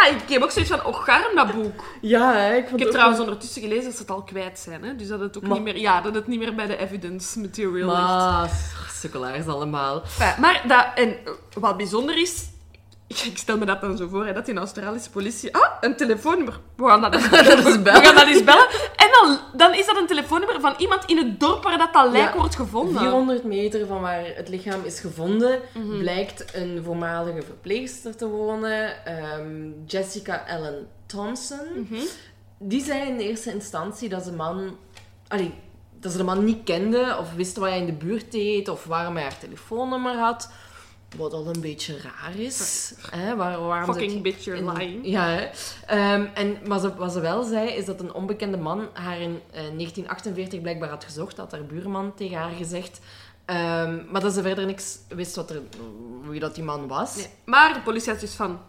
ja. 0.06 0.16
Ik 0.16 0.30
heb 0.30 0.42
ook 0.44 0.52
zoiets 0.52 0.72
van, 0.72 0.86
oh, 0.86 0.96
garm 1.04 1.36
dat 1.36 1.54
boek. 1.54 1.84
Ja, 2.02 2.34
hè, 2.34 2.56
ik 2.56 2.68
heb 2.76 2.90
trouwens 2.92 3.20
ondertussen 3.20 3.62
gelezen 3.62 3.84
dat 3.84 3.94
ze 3.94 4.00
het 4.02 4.12
al 4.12 4.24
kwijt 4.24 4.60
zijn. 4.60 4.84
Hè? 4.84 4.96
Dus 4.96 5.08
dat 5.08 5.20
het 5.20 5.38
ook 5.38 5.44
Maar- 5.44 5.52
niet 5.52 5.62
meer... 5.64 5.78
Ja, 5.78 6.02
dat 6.02 6.16
het 6.16 6.28
niet 6.28 6.40
meer 6.40 6.56
bij 6.56 6.68
de 6.68 6.78
evidence 6.78 7.40
material 7.40 7.74
ligt. 7.74 7.86
Maar, 7.88 8.50
sukkelaars 8.92 9.48
allemaal. 9.48 10.02
Maar 10.40 10.64
dat, 10.68 10.86
en 10.96 11.10
eh, 11.26 11.32
wat 11.54 11.78
bijzonder 11.78 12.18
is, 12.22 12.46
ik 13.32 13.38
stel 13.38 13.58
me 13.58 13.66
dat 13.66 13.82
dan 13.82 13.98
zo 13.98 14.08
voor, 14.08 14.26
hè, 14.26 14.34
dat 14.34 14.46
die 14.46 14.56
Australische 14.58 15.10
politie... 15.10 15.56
Ah, 15.56 15.72
een 15.82 15.96
telefoonnummer. 15.96 16.60
We 16.76 16.86
gaan 16.88 17.02
dat 17.02 17.14
eens 17.16 17.30
bellen. 17.30 17.64
We 17.84 17.90
gaan 18.06 18.16
dat 18.16 18.28
eens 18.28 18.44
bellen. 18.44 18.68
En 18.96 19.08
dan, 19.12 19.38
dan 19.54 19.74
is 19.74 19.86
dat 19.86 19.98
een 19.98 20.08
telefoonnummer 20.08 20.60
van 20.62 20.74
iemand 20.78 21.06
in 21.06 21.18
het 21.18 21.40
dorp 21.40 21.64
waar 21.64 21.78
dat, 21.78 21.94
dat 21.94 22.12
lijk 22.12 22.34
Ja, 22.34 22.38
wordt 22.40 22.56
gevonden. 22.56 22.98
400 23.02 23.44
meter 23.44 23.88
van 23.88 24.02
waar 24.02 24.24
het 24.36 24.50
lichaam 24.50 24.82
is 24.84 25.00
gevonden, 25.00 25.60
Mhm. 25.74 25.98
blijkt 26.00 26.56
een 26.56 26.82
voormalige 26.84 27.42
verpleegster 27.42 28.16
te 28.16 28.28
wonen, 28.28 29.06
ehm, 29.06 29.70
Jessica 29.86 30.46
Ellen 30.48 30.88
Thompson. 31.06 31.68
Mhm. 31.90 32.02
Die 32.60 32.84
zei 32.84 33.08
in 33.10 33.18
eerste 33.20 33.54
instantie 33.54 34.10
dat 34.10 34.24
ze, 34.24 34.30
de 34.30 34.36
man, 34.36 34.78
allee, 35.28 35.54
dat 36.00 36.12
ze 36.12 36.18
de 36.18 36.24
man 36.24 36.44
niet 36.44 36.64
kende 36.64 37.16
of 37.20 37.34
wist 37.34 37.58
wat 37.58 37.70
hij 37.70 37.78
in 37.78 37.86
de 37.86 37.94
buurt 37.94 38.32
deed 38.32 38.70
of 38.70 38.86
waarom 38.86 39.14
hij 39.14 39.24
haar 39.24 39.38
telefoonnummer 39.40 40.16
had. 40.16 40.50
Wat 41.18 41.34
al 41.34 41.48
een 41.48 41.62
beetje 41.62 41.98
raar 42.02 42.36
is. 42.36 42.94
Hè? 43.10 43.36
Waar, 43.36 43.60
waarom 43.62 43.94
Fucking 43.94 44.12
zit- 44.12 44.22
bitch, 44.22 44.44
you're 44.44 44.62
in- 44.62 44.72
lying. 44.74 45.06
Ja, 45.08 45.26
hè. 45.28 45.50
Ehm, 45.86 46.26
en 46.34 46.68
wat 46.68 46.82
ze, 46.82 46.96
wat 46.96 47.12
ze 47.14 47.20
wel 47.20 47.44
zei, 47.44 47.70
is 47.70 47.86
dat 47.86 48.00
een 48.00 48.14
onbekende 48.14 48.58
man 48.58 48.88
haar 48.94 49.20
in 49.20 49.40
eh, 49.52 49.54
1948 49.54 50.62
blijkbaar 50.62 50.90
had 50.90 51.04
gezocht. 51.04 51.36
Dat 51.36 51.52
had 51.52 51.60
haar 51.60 51.70
buurman 51.70 52.14
tegen 52.16 52.38
haar 52.38 52.52
gezegd. 52.52 53.00
Ehm, 53.46 54.00
maar 54.12 54.22
dat 54.22 54.34
ze 54.34 54.42
verder 54.42 54.66
niks 54.66 54.98
wist 55.08 55.36
wat 55.36 55.50
er, 55.50 55.62
wie 56.30 56.40
dat 56.40 56.56
die 56.56 56.64
man 56.64 56.88
was. 56.88 57.16
Nee. 57.16 57.28
Maar 57.46 57.74
de 57.74 57.82
politie 57.82 58.12
had 58.12 58.20
dus 58.22 58.34
van... 58.34 58.60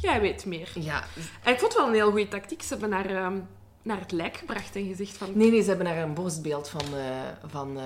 Jij 0.00 0.20
weet 0.20 0.46
meer. 0.46 0.70
Ja, 0.74 1.04
En 1.42 1.52
ik 1.52 1.58
vond 1.58 1.72
het 1.72 1.74
wel 1.82 1.86
een 1.86 1.94
heel 1.94 2.10
goede 2.10 2.28
tactiek. 2.28 2.62
Ze 2.62 2.68
hebben 2.76 2.92
haar 2.92 3.06
ehm, 3.10 3.38
naar 3.84 4.00
het 4.00 4.12
lijk 4.12 4.36
gebracht 4.36 4.76
en 4.76 4.86
gezegd 4.86 5.16
van... 5.16 5.28
Nee, 5.34 5.50
nee, 5.50 5.62
ze 5.62 5.68
hebben 5.68 5.86
daar 5.86 5.96
een 5.98 6.14
borstbeeld 6.14 6.68
van, 6.68 6.80
eh, 6.80 7.06
van, 7.46 7.78
eh, 7.78 7.84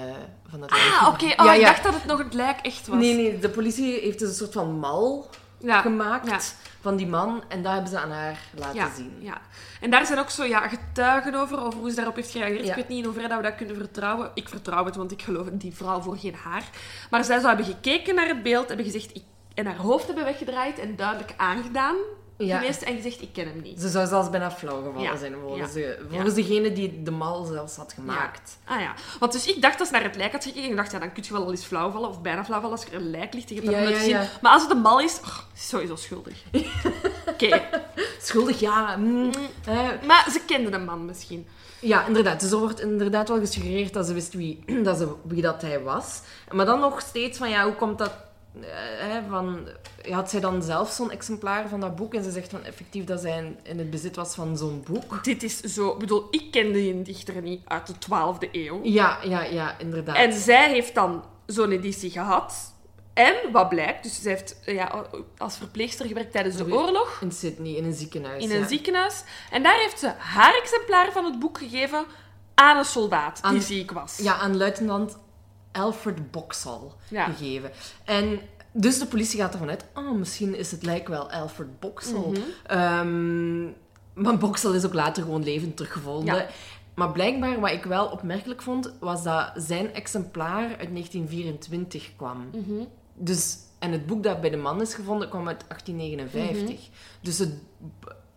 van 0.50 0.60
het 0.62 0.70
lijk 0.70 0.82
Ah, 1.00 1.08
oké. 1.08 1.24
Oh, 1.24 1.46
Ja, 1.46 1.54
ik 1.54 1.60
ja. 1.60 1.66
dacht 1.66 1.82
dat 1.82 1.94
het 1.94 2.04
nog 2.04 2.18
het 2.18 2.34
lijk 2.34 2.60
echt 2.60 2.86
was. 2.86 2.98
Nee, 2.98 3.14
nee, 3.14 3.38
de 3.38 3.48
politie 3.48 4.00
heeft 4.00 4.18
dus 4.18 4.28
een 4.28 4.34
soort 4.34 4.52
van 4.52 4.78
mal 4.78 5.28
Ja, 5.58 5.80
gemaakt 5.80 6.54
van 6.80 6.96
die 6.96 7.06
man. 7.06 7.42
En 7.48 7.62
dat 7.62 7.72
hebben 7.72 7.90
ze 7.90 7.98
aan 7.98 8.10
haar 8.10 8.38
laten 8.54 8.90
zien. 8.96 9.16
ja. 9.18 9.40
En 9.80 9.90
daar 9.90 10.06
zijn 10.06 10.18
ook 10.18 10.30
zo 10.30 10.44
ja, 10.44 10.68
getuigen 10.68 11.34
over, 11.34 11.60
over 11.60 11.78
hoe 11.80 11.90
ze 11.90 11.96
daarop 11.96 12.14
heeft 12.16 12.30
gereageerd. 12.30 12.66
Ik 12.68 12.74
weet 12.74 12.88
niet 12.88 12.98
in 12.98 13.04
hoeverre 13.04 13.28
dat 13.28 13.36
we 13.36 13.42
dat 13.42 13.54
kunnen 13.54 13.76
vertrouwen. 13.76 14.30
Ik 14.34 14.48
vertrouw 14.48 14.84
het, 14.84 14.96
want 14.96 15.12
ik 15.12 15.22
geloof 15.22 15.46
in 15.46 15.56
die 15.56 15.74
vrouw 15.74 16.00
voor 16.00 16.16
geen 16.16 16.34
haar. 16.34 16.64
Maar 17.10 17.24
zij 17.24 17.36
zou 17.40 17.48
hebben 17.48 17.74
gekeken 17.74 18.14
naar 18.14 18.28
het 18.28 18.42
beeld, 18.42 18.68
hebben 18.68 18.86
gezegd... 18.86 19.16
Ik, 19.16 19.22
en 19.54 19.66
haar 19.66 19.76
hoofd 19.76 20.06
hebben 20.06 20.24
weggedraaid 20.24 20.78
en 20.78 20.96
duidelijk 20.96 21.34
aangedaan 21.36 21.96
Ja. 22.38 22.58
geweest 22.58 22.82
en 22.82 22.96
gezegd, 22.96 23.22
ik 23.22 23.32
ken 23.32 23.46
hem 23.46 23.60
niet. 23.62 23.80
Ze 23.80 23.88
zou 23.88 24.06
zelfs 24.06 24.30
bijna 24.30 24.50
flauw 24.50 24.76
gevallen 24.76 25.00
Ja. 25.02 25.16
zijn 25.16 25.34
volgens, 25.42 25.74
Ja. 25.74 25.80
de, 25.80 25.98
volgens 26.10 26.34
degene 26.34 26.72
die 26.72 27.02
de 27.02 27.10
mal 27.10 27.44
zelfs 27.44 27.76
had 27.76 27.92
gemaakt. 27.92 28.58
Ah 28.64 28.80
ja. 28.80 28.94
Want 29.18 29.32
dus 29.32 29.46
ik 29.46 29.62
dacht 29.62 29.78
dat 29.78 29.86
ze 29.86 29.92
naar 29.92 30.02
het 30.02 30.16
lijk 30.16 30.32
had 30.32 30.42
gekeken. 30.42 30.64
En 30.64 30.70
ik 30.70 30.76
dacht, 30.76 30.92
ja, 30.92 30.98
dan 30.98 31.12
kun 31.12 31.22
je 31.26 31.32
wel 31.32 31.42
al 31.44 31.50
eens 31.50 31.64
flauw 31.64 31.90
vallen 31.90 32.08
of 32.08 32.20
bijna 32.22 32.44
flauw 32.44 32.60
vallen 32.60 32.76
als 32.76 32.86
er 32.86 32.94
een 32.94 33.10
lijk 33.10 33.34
ligt. 33.34 33.48
Je 33.48 33.54
hebt 33.54 33.66
dat 33.66 33.76
nooit 33.80 33.96
gezien. 33.96 34.16
Maar 34.42 34.52
als 34.52 34.62
het 34.62 34.70
een 34.70 34.80
mal 34.80 35.00
is, 35.00 35.20
oh, 35.24 35.38
is 35.54 35.68
sowieso 35.68 35.96
schuldig. 35.96 36.42
Oké. 37.32 37.62
Schuldig, 38.20 38.60
ja. 38.60 38.96
mm, 38.96 39.30
hè. 39.64 40.06
Maar 40.06 40.26
ze 40.32 40.40
kende 40.46 40.70
de 40.70 40.78
man 40.78 41.04
misschien. 41.04 41.46
Ja, 41.80 42.06
inderdaad. 42.06 42.40
Dus 42.40 42.50
er 42.50 42.58
wordt 42.58 42.80
inderdaad 42.80 43.28
wel 43.28 43.38
gesuggereerd 43.38 43.92
dat 43.92 44.06
ze 44.06 44.12
wist 44.14 44.32
wie 44.34 44.64
dat, 44.84 44.98
ze, 44.98 45.14
wie 45.22 45.42
dat 45.42 45.62
hij 45.62 45.80
was. 45.80 46.20
Maar 46.52 46.66
dan 46.66 46.80
nog 46.80 47.00
steeds 47.00 47.38
van, 47.38 47.48
ja, 47.48 47.64
hoe 47.64 47.74
komt 47.74 47.98
dat... 47.98 48.12
eh, 48.64 48.70
hè, 48.98 49.20
van, 49.28 49.68
had 50.10 50.30
zij 50.30 50.40
dan 50.40 50.62
zelf 50.62 50.90
zo'n 50.90 51.10
exemplaar 51.10 51.68
van 51.68 51.80
dat 51.80 51.96
boek? 51.96 52.14
En 52.14 52.24
ze 52.24 52.30
zegt 52.30 52.50
van 52.50 52.64
effectief 52.64 53.04
dat 53.04 53.20
zij 53.20 53.56
in, 53.62 53.78
het 53.78 53.90
bezit 53.90 54.16
was 54.16 54.34
van 54.34 54.56
zo'n 54.56 54.84
boek. 54.90 55.24
Dit 55.24 55.42
is 55.42 55.60
zo... 55.60 55.92
Ik 55.92 55.98
bedoel, 55.98 56.26
ik 56.30 56.50
kende 56.50 56.72
die 56.72 57.02
dichter 57.02 57.42
niet 57.42 57.62
uit 57.64 57.86
de 57.86 57.94
12e 57.94 58.50
eeuw. 58.52 58.80
Ja, 58.82 59.18
ja, 59.24 59.42
ja, 59.42 59.78
inderdaad. 59.78 60.16
En 60.16 60.32
zij 60.32 60.70
heeft 60.70 60.94
dan 60.94 61.24
zo'n 61.46 61.70
editie 61.70 62.10
gehad. 62.10 62.76
En 63.14 63.52
wat 63.52 63.68
blijkt, 63.68 64.02
dus 64.02 64.22
zij 64.22 64.32
heeft 64.32 64.56
ja, 64.64 65.06
als 65.38 65.56
verpleegster 65.56 66.06
gewerkt 66.06 66.32
tijdens 66.32 66.56
de 66.56 66.72
oorlog 66.72 67.18
In 67.20 67.32
Sydney, 67.32 67.72
in 67.72 67.84
een 67.84 67.94
ziekenhuis. 67.94 68.42
in 68.42 68.48
ja. 68.48 68.56
een 68.56 68.68
ziekenhuis. 68.68 69.22
En 69.50 69.62
daar 69.62 69.78
heeft 69.78 69.98
ze 69.98 70.12
haar 70.18 70.54
exemplaar 70.54 71.12
van 71.12 71.24
het 71.24 71.38
boek 71.38 71.58
gegeven 71.58 72.04
aan 72.54 72.76
een 72.76 72.84
soldaat 72.84 73.40
die 73.50 73.60
ziek 73.60 73.90
was. 73.90 74.16
Ja, 74.16 74.34
aan 74.38 74.56
luitenant 74.56 75.18
Alfred 75.78 76.30
Boxall 76.30 76.80
Ja. 77.08 77.24
gegeven. 77.24 77.70
En 78.04 78.40
dus 78.72 78.98
de 78.98 79.06
politie 79.06 79.40
gaat 79.40 79.52
ervan 79.52 79.68
uit, 79.68 79.84
oh, 79.94 80.12
misschien 80.12 80.54
is 80.56 80.70
het 80.70 80.82
lijk 80.82 81.08
wel 81.08 81.30
Alfred 81.30 81.80
Boxall. 81.80 82.30
Mhm. 82.30 82.40
Ehm, 82.66 83.62
maar 84.14 84.38
Boxall 84.38 84.74
is 84.74 84.86
ook 84.86 84.94
later 84.94 85.22
gewoon 85.22 85.44
levend 85.44 85.76
teruggevonden. 85.76 86.34
Ja. 86.34 86.46
Maar 86.94 87.12
blijkbaar, 87.12 87.60
wat 87.60 87.70
ik 87.70 87.84
wel 87.84 88.06
opmerkelijk 88.06 88.62
vond, 88.62 88.92
was 89.00 89.22
dat 89.22 89.52
zijn 89.56 89.94
exemplaar 89.94 90.76
uit 90.78 90.90
1924 90.92 92.16
kwam. 92.16 92.50
Mhm. 92.52 92.84
Dus, 93.14 93.56
en 93.78 93.92
het 93.92 94.06
boek 94.06 94.22
dat 94.22 94.40
bij 94.40 94.50
de 94.50 94.56
man 94.56 94.80
is 94.80 94.94
gevonden, 94.94 95.28
kwam 95.28 95.48
uit 95.48 95.64
1859. 95.68 96.76
Mhm. 96.76 96.88
dus, 97.20 97.38
het, 97.38 97.52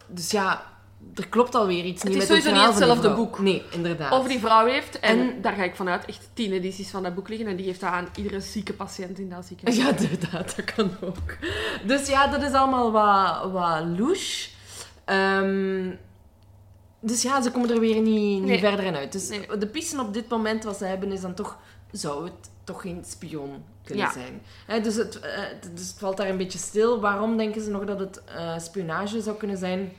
dus 0.07 0.31
ja, 0.31 0.70
er 1.15 1.27
klopt 1.29 1.55
alweer 1.55 1.83
iets 1.83 2.03
niet 2.03 2.11
is 2.13 2.17
met 2.19 2.27
sowieso 2.27 2.49
het 2.49 2.57
niet 2.57 2.67
hetzelfde 2.67 3.13
boek. 3.13 3.39
Nee, 3.39 3.63
inderdaad. 3.71 4.11
Over 4.11 4.29
die 4.29 4.39
vrouw 4.39 4.65
heeft, 4.65 4.99
en, 4.99 5.19
En- 5.19 5.41
daar 5.41 5.53
ga 5.53 5.63
ik 5.63 5.75
vanuit, 5.75 6.05
echt 6.05 6.29
tien 6.33 6.51
edities 6.51 6.89
van 6.89 7.03
dat 7.03 7.15
boek 7.15 7.29
liggen. 7.29 7.47
En 7.47 7.55
die 7.55 7.65
geeft 7.65 7.79
dat 7.79 7.89
aan 7.89 8.07
iedere 8.15 8.39
zieke 8.39 8.73
patiënt 8.73 9.19
in 9.19 9.29
dat 9.29 9.45
ziekenhuis. 9.45 9.77
Ja, 9.77 9.97
inderdaad, 10.07 10.55
dat 10.55 10.73
kan 10.75 10.91
ook. 11.01 11.37
Dus 11.85 12.07
ja, 12.07 12.27
dat 12.27 12.41
is 12.43 12.51
allemaal 12.51 12.91
wat, 12.91 13.51
wat 13.51 13.97
louche. 13.99 14.49
Ehm, 15.05 15.89
dus 16.99 17.21
ja, 17.21 17.41
ze 17.41 17.51
komen 17.51 17.69
er 17.71 17.79
weer 17.79 18.01
niet, 18.01 18.39
niet 18.39 18.43
Nee. 18.43 18.59
verder 18.59 18.85
in 18.85 18.95
uit. 18.95 19.11
Dus 19.11 19.29
Nee. 19.29 19.57
de 19.57 19.67
piste 19.67 19.99
op 20.01 20.13
dit 20.13 20.29
moment 20.29 20.63
wat 20.63 20.77
ze 20.77 20.85
hebben 20.85 21.11
is 21.11 21.21
dan 21.21 21.33
toch... 21.33 21.57
Zou 21.91 22.23
het 22.23 22.33
toch 22.63 22.81
geen 22.81 23.03
spion 23.07 23.63
kunnen 23.83 24.05
Ja. 24.05 24.11
zijn? 24.11 24.41
Hè, 24.67 24.81
dus, 24.81 24.95
het, 24.95 25.19
eh, 25.19 25.41
dus 25.73 25.87
het 25.87 25.95
valt 25.99 26.17
daar 26.17 26.29
een 26.29 26.37
beetje 26.37 26.57
stil. 26.59 26.99
Waarom 27.01 27.37
denken 27.37 27.61
ze 27.61 27.69
nog 27.69 27.85
dat 27.85 27.99
het 27.99 28.21
eh, 28.35 28.57
spionage 28.59 29.21
zou 29.21 29.37
kunnen 29.37 29.57
zijn? 29.57 29.91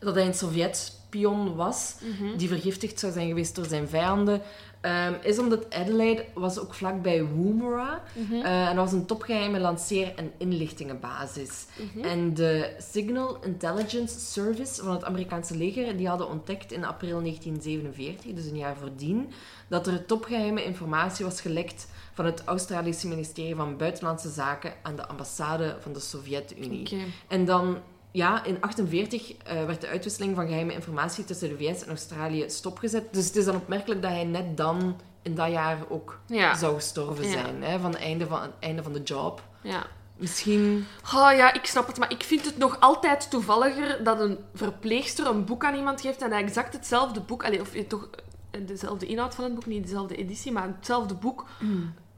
Dat 0.00 0.14
hij 0.14 0.26
een 0.26 0.34
Sovjet-spion 0.34 1.54
was, 1.54 1.94
Mhm. 2.00 2.36
die 2.36 2.48
vergiftigd 2.48 2.98
zou 3.00 3.12
zijn 3.12 3.28
geweest 3.28 3.54
door 3.54 3.66
zijn 3.66 3.88
vijanden. 3.88 4.42
Ehm, 4.80 5.12
is 5.22 5.38
omdat 5.38 5.74
Adelaide 5.74 6.24
was 6.34 6.58
ook 6.58 6.74
vlakbij 6.74 7.24
Woomera. 7.24 8.02
Mhm. 8.12 8.34
Eh, 8.34 8.68
en 8.68 8.74
dat 8.76 8.84
was 8.84 8.92
een 8.92 9.06
topgeheime 9.06 9.58
lanceer- 9.58 10.12
en 10.16 10.32
inlichtingenbasis. 10.38 11.66
Mhm. 11.94 12.04
En 12.04 12.34
de 12.34 12.74
Signal 12.78 13.38
Intelligence 13.44 14.20
Service 14.20 14.82
van 14.82 14.92
het 14.92 15.04
Amerikaanse 15.04 15.56
leger, 15.56 15.96
die 15.96 16.08
hadden 16.08 16.28
ontdekt 16.28 16.72
in 16.72 16.84
april 16.84 17.20
1947, 17.20 18.32
dus 18.34 18.44
een 18.46 18.56
jaar 18.56 18.76
voordien, 18.76 19.32
dat 19.68 19.86
er 19.86 20.06
topgeheime 20.06 20.64
informatie 20.64 21.24
was 21.24 21.40
gelekt 21.40 21.86
van 22.14 22.24
het 22.24 22.42
Australische 22.44 23.08
ministerie 23.08 23.54
van 23.54 23.76
Buitenlandse 23.76 24.30
Zaken 24.30 24.72
aan 24.82 24.96
de 24.96 25.06
ambassade 25.08 25.76
van 25.80 25.92
de 25.92 26.00
Sovjet-Unie. 26.00 26.96
En 27.28 27.44
dan, 27.44 27.78
ja, 28.16 28.44
in 28.44 28.60
48 28.60 29.32
eh, 29.36 29.64
werd 29.64 29.80
de 29.80 29.86
uitwisseling 29.86 30.36
van 30.36 30.46
geheime 30.46 30.72
informatie 30.72 31.24
tussen 31.24 31.48
de 31.48 31.56
VS 31.56 31.82
en 31.82 31.88
Australië 31.88 32.44
stopgezet. 32.50 33.12
Dus 33.12 33.26
het 33.26 33.36
is 33.36 33.44
dan 33.44 33.56
opmerkelijk 33.56 34.02
dat 34.02 34.10
hij 34.10 34.24
net 34.24 34.56
dan, 34.56 35.00
in 35.22 35.34
dat 35.34 35.50
jaar, 35.50 35.78
ook 35.88 36.18
Ja. 36.26 36.54
zou 36.54 36.74
gestorven 36.74 37.24
Ja. 37.24 37.30
zijn. 37.30 37.62
Hè, 37.62 37.78
van 37.78 37.90
het 37.90 38.00
einde 38.00 38.26
van, 38.26 38.42
het 38.42 38.50
einde 38.60 38.82
van 38.82 38.92
de 38.92 39.02
job. 39.02 39.42
Ja. 39.60 39.86
Misschien... 40.16 40.86
Oh 41.14 41.30
ja, 41.36 41.52
ik 41.52 41.66
snap 41.66 41.86
het, 41.86 41.98
maar 41.98 42.10
ik 42.10 42.22
vind 42.22 42.44
het 42.44 42.58
nog 42.58 42.80
altijd 42.80 43.30
toevalliger 43.30 44.04
dat 44.04 44.20
een 44.20 44.38
verpleegster 44.54 45.26
een 45.26 45.44
boek 45.44 45.64
aan 45.64 45.74
iemand 45.74 46.00
geeft 46.00 46.22
en 46.22 46.30
dat 46.30 46.38
exact 46.38 46.72
hetzelfde 46.72 47.20
boek, 47.20 47.44
allee, 47.44 47.60
of 47.60 47.74
eh, 47.74 47.86
toch 47.86 48.08
eh, 48.50 48.60
dezelfde 48.66 49.06
inhoud 49.06 49.34
van 49.34 49.44
het 49.44 49.54
boek, 49.54 49.66
niet 49.66 49.82
dezelfde 49.82 50.16
editie, 50.16 50.52
maar 50.52 50.66
hetzelfde 50.76 51.14
boek, 51.14 51.44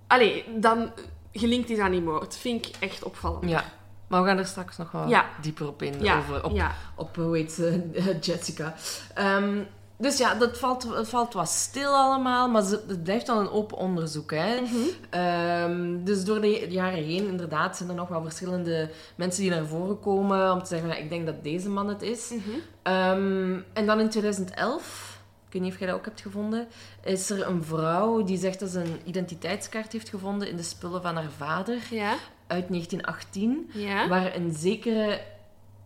allee, 0.07 0.45
dan 0.61 0.91
gelinkt 1.33 1.71
is 1.71 1.79
aan 1.79 1.91
die 1.91 2.03
moord. 2.03 2.37
Vind 2.37 2.67
ik 2.67 2.75
echt 2.79 3.03
opvallend. 3.03 3.49
Ja. 3.51 3.65
Maar 4.09 4.23
we 4.23 4.29
gaan 4.29 4.39
er 4.39 4.47
straks 4.47 4.77
nog 4.77 4.91
wel 4.91 5.09
Ja. 5.09 5.27
dieper 5.41 5.67
op 5.69 5.83
in. 5.83 5.95
Ja, 6.03 6.19
over, 6.19 6.45
op, 6.45 6.53
ja. 6.53 6.75
op 6.95 7.17
hoe 7.17 7.37
heet 7.37 7.53
ze? 7.53 7.91
Jessica. 8.21 8.75
Ehm, 9.15 9.59
dus 10.01 10.19
ja, 10.19 10.35
dat 10.35 10.59
valt, 10.59 10.83
het 10.95 11.09
valt 11.09 11.33
wat 11.33 11.49
stil 11.49 11.95
allemaal, 11.95 12.49
maar 12.51 12.63
het 12.63 13.03
blijft 13.03 13.27
dan 13.27 13.39
een 13.39 13.51
open 13.51 13.77
onderzoek. 13.77 14.31
Hè? 14.31 14.61
Mhm. 14.61 14.77
Ehm, 15.11 16.05
dus 16.05 16.25
door 16.25 16.41
de 16.41 16.67
jaren 16.69 17.05
heen, 17.05 17.27
inderdaad, 17.29 17.77
zijn 17.77 17.89
er 17.89 17.95
nog 17.95 18.09
wel 18.09 18.23
verschillende 18.23 18.91
mensen 19.17 19.43
die 19.43 19.51
naar 19.51 19.67
voren 19.67 20.01
komen 20.01 20.53
om 20.53 20.59
te 20.63 20.67
zeggen, 20.69 20.89
nou, 20.89 21.01
ik 21.01 21.11
denk 21.11 21.27
dat 21.27 21.45
deze 21.45 21.69
man 21.69 21.89
het 21.89 22.03
is. 22.03 22.31
Mhm. 22.31 22.41
Ehm, 22.83 23.59
en 23.73 23.87
dan 23.87 24.01
in 24.01 24.09
2011, 24.11 25.19
ik 25.47 25.53
weet 25.53 25.63
niet 25.63 25.73
of 25.73 25.79
jij 25.79 25.89
dat 25.89 25.97
ook 25.97 26.05
hebt 26.05 26.21
gevonden, 26.21 26.69
is 27.05 27.31
er 27.31 27.47
een 27.47 27.65
vrouw 27.65 28.25
die 28.25 28.39
zegt 28.39 28.61
dat 28.61 28.69
ze 28.71 28.81
een 28.81 29.01
identiteitskaart 29.05 29.93
heeft 29.93 30.09
gevonden 30.09 30.49
in 30.49 30.57
de 30.57 30.63
spullen 30.63 31.03
van 31.03 31.15
haar 31.17 31.31
vader 31.37 31.77
Ja, 31.91 32.15
uit 32.49 32.69
1918, 32.69 33.71
ja, 33.73 34.09
waar 34.09 34.35
een 34.37 34.53
zekere 34.55 35.21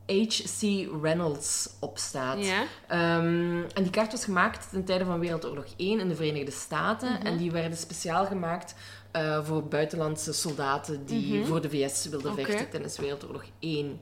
H.C. 0.07 0.62
Reynolds 1.03 1.68
op 1.81 1.98
staat. 1.98 2.44
ja. 2.44 2.62
Ehm, 2.88 3.62
en 3.75 3.83
die 3.83 3.90
kaart 3.90 4.12
was 4.12 4.25
gemaakt 4.25 4.70
ten 4.70 4.85
tijde 4.85 5.05
van 5.05 5.20
Wereldoorlog 5.20 5.64
1 5.77 6.01
in 6.01 6.09
de 6.09 6.14
Verenigde 6.14 6.51
Staten. 6.51 7.12
Mhm. 7.12 7.27
En 7.27 7.37
die 7.37 7.51
werden 7.51 7.79
speciaal 7.79 8.27
gemaakt 8.27 8.75
eh, 9.11 9.44
voor 9.44 9.64
buitenlandse 9.64 10.33
soldaten 10.33 11.05
die 11.07 11.38
Mhm. 11.38 11.46
voor 11.46 11.61
de 11.61 11.70
VS 11.70 12.07
wilden 12.09 12.35
vechten 12.35 12.70
tijdens 12.70 12.98
Wereldoorlog 12.98 13.44
1. 13.59 14.01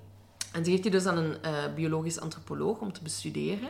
En 0.53 0.62
die 0.62 0.70
geeft 0.73 0.83
hij 0.83 0.92
dus 0.92 1.07
aan 1.07 1.16
een 1.16 1.42
eh, 1.42 1.53
biologisch 1.75 2.20
antropoloog 2.20 2.79
om 2.81 2.92
te 2.92 3.03
bestuderen. 3.03 3.68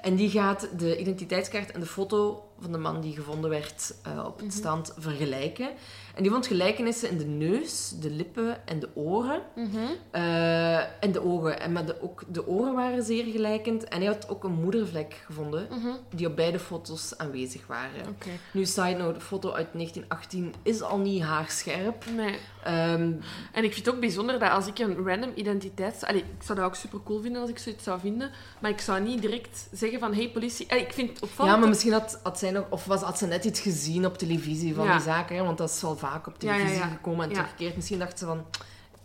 En 0.00 0.14
die 0.16 0.30
gaat 0.30 0.68
de 0.78 0.98
identiteitskaart 0.98 1.70
en 1.72 1.80
de 1.80 1.86
foto 1.86 2.49
van 2.60 2.72
de 2.72 2.78
man 2.78 3.00
die 3.00 3.14
gevonden 3.14 3.50
werd 3.50 3.94
eh, 4.02 4.24
op 4.26 4.36
het 4.36 4.46
Mhm. 4.46 4.56
stand 4.56 4.94
vergelijken. 4.98 5.68
En 6.14 6.22
die 6.22 6.32
vond 6.32 6.46
gelijkenissen 6.46 7.10
in 7.10 7.18
de 7.18 7.24
neus, 7.24 7.92
de 8.00 8.10
lippen 8.10 8.66
en 8.66 8.80
de 8.80 8.88
oren. 8.94 9.42
Mhm. 9.54 9.76
Eh, 10.10 10.78
en 11.04 11.12
de 11.12 11.24
ogen. 11.24 11.60
En 11.60 11.72
maar 11.72 11.86
de, 11.86 12.02
ook 12.02 12.22
de 12.28 12.46
oren 12.46 12.74
waren 12.74 13.02
zeer 13.04 13.24
gelijkend. 13.24 13.84
En 13.84 13.98
hij 13.98 14.06
had 14.06 14.28
ook 14.28 14.44
een 14.44 14.52
moedervlek 14.52 15.22
gevonden, 15.26 15.66
Mhm. 15.70 15.88
die 16.14 16.26
op 16.26 16.36
beide 16.36 16.58
foto's 16.58 17.16
aanwezig 17.18 17.66
waren. 17.66 18.08
Oké. 18.08 18.28
Nu, 18.52 18.64
side 18.66 18.96
note, 18.96 19.18
de 19.18 19.24
foto 19.24 19.50
uit 19.52 19.72
1918 19.74 20.54
is 20.62 20.82
al 20.82 20.98
niet 20.98 21.22
haarscherp. 21.22 22.04
Nee. 22.16 22.38
Ehm, 22.64 23.12
En 23.52 23.64
ik 23.64 23.72
vind 23.72 23.86
het 23.86 23.94
ook 23.94 24.00
bijzonder 24.00 24.38
dat 24.38 24.50
als 24.50 24.66
ik 24.66 24.78
een 24.78 25.04
random 25.06 25.32
identiteit... 25.34 26.04
Allee, 26.04 26.20
ik 26.20 26.42
zou 26.42 26.58
dat 26.58 26.66
ook 26.68 26.74
super 26.74 26.98
cool 27.04 27.20
vinden 27.20 27.40
als 27.40 27.50
ik 27.50 27.58
zoiets 27.58 27.84
zou 27.84 28.00
vinden. 28.00 28.30
Maar 28.60 28.70
ik 28.70 28.80
zou 28.80 29.00
niet 29.00 29.20
direct 29.22 29.68
zeggen 29.72 29.98
van... 30.00 30.14
Hey, 30.14 30.28
politie... 30.30 30.70
Allee, 30.70 30.82
ik 30.84 30.92
vind 30.92 31.08
het 31.10 31.22
opvallend... 31.22 31.54
ja, 31.54 31.60
maar 31.60 31.68
misschien 31.68 31.92
had, 31.92 32.20
had 32.22 32.38
zij 32.38 32.49
Of 32.70 32.84
was, 32.84 33.00
had 33.00 33.18
ze 33.18 33.26
net 33.26 33.44
iets 33.44 33.60
gezien 33.60 34.06
op 34.06 34.18
televisie 34.18 34.74
van 34.74 34.84
Ja. 34.84 34.92
die 34.92 35.02
zaken. 35.02 35.36
Hè? 35.36 35.42
Want 35.44 35.58
dat 35.58 35.70
is 35.70 35.82
wel 35.82 35.96
vaak 35.96 36.26
op 36.26 36.38
televisie 36.38 36.76
ja. 36.76 36.86
gekomen 36.86 37.24
en 37.26 37.32
teruggekeerd. 37.32 37.76
Misschien 37.76 37.98
dacht 37.98 38.18
ze 38.18 38.26
van... 38.26 38.44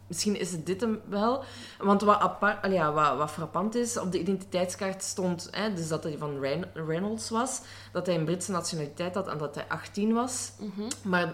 Misschien 0.08 0.40
is 0.40 0.52
het 0.52 0.66
dit 0.66 0.82
hem 0.82 1.02
wel. 1.10 1.44
Want 1.80 2.02
wat, 2.02 2.20
apart, 2.20 2.72
ja, 2.72 2.92
wat, 2.94 3.18
wat 3.18 3.32
frappant 3.32 3.76
is, 3.76 3.98
op 3.98 4.12
de 4.12 4.20
identiteitskaart 4.20 5.04
stond 5.04 5.50
dus 5.76 5.88
dat 5.88 6.04
hij 6.04 6.16
van 6.18 6.40
Reyn- 6.40 6.66
Reynolds 6.74 7.30
was, 7.30 7.62
dat 7.92 8.06
hij 8.06 8.16
een 8.16 8.26
Britse 8.26 8.52
nationaliteit 8.52 9.16
had 9.16 9.28
en 9.28 9.38
dat 9.38 9.56
hij 9.56 9.66
18 9.68 10.14
was. 10.14 10.52
Mhm. 10.60 10.90
Maar 11.02 11.34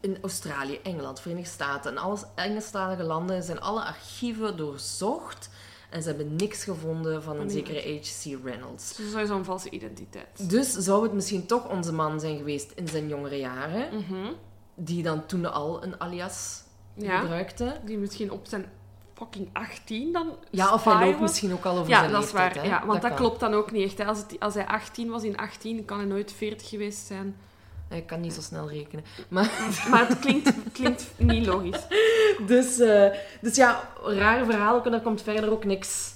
in 0.00 0.18
Australië, 0.22 0.78
Engeland, 0.82 1.20
Verenigde 1.20 1.50
Staten 1.50 1.90
en 1.90 1.98
alle 1.98 2.18
Engelstalige 2.34 3.02
landen 3.02 3.42
zijn 3.42 3.60
alle 3.60 3.84
archieven 3.84 4.56
doorzocht. 4.56 5.50
En 5.88 6.02
ze 6.02 6.08
hebben 6.08 6.36
niks 6.36 6.64
gevonden 6.64 7.22
van 7.22 7.36
een 7.38 7.46
nee. 7.46 7.54
zekere 7.54 7.98
H.C. 7.98 8.44
Reynolds. 8.44 8.96
Dus 8.96 9.10
sowieso 9.10 9.36
een 9.36 9.44
valse 9.44 9.70
identiteit. 9.70 10.50
Dus 10.50 10.72
zou 10.72 11.02
het 11.02 11.12
misschien 11.12 11.46
toch 11.46 11.68
onze 11.68 11.92
man 11.92 12.20
zijn 12.20 12.36
geweest 12.36 12.72
in 12.74 12.88
zijn 12.88 13.08
jongere 13.08 13.38
jaren, 13.38 13.88
Mhm. 13.96 14.32
die 14.74 15.02
dan 15.02 15.26
toen 15.26 15.52
al 15.52 15.82
een 15.82 16.00
alias 16.00 16.62
Ja. 16.94 17.18
gebruikte? 17.20 17.76
Die 17.84 17.98
misschien 17.98 18.30
op 18.30 18.46
zijn 18.46 18.66
fucking 19.14 19.48
18 19.52 20.12
dan 20.12 20.36
Ja, 20.50 20.72
of 20.74 20.84
hij 20.84 20.94
loopt 21.06 21.18
was. 21.18 21.28
misschien 21.30 21.52
ook 21.52 21.64
al 21.64 21.76
over 21.78 21.88
Ja, 21.88 21.98
zijn 21.98 22.12
dat 22.12 22.24
is 22.24 22.32
leeftijd. 22.32 22.54
waar. 22.54 22.64
hè? 22.64 22.70
Ja, 22.70 22.86
want 22.86 23.02
dat, 23.02 23.14
klopt 23.14 23.40
dan 23.40 23.54
ook 23.54 23.70
niet 23.72 23.84
echt. 23.84 23.98
Hè. 23.98 24.04
Als, 24.04 24.18
het, 24.18 24.36
als 24.40 24.54
hij 24.54 24.66
18 24.66 25.10
was 25.10 25.22
in 25.22 25.36
18, 25.36 25.84
kan 25.84 25.98
hij 25.98 26.06
nooit 26.06 26.32
40 26.32 26.68
geweest 26.68 27.06
zijn. 27.06 27.36
Hij 27.88 28.02
kan 28.02 28.20
niet 28.20 28.32
zo 28.32 28.40
snel 28.40 28.68
rekenen. 28.70 29.04
Maar, 29.28 29.50
Maar 29.90 30.08
het 30.08 30.18
klinkt, 30.18 30.52
klinkt 30.72 31.06
niet 31.16 31.46
logisch. 31.46 31.86
dus, 32.46 32.78
eh, 32.78 33.10
dus 33.40 33.56
ja, 33.56 33.88
rare 34.04 34.44
verhaal, 34.44 34.82
daar 34.82 35.00
komt 35.00 35.22
verder 35.22 35.50
ook 35.50 35.64
niks 35.64 36.12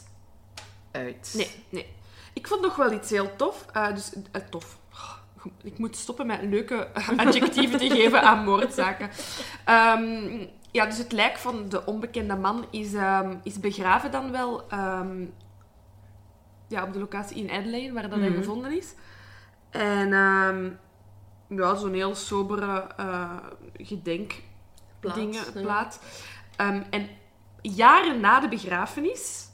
uit. 0.91 1.33
Nee, 1.37 1.51
nee. 1.69 1.87
Ik 2.33 2.47
vond 2.47 2.61
nog 2.61 2.77
wel 2.77 2.93
iets 2.93 3.11
heel 3.11 3.37
tof. 3.37 3.67
Eh, 3.73 3.95
dus, 3.95 4.13
eh, 4.33 4.43
tof. 4.51 4.79
Oh, 4.93 5.47
Ik 5.63 5.79
moet 5.79 5.97
stoppen 5.97 6.27
met 6.27 6.43
leuke 6.43 6.89
adjectieven 7.17 7.79
te 7.79 7.91
geven 7.91 8.23
aan 8.23 8.45
moordzaken. 8.45 9.11
Ehm, 9.65 10.47
ja, 10.71 10.87
dus 10.87 10.99
het 10.99 11.13
lijk 11.13 11.37
van 11.37 11.69
de 11.69 11.85
onbekende 11.87 12.37
man 12.37 12.67
is, 12.71 12.95
ehm, 12.95 13.37
is 13.43 13.61
begraven 13.61 14.11
dan 14.11 14.31
wel 14.31 14.69
ehm, 14.69 15.25
ja, 16.69 16.83
op 16.83 16.93
de 16.93 16.99
locatie 16.99 17.37
in 17.37 17.51
Adelaide, 17.51 17.93
waar 17.93 18.09
dat 18.11 18.19
hij 18.19 18.29
Mhm. 18.29 18.39
gevonden 18.39 18.77
is. 18.77 18.95
En 19.71 20.13
ja, 21.57 21.75
zo'n 21.75 21.93
heel 21.95 22.15
sobere 22.15 22.87
gedenk 23.77 24.33
Plaats, 25.01 25.17
dingen, 25.19 25.45
ja. 25.55 25.61
plaat. 25.61 26.01
Ehm, 26.57 26.83
en 26.91 27.09
jaren 27.63 28.21
na 28.21 28.41
de 28.41 28.49
begrafenis 28.49 29.49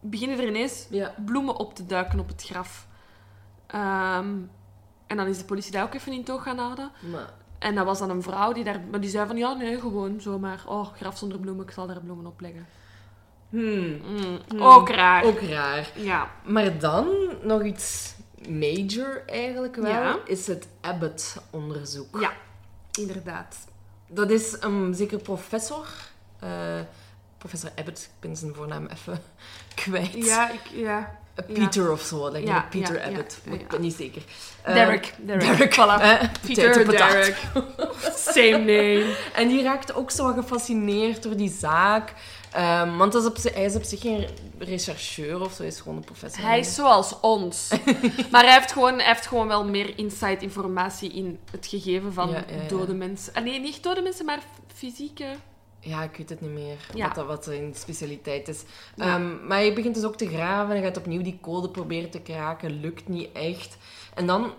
beginnen 0.00 0.38
er 0.38 0.48
ineens 0.48 0.86
Ja. 0.90 1.14
bloemen 1.24 1.56
op 1.56 1.74
te 1.74 1.86
duiken 1.86 2.18
op 2.20 2.28
het 2.28 2.42
graf. 2.42 2.86
Ehm, 3.66 4.34
en 5.06 5.16
dan 5.16 5.26
is 5.26 5.38
de 5.38 5.44
politie 5.44 5.72
daar 5.72 5.82
ook 5.84 5.94
even 5.94 6.12
in 6.12 6.24
toog 6.24 6.42
gaan 6.42 6.58
houden. 6.58 6.90
Maar, 7.10 7.32
En 7.58 7.74
dat 7.74 7.84
was 7.84 7.98
dan 7.98 8.10
een 8.10 8.22
vrouw 8.22 8.52
die 8.52 8.64
daar... 8.64 8.80
Maar 8.90 9.00
die 9.00 9.10
zei 9.10 9.26
van, 9.26 9.36
ja, 9.36 9.52
nee, 9.52 9.80
gewoon 9.80 10.20
zomaar. 10.20 10.62
Oh, 10.66 10.86
graf 10.94 11.18
zonder 11.18 11.38
bloemen, 11.38 11.64
ik 11.64 11.70
zal 11.70 11.86
daar 11.86 12.00
bloemen 12.00 12.26
op 12.26 12.40
leggen. 12.40 12.66
hmm, 13.48 14.00
Mm, 14.08 14.38
Hmm. 14.48 14.62
Ook 14.62 14.88
raar. 14.88 15.24
ook 15.24 15.40
raar. 15.40 15.90
Ja. 15.96 16.30
Maar 16.44 16.78
dan 16.78 17.06
nog 17.42 17.64
iets 17.64 18.14
major 18.48 19.22
eigenlijk 19.26 19.76
wel, 19.76 19.90
Ja. 19.90 20.18
is 20.24 20.46
het 20.46 20.66
Abbott-onderzoek. 20.80 22.20
ja, 22.20 22.32
inderdaad. 22.98 23.56
Dat 24.08 24.30
is 24.30 24.56
een 24.60 24.94
zeker 24.94 25.18
professor, 25.18 25.86
eh, 26.38 26.80
professor 27.38 27.70
Abbott, 27.76 28.00
ik 28.02 28.20
ben 28.20 28.36
zijn 28.36 28.54
voornaam 28.54 28.86
even 28.86 29.22
kwijt. 29.84 30.12
Ja, 30.26 30.50
ik... 30.50 30.60
Ja. 30.72 31.20
Peter 31.52 31.92
of 31.92 32.00
zo, 32.00 32.36
Ja, 32.36 32.56
op 32.58 32.70
Peter 32.70 32.94
ja, 32.94 33.06
Abbott, 33.06 33.38
ja, 33.44 33.52
ik 33.52 33.68
ben 33.68 33.80
niet 33.80 33.94
zeker. 33.94 34.22
Eh, 34.62 34.74
Derek. 34.74 35.14
Derek. 35.18 35.40
Derek, 35.40 35.74
Voilà. 35.74 36.02
eh, 36.02 36.28
Peter. 36.46 36.86
Derek. 36.86 37.36
Same 38.16 38.58
name. 38.58 39.14
En 39.34 39.48
die 39.48 39.62
raakt 39.62 39.94
ook 39.94 40.10
zo 40.10 40.32
gefascineerd 40.32 41.22
door 41.22 41.36
die 41.36 41.50
zaak. 41.50 42.12
Ehm, 42.52 42.96
want 42.96 43.12
dat 43.12 43.22
is 43.22 43.28
op 43.28 43.54
hij 43.54 43.64
is 43.64 43.74
op 43.74 43.82
zich 43.82 44.00
geen 44.00 44.26
rechercheur 44.58 45.40
of 45.40 45.52
zo, 45.52 45.58
hij 45.58 45.66
is 45.66 45.80
gewoon 45.80 45.96
een 45.96 46.04
professor. 46.04 46.44
Hij 46.44 46.58
is 46.58 46.74
zoals 46.74 47.20
ons. 47.20 47.70
maar 48.30 48.44
hij 48.44 48.52
heeft, 48.52 48.72
gewoon, 48.72 48.94
hij 48.94 49.06
heeft 49.06 49.26
gewoon 49.26 49.48
wel 49.48 49.64
meer 49.64 49.98
insight 49.98 50.42
informatie 50.42 51.12
in 51.12 51.38
het 51.50 51.66
gegeven 51.66 52.12
van 52.12 52.34
dode 52.68 52.94
mensen. 52.94 53.34
Ah, 53.34 53.44
nee, 53.44 53.60
niet 53.60 53.82
dode 53.82 54.02
mensen, 54.02 54.24
maar 54.24 54.40
fysieke... 54.74 55.24
Ja, 55.84 56.02
ik 56.02 56.16
weet 56.16 56.28
het 56.28 56.40
niet 56.40 56.50
meer, 56.50 56.86
Ja. 56.94 57.06
wat, 57.06 57.14
dat, 57.14 57.26
wat 57.26 57.44
zijn 57.44 57.74
specialiteit 57.74 58.48
is. 58.48 58.62
Ja. 58.96 59.04
Ehm, 59.14 59.46
maar 59.46 59.58
hij 59.58 59.74
begint 59.74 59.94
dus 59.94 60.04
ook 60.04 60.16
te 60.16 60.28
graven 60.28 60.76
en 60.76 60.82
gaat 60.82 60.96
opnieuw 60.96 61.22
die 61.22 61.38
code 61.40 61.68
proberen 61.70 62.10
te 62.10 62.20
kraken. 62.20 62.80
Lukt 62.80 63.08
niet 63.08 63.32
echt. 63.32 63.76
En 64.14 64.26
dan 64.26 64.52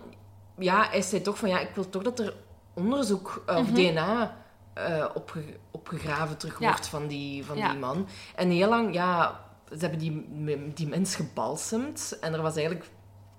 ja, 0.58 0.86
hij 0.90 1.02
zei 1.02 1.22
toch 1.22 1.38
van, 1.38 1.48
ja, 1.48 1.58
ik 1.60 1.74
wil 1.74 1.88
toch 1.88 2.02
dat 2.02 2.18
er 2.18 2.34
onderzoek 2.74 3.42
eh, 3.46 3.56
of 3.56 3.70
Mhm. 3.70 3.74
DNA 3.74 4.36
eh, 4.74 5.04
opge- 5.14 5.56
opgegraven 5.70 6.36
terug 6.36 6.60
Ja. 6.60 6.68
wordt 6.68 6.86
van, 6.88 7.06
die, 7.06 7.44
van 7.44 7.56
die 7.56 7.74
man. 7.78 8.06
En 8.36 8.50
heel 8.50 8.68
lang, 8.68 8.94
ja, 8.94 9.40
ze 9.70 9.76
hebben 9.78 9.98
die, 9.98 10.26
die 10.74 10.86
mens 10.88 11.14
gebalsemd 11.16 12.18
en 12.20 12.32
er 12.34 12.42
was 12.42 12.56
eigenlijk 12.56 12.86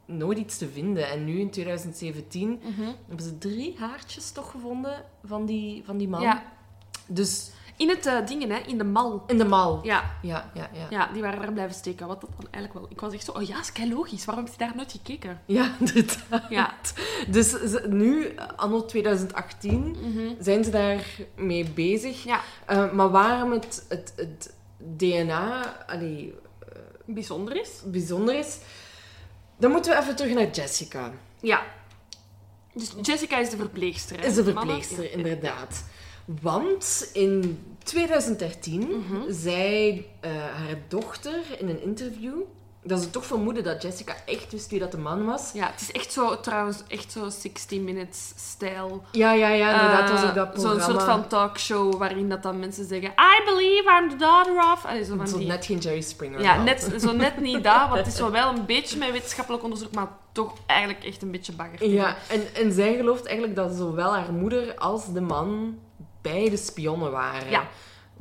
nooit 0.05 0.37
iets 0.37 0.57
te 0.57 0.69
vinden. 0.69 1.09
En 1.09 1.25
nu 1.25 1.39
in 1.39 1.49
2017 1.49 2.61
hebben 3.07 3.25
ze 3.25 3.37
drie 3.37 3.75
haartjes 3.79 4.31
toch 4.31 4.51
gevonden 4.51 5.03
van 5.23 5.45
die, 5.45 5.83
van 5.85 5.97
die 5.97 6.07
man. 6.07 6.21
Ja. 6.21 6.43
Dus 7.07 7.51
In 7.77 7.89
het 7.89 8.05
eh, 8.05 8.25
dingen, 8.25 8.49
hè, 8.49 8.57
in 8.57 8.77
de 8.77 8.83
mal. 8.83 9.23
in 9.27 9.37
de 9.37 9.45
mal. 9.45 9.79
Ja, 9.83 10.17
Ja, 10.21 10.51
ja, 10.53 10.69
ja. 10.73 10.87
ja, 10.89 11.09
die 11.13 11.21
waren 11.21 11.39
daar 11.41 11.53
blijven 11.53 11.75
steken. 11.75 12.07
Wat 12.07 12.21
dat 12.21 12.29
dan 12.37 12.47
eigenlijk 12.51 12.73
wel... 12.73 12.91
Ik 12.91 12.99
was 13.01 13.13
echt 13.13 13.23
zo, 13.25 13.31
oh 13.31 13.41
ja, 13.41 13.59
is 13.59 13.71
kei 13.71 13.93
logisch. 13.93 14.25
Waarom 14.25 14.43
heb 14.43 14.53
je 14.53 14.59
daar 14.59 14.75
nooit 14.75 14.91
gekeken? 14.91 15.41
Ja, 15.45 15.75
inderdaad. 15.79 16.49
Ja. 16.49 16.73
Dus 17.27 17.49
ze- 17.49 17.85
nu, 17.89 18.35
anno 18.55 18.85
2018, 18.85 19.97
zijn 20.39 20.63
ze 20.63 20.69
daarmee 20.69 21.69
bezig. 21.69 22.23
Ja, 22.23 22.39
Eh, 22.65 22.91
maar 22.91 23.09
waarom 23.09 23.51
het, 23.51 23.85
het, 23.89 24.13
het 24.15 24.53
DNA 24.77 25.75
allee, 25.87 26.33
bijzonder 27.05 27.61
is. 27.61 27.69
bijzonder 27.85 28.37
is, 28.37 28.57
dan 29.57 29.71
moeten 29.71 29.91
we 29.91 29.99
even 30.01 30.15
terug 30.15 30.33
naar 30.33 30.49
Jessica. 30.49 31.11
Ja. 31.41 31.61
Dus 32.73 32.93
Jessica 33.01 33.37
is 33.37 33.49
de 33.49 33.57
verpleegster. 33.57 34.19
hè, 34.19 34.25
Is 34.27 34.35
de 34.35 34.43
verpleegster, 34.43 35.11
inderdaad. 35.11 35.83
Want 36.41 37.09
in 37.13 37.59
2013 37.83 38.79
Mhm. 38.81 39.21
zei 39.33 40.05
eh, 40.19 40.31
haar 40.31 40.77
dochter 40.87 41.39
in 41.59 41.69
een 41.69 41.81
interview 41.81 42.33
dat 42.83 43.01
ze 43.01 43.09
toch 43.09 43.25
vermoedde 43.25 43.61
dat 43.61 43.81
Jessica 43.81 44.15
echt 44.25 44.51
wist 44.51 44.69
wie 44.69 44.79
dat 44.79 44.91
de 44.91 44.97
man 44.97 45.25
was. 45.25 45.51
Ja, 45.53 45.65
het 45.71 45.81
is 45.81 45.91
echt 45.91 46.11
zo, 46.11 46.39
trouwens, 46.39 46.83
echt 46.87 47.11
zo 47.11 47.29
60 47.29 47.79
Minutes 47.79 48.33
stijl. 48.35 49.03
Ja, 49.11 49.31
ja, 49.33 49.47
ja, 49.47 49.73
inderdaad. 49.73 50.09
was 50.11 50.21
Eh, 50.21 50.27
ook 50.29 50.35
dat 50.35 50.47
Zo'n 50.53 50.61
programma. 50.71 50.83
soort 50.93 51.03
van 51.03 51.27
talkshow 51.27 51.95
waarin 51.97 52.29
dat 52.29 52.43
dan 52.43 52.59
mensen 52.59 52.85
zeggen 52.85 53.09
I 53.09 53.43
believe 53.45 53.99
I'm 54.01 54.09
the 54.09 54.15
daughter 54.15 54.55
of... 54.73 54.85
Allee, 54.85 55.03
zo 55.03 55.15
van 55.17 55.27
Zo 55.27 55.37
die... 55.37 55.47
net 55.47 55.65
geen 55.65 55.77
Jerry 55.77 56.01
Springer. 56.01 56.41
Ja, 56.41 56.63
net, 56.63 56.95
zo 56.99 57.11
net 57.11 57.39
niet 57.41 57.63
dat, 57.63 57.87
want 57.89 57.97
het 57.97 58.07
is 58.07 58.19
wel 58.19 58.31
wel 58.41 58.49
een 58.49 58.65
beetje 58.65 58.97
met 58.97 59.11
wetenschappelijk 59.11 59.63
onderzoek, 59.63 59.91
maar 59.93 60.07
toch 60.31 60.53
eigenlijk 60.65 61.03
echt 61.03 61.21
een 61.21 61.31
beetje 61.31 61.51
bagger. 61.53 61.89
Ja, 61.89 62.15
en, 62.29 62.41
en 62.55 62.71
zij 62.71 62.95
gelooft 62.95 63.25
eigenlijk 63.25 63.55
dat 63.55 63.71
zowel 63.75 64.13
haar 64.15 64.31
moeder 64.33 64.75
als 64.75 65.13
de 65.13 65.21
man 65.21 65.77
beide 66.31 66.57
spionnen 66.57 67.11
waren. 67.11 67.49
Ja. 67.49 67.67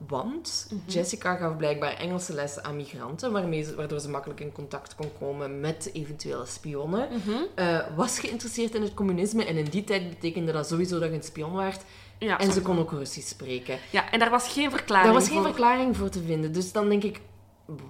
Want 0.07 0.67
Mhm. 0.71 0.91
Jessica 0.91 1.35
gaf 1.37 1.57
blijkbaar 1.57 1.93
Engelse 1.97 2.35
lessen 2.35 2.65
aan 2.65 2.77
migranten, 2.77 3.33
waarmee 3.33 3.63
ze, 3.63 3.75
waardoor 3.75 4.01
ze 4.01 4.09
makkelijk 4.11 4.41
in 4.41 4.53
contact 4.53 4.95
kon 4.95 5.11
komen 5.19 5.61
met 5.61 5.91
eventuele 5.93 6.47
spionnen. 6.47 7.09
Mhm. 7.11 7.37
Eh, 7.55 7.79
was 7.97 8.19
geïnteresseerd 8.19 8.75
in 8.75 8.83
het 8.83 8.95
communisme 8.95 9.45
en 9.45 9.57
in 9.57 9.65
die 9.65 9.85
tijd 9.85 10.09
betekende 10.09 10.53
dat 10.53 10.67
sowieso 10.69 10.99
dat 10.99 11.09
je 11.09 11.15
een 11.15 11.23
spion. 11.23 11.73
Ja, 12.19 12.39
en 12.39 12.53
ze 12.53 12.63
kon 12.63 12.79
ook 12.79 12.91
Russisch 12.93 13.29
spreken. 13.29 13.79
ja, 13.91 14.11
en 14.11 14.19
daar 14.19 14.31
was 14.31 14.49
geen 14.53 14.71
verklaring 14.71 15.05
Daar 15.13 15.21
was 15.21 15.29
geen 15.29 15.37
voor. 15.39 15.47
verklaring 15.47 15.97
voor 15.97 16.09
te 16.09 16.23
vinden. 16.23 16.53
Dus 16.53 16.73
dan 16.73 16.89
denk 16.89 17.03
ik, 17.03 17.21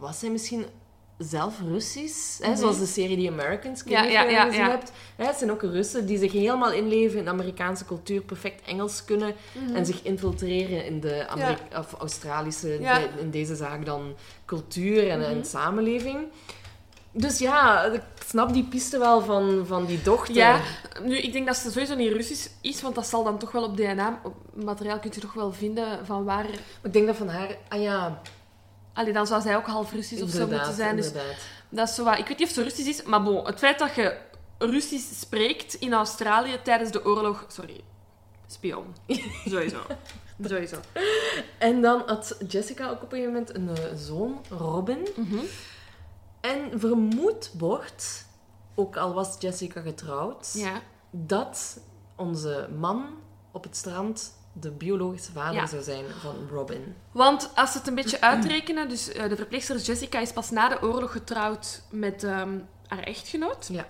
was 0.01 0.21
hij 0.21 0.31
misschien 0.31 0.65
zelf 1.19 1.55
Russisch? 1.69 2.39
Hè? 2.41 2.49
Mhm. 2.49 2.59
Zoals 2.59 2.79
de 2.79 2.87
serie 2.87 3.27
The 3.27 3.33
Americans, 3.33 3.83
weet 3.83 3.93
Ja, 3.93 4.03
ja, 4.03 4.51
hebt. 4.69 4.93
Hè, 5.17 5.25
het 5.25 5.37
zijn 5.37 5.51
ook 5.51 5.63
Russen 5.63 6.07
die 6.07 6.19
zich 6.19 6.33
helemaal 6.33 6.73
inleven 6.73 7.19
in 7.19 7.25
de 7.25 7.31
Amerikaanse 7.31 7.85
cultuur, 7.85 8.21
perfect 8.23 8.63
Engels 8.67 9.05
kunnen 9.05 9.35
en 9.75 9.87
zich 9.87 10.03
infiltreren 10.03 10.85
in 10.87 11.01
de 11.01 11.27
Ameri- 11.29 11.57
of 11.79 11.93
Australische, 11.93 12.69
Mhm. 12.81 12.83
Mhm. 12.83 13.01
de- 13.17 13.21
in 13.21 13.31
deze 13.31 13.57
zaak 13.57 13.85
dan 13.85 14.15
cultuur 14.45 15.09
en, 15.11 15.27
en 15.27 15.45
samenleving. 15.45 16.19
Dus 17.17 17.39
ja, 17.39 17.85
ik 17.85 18.03
snap 18.27 18.53
die 18.53 18.65
piste 18.65 18.99
wel 18.99 19.21
van, 19.21 19.65
van 19.67 19.87
die 19.87 20.03
dochter. 20.03 20.35
Ja, 20.35 20.61
nu, 21.03 21.17
ik 21.19 21.33
denk 21.33 21.47
dat 21.47 21.57
ze 21.57 21.71
sowieso 21.71 21.95
niet 21.95 22.13
Russisch 22.13 22.49
is, 22.61 22.83
want 22.83 22.95
dat 22.95 23.07
zal 23.07 23.25
dan 23.25 23.39
toch 23.39 23.53
wel 23.53 23.63
op 23.65 23.77
DNA-materiaal 23.77 24.99
kun 24.99 25.11
je 25.15 25.21
toch 25.21 25.33
wel 25.35 25.53
vinden 25.53 26.07
van 26.07 26.25
waar... 26.25 26.47
Ik 26.83 26.93
denk 26.93 27.07
dat 27.07 27.17
van 27.17 27.29
haar... 27.29 27.57
Ah 27.69 27.83
ja, 27.83 28.21
Allee, 28.95 29.13
dan 29.13 29.27
zou 29.27 29.43
zij 29.43 29.57
ook 29.57 29.67
half 29.67 29.93
Russisch 29.93 30.23
of 30.23 30.31
zo 30.31 30.47
moeten 30.47 30.75
zijn. 30.75 30.97
Dus 30.97 31.07
inderdaad. 31.07 31.37
dat 31.69 31.89
is 31.89 31.95
zo 31.95 32.05
wat... 32.05 32.19
Ik 32.19 32.27
weet 32.29 32.39
niet 32.39 32.49
of 32.49 32.55
ze 32.55 32.63
Russisch 32.63 32.89
is, 32.89 33.03
maar 33.03 33.23
bon, 33.23 33.47
het 33.47 33.59
feit 33.59 33.79
dat 33.79 33.95
je 33.95 34.17
Russisch 34.59 35.19
spreekt 35.21 35.75
in 35.75 35.93
Australië 35.93 36.59
tijdens 36.63 36.91
de 36.91 37.05
oorlog... 37.05 37.45
Sorry, 37.49 37.81
spion. 38.47 38.95
Sowieso. 39.49 39.81
Sowieso. 40.43 40.77
En 41.59 41.81
dan 41.83 42.03
had 42.07 42.37
Jessica 42.49 42.89
ook 42.89 43.03
op 43.03 43.13
een 43.13 43.19
gegeven 43.19 43.33
moment 43.33 43.57
een 43.57 43.91
eh, 43.91 43.97
zoon, 43.99 44.41
Robin. 44.51 45.09
Mhm. 45.17 45.39
En 46.41 46.81
vermoed 46.81 47.51
wordt, 47.59 48.27
ook 48.75 48.97
al 48.97 49.15
was 49.15 49.37
Jessica 49.39 49.81
getrouwd, 49.81 50.51
Ja. 50.55 50.81
dat 51.11 51.81
onze 52.17 52.69
man 52.79 53.07
op 53.53 53.63
het 53.65 53.77
strand 53.77 54.33
de 54.61 54.71
biologische 54.71 55.33
vader 55.33 55.55
Ja. 55.55 55.67
zou 55.67 55.83
zijn 55.83 56.05
van 56.21 56.35
Robin. 56.51 56.95
Want 57.13 57.51
als 57.55 57.73
ze 57.73 57.79
het 57.79 57.87
een 57.87 57.95
beetje 57.95 58.21
uitrekenen, 58.21 58.89
dus 58.89 59.13
eh, 59.13 59.29
de 59.29 59.37
verpleegster 59.37 59.77
Jessica 59.77 60.19
is 60.21 60.33
pas 60.33 60.51
na 60.51 60.69
de 60.69 60.83
oorlog 60.83 61.13
getrouwd 61.13 61.83
met 61.91 62.25
ehm, 62.25 62.59
haar 62.87 63.03
echtgenoot. 63.03 63.69
Ja. 63.73 63.87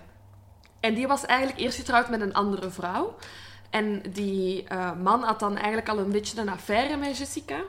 En 0.79 0.93
die 0.93 1.07
was 1.07 1.25
eigenlijk 1.25 1.59
eerst 1.59 1.77
getrouwd 1.77 2.09
met 2.09 2.21
een 2.21 2.33
andere 2.33 2.69
vrouw. 2.69 3.15
En 3.69 4.01
die 4.11 4.63
eh, 4.63 4.91
man 5.01 5.23
had 5.23 5.39
dan 5.39 5.55
eigenlijk 5.55 5.89
al 5.89 5.97
een 5.97 6.11
beetje 6.11 6.41
een 6.41 6.49
affaire 6.49 6.97
met 6.97 7.17
Jessica. 7.17 7.59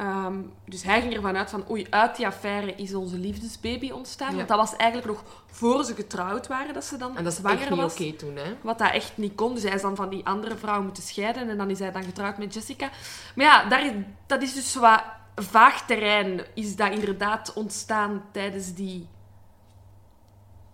Ehm, 0.00 0.34
dus 0.66 0.82
hij 0.82 1.00
ging 1.00 1.14
ervan 1.14 1.36
uit 1.36 1.50
van, 1.50 1.64
oei, 1.70 1.86
uit 1.90 2.16
die 2.16 2.26
affaire 2.26 2.74
is 2.74 2.94
onze 2.94 3.18
liefdesbaby 3.18 3.90
ontstaan. 3.90 4.30
Ja. 4.30 4.36
Want 4.36 4.48
dat 4.48 4.56
was 4.58 4.76
eigenlijk 4.76 5.10
nog 5.10 5.22
voor 5.46 5.84
ze 5.84 5.94
getrouwd 5.94 6.46
waren, 6.46 6.74
dat 6.74 6.84
ze 6.84 6.96
dan 6.96 7.16
En 7.16 7.24
dat 7.24 7.32
is 7.32 7.38
zwanger 7.38 7.60
echt 7.60 7.70
niet 7.70 7.78
was. 7.80 7.92
oké 7.92 8.12
toen, 8.12 8.36
hè? 8.36 8.54
Wat 8.60 8.78
dat 8.78 8.90
echt 8.92 9.12
niet 9.16 9.34
kon. 9.34 9.54
Dus 9.54 9.62
hij 9.62 9.72
is 9.74 9.82
dan 9.82 9.96
van 9.96 10.08
die 10.08 10.26
andere 10.26 10.56
vrouw 10.56 10.82
moeten 10.82 11.02
scheiden. 11.02 11.48
En 11.48 11.56
dan 11.56 11.70
is 11.70 11.78
hij 11.78 11.92
dan 11.92 12.02
getrouwd 12.04 12.38
met 12.38 12.54
Jessica. 12.54 12.90
Maar 13.34 13.46
ja, 13.46 13.64
daar, 13.68 13.84
is- 13.86 13.92
dat 14.26 14.42
is 14.42 14.54
dus 14.54 14.74
wat 14.74 15.02
vaag 15.36 15.86
terrein. 15.86 16.40
Is 16.54 16.76
dat 16.76 16.92
inderdaad 16.92 17.52
ontstaan 17.52 18.22
tijdens 18.32 18.74
die 18.74 19.06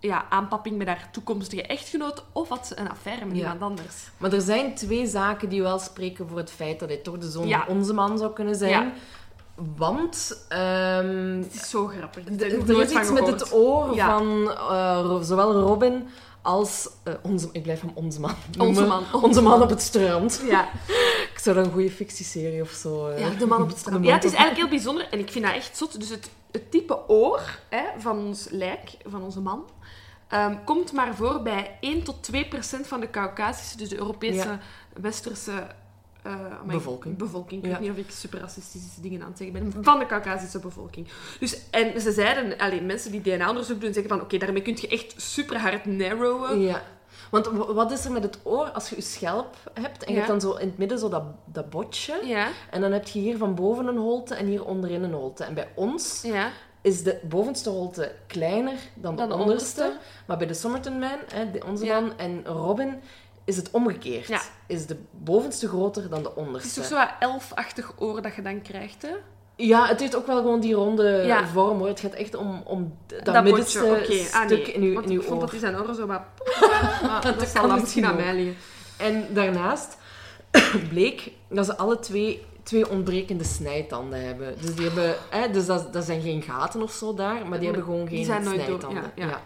ja, 0.06 0.26
aanpapping 0.30 0.76
met 0.78 0.86
haar 0.86 1.08
toekomstige 1.12 1.62
echtgenoot? 1.62 2.24
Of 2.32 2.48
had 2.48 2.66
ze 2.66 2.78
een 2.78 2.90
affaire 2.90 3.24
met 3.24 3.36
Ja. 3.36 3.42
iemand 3.42 3.62
anders? 3.62 4.10
Maar 4.16 4.32
er 4.32 4.40
zijn 4.40 4.74
twee 4.74 5.06
zaken 5.06 5.48
die 5.48 5.62
wel 5.62 5.78
spreken 5.78 6.28
voor 6.28 6.38
het 6.38 6.50
feit 6.50 6.80
dat 6.80 6.88
hij 6.88 6.98
toch 6.98 7.18
de 7.18 7.30
zoon 7.30 7.48
Ja. 7.48 7.64
van 7.66 7.76
onze 7.76 7.92
man 7.92 8.18
zou 8.18 8.32
kunnen 8.32 8.54
zijn. 8.54 8.70
Ja. 8.70 8.92
Want 9.76 10.44
ehm, 10.48 11.38
Het 11.42 11.54
is 11.54 11.70
zo 11.70 11.86
grappig. 11.86 12.26
er 12.40 12.80
is 12.80 12.90
iets 12.90 13.10
met 13.10 13.26
het 13.26 13.52
oor 13.52 13.96
van 13.96 14.50
eh, 14.50 15.20
zowel 15.22 15.52
Robin 15.60 16.08
als 16.42 16.88
eh, 17.02 17.14
onze... 17.22 17.48
Ik 17.52 17.62
blijf 17.62 17.80
hem 17.80 17.90
onze 17.94 18.20
man 18.20 18.34
Onze 18.58 18.86
man. 18.86 19.02
Onze 19.22 19.40
man 19.42 19.62
op 19.62 19.68
het 19.70 19.82
strand. 19.82 20.42
Ja. 20.48 20.68
Ik 21.32 21.38
zou 21.42 21.56
dat 21.56 21.66
een 21.66 21.72
goede 21.72 21.90
fictieserie 21.90 22.62
of 22.62 22.70
zo... 22.70 23.06
eh, 23.06 23.18
ja, 23.20 23.30
de 23.38 23.46
man 23.46 23.62
op 23.62 23.68
het 23.68 23.78
strand. 23.84 24.04
Ja, 24.04 24.14
het 24.14 24.24
is 24.24 24.32
eigenlijk 24.32 24.60
heel 24.60 24.68
bijzonder. 24.78 25.08
En 25.10 25.18
ik 25.18 25.30
vind 25.30 25.44
dat 25.44 25.54
echt 25.54 25.76
zot. 25.76 26.00
Dus 26.00 26.08
het, 26.08 26.30
het 26.50 26.70
type 26.70 27.08
oor 27.08 27.40
hè, 27.68 27.82
van 27.98 28.18
ons 28.18 28.46
lijk, 28.50 28.96
van 29.06 29.22
onze 29.22 29.40
man... 29.40 29.64
ehm, 30.28 30.56
komt 30.64 30.92
maar 30.92 31.14
voor 31.14 31.42
bij 31.42 31.76
1 31.80 32.02
tot 32.02 32.22
2 32.22 32.48
procent 32.48 32.86
van 32.86 33.00
de 33.00 33.10
Caucasische, 33.10 33.76
dus 33.76 33.88
de 33.88 33.96
Europese, 33.98 34.48
Ja. 34.48 34.58
westerse 35.00 35.52
eh, 36.22 36.32
Bevolking. 36.66 37.16
bevolking. 37.16 37.60
Ik 37.64 37.66
Ja. 37.70 37.72
weet 37.78 37.88
niet 37.88 37.98
of 37.98 38.04
ik 38.04 38.10
super 38.10 38.40
racistische 38.40 39.00
dingen 39.00 39.22
aan 39.22 39.28
het 39.28 39.38
zeggen 39.38 39.70
ben. 39.72 39.84
Van 39.84 39.98
de 39.98 40.06
Caucasische 40.06 40.58
bevolking. 40.58 41.08
Dus, 41.40 41.60
en 41.70 42.00
ze 42.00 42.12
zeiden, 42.12 42.58
alleen 42.58 42.86
mensen 42.86 43.10
die 43.10 43.20
DNA-onderzoek 43.20 43.80
doen, 43.80 43.92
zeggen 43.92 44.12
van 44.12 44.20
oké, 44.20 44.38
daarmee 44.38 44.62
kun 44.62 44.76
je 44.80 44.88
echt 44.88 45.14
super 45.16 45.58
hard 45.60 45.84
narrowen. 45.84 46.60
Ja. 46.60 46.82
Want 47.30 47.46
wat 47.52 47.92
is 47.92 48.04
er 48.04 48.12
met 48.12 48.22
het 48.22 48.38
oor 48.42 48.70
als 48.70 48.88
je 48.88 48.96
je 48.96 49.02
schelp 49.02 49.56
hebt 49.74 50.04
en 50.04 50.12
je 50.12 50.18
Ja. 50.20 50.26
hebt 50.26 50.40
dan 50.40 50.50
zo 50.50 50.56
in 50.56 50.68
het 50.68 50.78
midden 50.78 50.98
zo 50.98 51.08
dat, 51.08 51.22
dat 51.44 51.70
botje 51.70 52.20
Ja, 52.24 52.48
en 52.70 52.80
dan 52.80 52.92
heb 52.92 53.06
je 53.08 53.18
hier 53.18 53.36
van 53.36 53.54
boven 53.54 53.86
een 53.86 53.96
holte 53.96 54.34
en 54.34 54.46
hier 54.46 54.64
onderin 54.64 55.02
een 55.02 55.12
holte. 55.12 55.44
En 55.44 55.54
bij 55.54 55.68
ons 55.74 56.20
ja. 56.22 56.50
Is 56.86 57.02
de 57.02 57.18
bovenste 57.22 57.70
holte 57.70 58.12
kleiner 58.26 58.74
dan 58.94 59.10
de 59.16 59.20
Dan 59.20 59.28
de 59.28 59.34
onderste. 59.44 59.80
onderste. 59.82 60.06
Maar 60.26 60.36
bij 60.36 60.46
de 60.46 60.54
Somerton 60.54 60.98
Man, 60.98 61.18
hè, 61.34 61.50
de, 61.50 61.62
onze 61.66 61.84
Ja. 61.84 62.00
man 62.00 62.12
en 62.18 62.44
Robin, 62.44 63.00
is 63.44 63.56
het 63.56 63.70
omgekeerd. 63.70 64.26
Ja. 64.26 64.40
Is 64.66 64.86
de 64.86 64.96
bovenste 65.10 65.68
groter 65.68 66.08
dan 66.08 66.22
de 66.22 66.28
Het 66.28 66.38
is 66.38 66.44
onderste. 66.46 66.80
toch 66.80 66.88
zo 66.88 66.94
wat 66.96 67.10
elfachtig 67.18 67.92
oor 67.98 68.22
dat 68.22 68.34
je 68.34 68.42
dan 68.42 68.62
krijgt, 68.62 69.02
hè? 69.02 69.08
Ja, 69.56 69.86
het 69.86 70.00
heeft 70.00 70.16
ook 70.16 70.26
wel 70.26 70.36
gewoon 70.36 70.60
die 70.60 70.74
ronde 70.74 71.22
Ja. 71.26 71.46
vorm 71.46 71.78
hoor. 71.78 71.88
Het 71.88 72.00
gaat 72.00 72.12
echt 72.12 72.34
om, 72.34 72.62
om 72.64 72.96
dat, 73.06 73.24
Dat 73.24 73.42
middenste 73.44 73.78
stuk 73.78 74.32
Ah, 74.34 74.48
nee. 74.48 74.62
in 74.62 74.82
uw, 74.82 74.94
Want 74.94 75.06
in 75.06 75.12
uw 75.12 75.20
ik 75.20 75.26
vond 75.26 75.40
dat 75.40 75.50
hij 75.50 75.60
zijn 75.60 75.80
oren 75.80 75.94
zo. 75.94 76.06
Ah, 76.06 77.22
dat 77.22 77.36
kan 77.36 77.46
zal 77.46 77.68
misschien 77.80 78.04
aan 78.06 78.16
mij 78.16 78.34
liggen. 78.34 78.56
En 78.96 79.26
daarnaast 79.34 79.96
bleek 80.90 81.30
dat 81.48 81.66
ze 81.66 81.76
alle 81.76 81.98
twee 81.98 82.44
twee 82.66 82.90
ontbrekende 82.90 83.44
snijtanden 83.44 84.24
hebben. 84.26 84.54
Dus, 84.60 84.74
die 84.74 84.86
hebben, 84.86 85.14
hè, 85.30 85.50
dus 85.50 85.66
dat, 85.66 85.92
dat 85.92 86.04
zijn 86.04 86.20
geen 86.20 86.42
gaten 86.42 86.82
of 86.82 86.92
zo 86.92 87.14
daar, 87.14 87.46
maar 87.46 87.58
die 87.58 87.66
hebben 87.68 87.84
gewoon 87.84 88.08
geen 88.08 88.24
zijn 88.24 88.42
nooit 88.44 88.56
door- 88.56 88.64
snijtanden. 88.66 89.12
ja, 89.14 89.26
ja. 89.26 89.40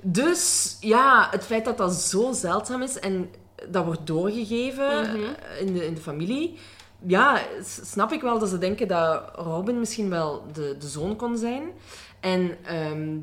Dus 0.00 0.76
ja, 0.80 1.28
het 1.30 1.44
feit 1.44 1.64
dat 1.64 1.76
dat 1.78 1.94
zo 1.94 2.32
zeldzaam 2.32 2.82
is 2.82 2.98
en 2.98 3.30
dat 3.68 3.84
wordt 3.84 4.06
doorgegeven 4.06 5.00
Mhm. 5.02 5.16
eh, 5.16 5.60
in, 5.66 5.72
de, 5.72 5.86
in 5.86 5.94
de 5.94 6.00
familie. 6.00 6.58
Ja, 7.06 7.40
snap 7.82 8.12
ik 8.12 8.20
wel 8.22 8.38
dat 8.38 8.48
ze 8.48 8.58
denken 8.58 8.88
dat 8.88 9.22
Robin 9.34 9.78
misschien 9.78 10.10
wel 10.10 10.44
de, 10.52 10.76
de 10.78 10.88
zoon 10.88 11.16
kon 11.16 11.36
zijn. 11.36 11.62
En 12.20 12.56
ehm, 12.64 13.16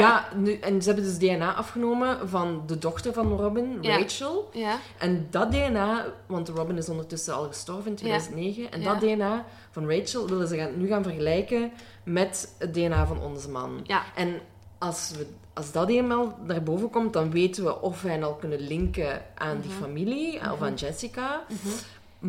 ja, 0.00 0.28
nu, 0.36 0.54
en 0.58 0.82
ze 0.82 0.86
hebben 0.90 1.04
dus 1.08 1.18
DNA 1.18 1.54
afgenomen 1.54 2.28
van 2.28 2.62
de 2.66 2.78
dochter 2.78 3.12
van 3.12 3.28
Robin, 3.36 3.78
Ja. 3.80 3.96
Rachel. 3.98 4.48
Ja. 4.52 4.78
En 4.98 5.26
dat 5.30 5.52
DNA, 5.52 6.04
want 6.26 6.48
Robin 6.48 6.76
is 6.76 6.88
ondertussen 6.88 7.34
al 7.34 7.46
gestorven 7.46 7.90
in 7.90 7.96
2009, 7.96 8.72
en 8.72 8.82
dat 8.82 9.00
DNA 9.00 9.44
van 9.70 9.90
Rachel 9.90 10.26
willen 10.28 10.48
ze 10.48 10.56
gaan, 10.56 10.78
nu 10.78 10.86
gaan 10.88 11.02
vergelijken 11.02 11.72
met 12.04 12.54
het 12.58 12.74
DNA 12.74 13.06
van 13.06 13.20
onze 13.20 13.48
man. 13.50 13.80
Ja. 13.86 14.02
En 14.14 14.40
als, 14.78 15.12
we, 15.16 15.26
als 15.54 15.72
dat 15.72 15.88
eenmaal 15.88 16.38
naar 16.46 16.62
boven 16.62 16.90
komt, 16.90 17.12
dan 17.12 17.30
weten 17.30 17.64
we 17.64 17.80
of 17.80 18.02
wij 18.02 18.24
al 18.24 18.34
kunnen 18.34 18.60
linken 18.60 19.22
aan 19.34 19.60
die 19.60 19.70
Mhm. 19.70 19.80
familie 19.82 20.40
of 20.52 20.62
aan 20.62 20.74
Jessica. 20.74 21.42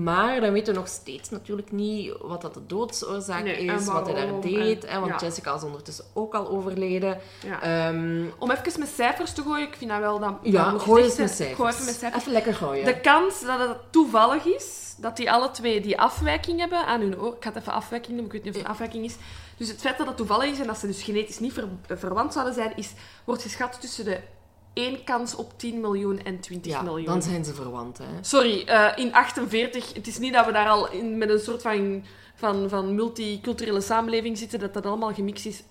Maar 0.04 0.42
dan 0.42 0.52
weten 0.52 0.74
we 0.74 0.80
nog 0.80 0.88
steeds 0.90 1.30
natuurlijk 1.30 1.72
niet 1.72 2.14
wat 2.22 2.42
dat 2.42 2.54
de 2.54 2.66
doodsoorzaak 2.66 3.44
Nee, 3.44 3.66
is, 3.66 3.86
wat 3.86 4.06
hij 4.06 4.16
daar 4.16 4.42
deed. 4.42 4.84
en- 4.86 4.94
hè, 4.94 5.00
want 5.00 5.12
ja. 5.22 5.28
Jessica 5.28 5.56
is 5.56 5.64
ondertussen 5.64 6.06
ook 6.14 6.34
al 6.34 6.48
overleden. 6.50 7.20
ja. 7.46 7.62
Ehm, 7.62 8.24
Om 8.38 8.52
even 8.52 8.80
met 8.80 8.90
cijfers 8.96 9.34
te 9.34 9.42
gooien, 9.42 9.68
ik 9.68 9.76
vind 9.76 9.90
dat 9.90 10.00
wel... 10.00 10.20
Dat, 10.20 10.34
ja, 10.42 10.72
dat 10.72 10.82
gooi 10.82 11.04
eens 11.04 11.12
gezegd 11.16 11.28
met 11.30 11.38
cijfers. 11.38 11.58
Gooi 11.60 11.72
even 11.74 11.86
met 11.86 11.96
cijfers. 11.96 12.22
Even 12.22 12.34
lekker 12.34 12.54
gooien. 12.56 12.86
De 12.86 13.00
kans 13.00 13.42
dat 13.46 13.60
het 13.60 13.78
toevallig 13.90 14.46
is, 14.46 14.96
dat 14.98 15.18
die 15.18 15.32
alle 15.32 15.52
twee 15.52 15.82
die 15.82 16.00
afwijking 16.00 16.60
hebben 16.60 16.86
aan 16.86 17.02
hun 17.02 17.20
oor... 17.20 17.36
Ik 17.36 17.44
ga 17.44 17.50
het 17.50 17.58
even 17.62 17.74
afwijking 17.74 18.18
noemen, 18.18 18.26
ik 18.26 18.32
weet 18.32 18.44
niet 18.44 18.52
of 18.52 18.58
het 18.58 18.66
een 18.68 18.72
afwijking 18.74 19.06
is. 19.06 19.16
Dus 19.58 19.68
het 19.68 19.82
feit 19.82 19.98
dat 19.98 20.08
het 20.08 20.18
toevallig 20.18 20.52
is 20.52 20.60
en 20.60 20.68
dat 20.68 20.78
ze 20.78 20.88
dus 20.88 21.04
genetisch 21.04 21.40
niet 21.40 21.54
ver- 21.54 21.98
verwant 21.98 22.34
zouden 22.34 22.54
zijn, 22.54 22.72
is, 22.76 22.92
wordt 23.24 23.42
geschat 23.42 23.82
tussen 23.82 24.06
de 24.06 24.20
1 24.76 25.04
kans 25.04 25.36
op 25.36 25.54
10 25.58 25.80
miljoen 25.80 26.20
en 26.24 26.40
20 26.40 26.72
ja, 26.72 26.82
miljoen. 26.82 27.06
dan 27.06 27.22
zijn 27.22 27.46
ze 27.46 27.54
verwant. 27.54 27.98
Hè. 27.98 28.06
Sorry, 28.22 28.62
eh, 28.62 28.92
in 28.96 29.14
48, 29.14 29.94
het 29.94 30.08
is 30.08 30.18
niet 30.18 30.34
dat 30.34 30.46
we 30.46 30.52
daar 30.52 30.68
al 30.68 30.92
in, 30.92 31.18
met 31.18 31.30
een 31.30 31.40
soort 31.40 31.62
van, 31.62 32.04
van, 32.36 32.70
van 32.70 32.96
multiculturele 32.96 33.82
samenleving 33.82 34.38
zitten, 34.38 34.60
dat 34.60 34.74
dat 34.74 34.86
allemaal 34.86 35.14
gemixt 35.14 35.46
is. 35.46 35.64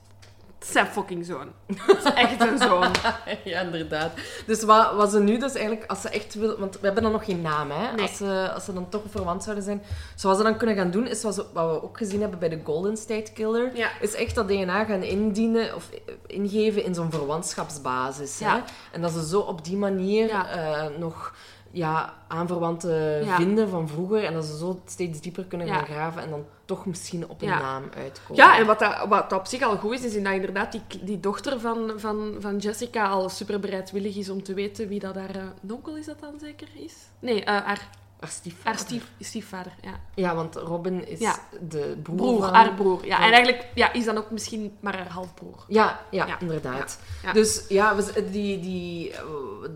Het 0.64 0.72
zijn 0.72 0.86
fucking 0.86 1.24
zoon. 1.26 1.48
Het 1.76 2.04
is 2.04 2.12
echt 2.12 2.40
een 2.40 2.58
zoon. 2.58 2.90
Ja, 3.44 3.60
inderdaad. 3.60 4.12
Dus 4.46 4.62
wat, 4.62 4.94
wat 4.94 5.10
ze 5.10 5.20
nu 5.20 5.38
dus 5.38 5.52
eigenlijk, 5.54 5.90
als 5.90 6.00
ze 6.00 6.08
echt 6.08 6.34
wil... 6.34 6.58
Want 6.58 6.74
we 6.74 6.84
hebben 6.84 7.02
dan 7.02 7.12
nog 7.12 7.24
geen 7.24 7.40
naam, 7.40 7.70
hè. 7.70 7.92
Nee. 7.92 8.02
Als, 8.02 8.16
ze, 8.16 8.50
als 8.54 8.64
ze 8.64 8.72
dan 8.72 8.88
toch 8.88 9.02
verwant 9.08 9.42
zouden 9.42 9.64
zijn. 9.64 9.82
Dus 10.14 10.22
wat 10.22 10.36
ze 10.36 10.42
dan 10.42 10.56
kunnen 10.56 10.76
gaan 10.76 10.90
doen, 10.90 11.06
is 11.06 11.22
wat, 11.22 11.34
ze- 11.34 11.44
wat 11.52 11.70
we 11.70 11.82
ook 11.82 11.96
gezien 11.98 12.20
hebben 12.20 12.38
bij 12.38 12.48
de 12.48 12.60
Golden 12.64 12.96
State 12.96 13.32
Killer. 13.32 13.70
Ja. 13.76 13.88
Is 14.00 14.14
echt 14.14 14.34
dat 14.34 14.48
DNA 14.48 14.84
gaan 14.84 15.02
indienen 15.02 15.74
of 15.74 15.88
ingeven 16.26 16.84
in 16.84 16.94
zo'n 16.94 17.10
verwantschapsbasis. 17.10 18.38
Hè? 18.40 18.46
Ja. 18.46 18.64
En 18.92 19.00
dat 19.00 19.12
ze 19.12 19.26
zo 19.26 19.40
op 19.40 19.64
die 19.64 19.76
manier 19.76 20.26
Ja. 20.28 20.48
eh, 20.50 20.86
nog 20.98 21.34
ja, 21.74 22.14
aanverwanten 22.28 23.24
Ja. 23.24 23.36
vinden 23.36 23.68
van 23.68 23.88
vroeger. 23.88 24.24
En 24.24 24.32
dat 24.34 24.44
ze 24.44 24.56
zo 24.56 24.80
steeds 24.86 25.20
dieper 25.20 25.44
kunnen 25.44 25.66
Ja. 25.66 25.74
gaan 25.74 25.84
graven 25.86 26.22
en 26.22 26.30
dan 26.30 26.44
toch 26.64 26.86
misschien 26.86 27.28
op 27.28 27.42
een 27.42 27.48
Ja. 27.48 27.58
naam 27.60 27.82
uitkomen. 27.96 28.42
Ja, 28.44 28.58
en 28.58 28.66
wat, 28.66 28.78
dat, 28.78 29.06
wat 29.08 29.30
dat 29.30 29.38
op 29.38 29.46
zich 29.46 29.62
al 29.62 29.76
goed 29.76 29.92
is, 29.92 30.04
is 30.14 30.22
dat 30.22 30.32
inderdaad 30.32 30.72
die, 30.72 30.82
die 31.02 31.20
dochter 31.20 31.60
van, 31.60 31.92
van, 31.96 32.34
van 32.38 32.56
Jessica 32.56 33.06
al 33.06 33.28
super 33.28 33.60
bereidwillig 33.60 34.16
is 34.16 34.28
om 34.30 34.42
te 34.42 34.54
weten 34.54 34.88
wie 34.88 35.00
dat 35.00 35.14
haar... 35.14 35.34
eh, 35.36 35.70
onkel 35.72 35.96
is 35.96 36.06
dat 36.06 36.20
dan 36.20 36.34
zeker 36.40 36.68
is? 36.74 36.94
Nee, 37.18 37.44
eh, 37.44 37.64
haar, 37.64 37.88
Haar 38.24 38.32
stiefvader. 38.32 38.64
haar 38.72 38.78
stief, 38.78 39.10
stiefvader, 39.20 39.72
ja. 39.82 40.00
Ja, 40.14 40.34
want 40.34 40.54
Robin 40.56 41.08
is 41.08 41.18
Ja. 41.18 41.34
de 41.68 41.98
broer, 42.02 42.16
Broer, 42.16 42.40
van... 42.40 42.54
haar 42.54 42.74
broer. 42.74 43.06
Ja, 43.06 43.16
en 43.24 43.32
eigenlijk 43.32 43.66
ja, 43.74 43.92
is 43.92 44.04
dan 44.04 44.16
ook 44.18 44.30
misschien 44.30 44.76
maar 44.80 44.96
haar 44.96 45.08
halfbroer. 45.08 45.64
Ja, 45.68 46.00
ja, 46.10 46.26
Ja. 46.26 46.40
inderdaad. 46.40 46.98
Dus 47.32 47.64
ja, 47.68 47.94
die, 48.30 48.60
die, 48.60 49.12
eh, 49.12 49.22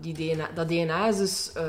die 0.01 0.13
DNA, 0.13 0.49
dat 0.53 0.67
DNA 0.67 1.07
is 1.07 1.17
dus, 1.17 1.51
eh, 1.53 1.63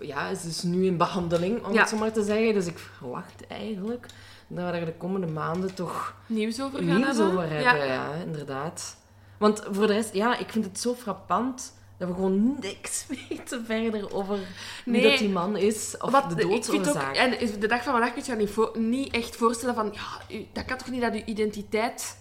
ja, 0.00 0.28
is 0.28 0.42
dus 0.42 0.62
nu 0.62 0.86
in 0.86 0.96
behandeling, 0.96 1.64
om 1.64 1.76
het 1.76 1.88
zo 1.88 1.96
maar 1.96 2.12
te 2.12 2.24
zeggen. 2.24 2.54
Dus 2.54 2.66
ik 2.66 2.78
verwacht 2.78 3.46
eigenlijk 3.48 4.06
dat 4.48 4.64
we 4.64 4.72
daar 4.72 4.84
de 4.84 4.94
komende 4.96 5.26
maanden 5.26 5.74
toch 5.74 6.14
Nieuws 6.26 6.60
over 6.62 6.78
gaan 6.78 6.86
nieuws 6.86 7.06
hebben. 7.16 7.26
over 7.26 7.44
Ja. 7.60 7.70
hebben. 7.70 7.86
Ja. 7.86 8.12
inderdaad. 8.26 8.96
Want 9.38 9.62
voor 9.70 9.86
de 9.86 9.92
rest, 9.92 10.14
ja, 10.14 10.38
ik 10.38 10.48
vind 10.50 10.64
het 10.64 10.80
zo 10.80 10.94
frappant 10.94 11.72
dat 12.00 12.08
we 12.08 12.14
gewoon 12.14 12.56
niks 12.60 13.06
weten 13.28 13.64
verder 13.64 14.14
over 14.14 14.38
wie 14.84 15.02
dat 15.02 15.18
die 15.18 15.28
man 15.28 15.56
is 15.56 15.96
of 15.98 16.10
Wat, 16.10 16.28
de 16.30 16.34
doodsoorzaak. 16.34 17.16
en 17.16 17.40
is 17.40 17.58
de 17.58 17.66
dag 17.66 17.82
van 17.82 17.92
vandaag 17.92 18.12
kun 18.12 18.22
je 18.24 18.30
je 18.30 18.36
niet, 18.36 18.50
voor- 18.50 18.78
niet 18.78 19.14
echt 19.14 19.36
voorstellen 19.36 19.74
van, 19.74 19.94
ja, 20.28 20.36
dat 20.52 20.64
kan 20.64 20.76
toch 20.78 20.90
niet 20.90 21.00
dat 21.00 21.14
je 21.14 21.24
identiteit, 21.24 22.18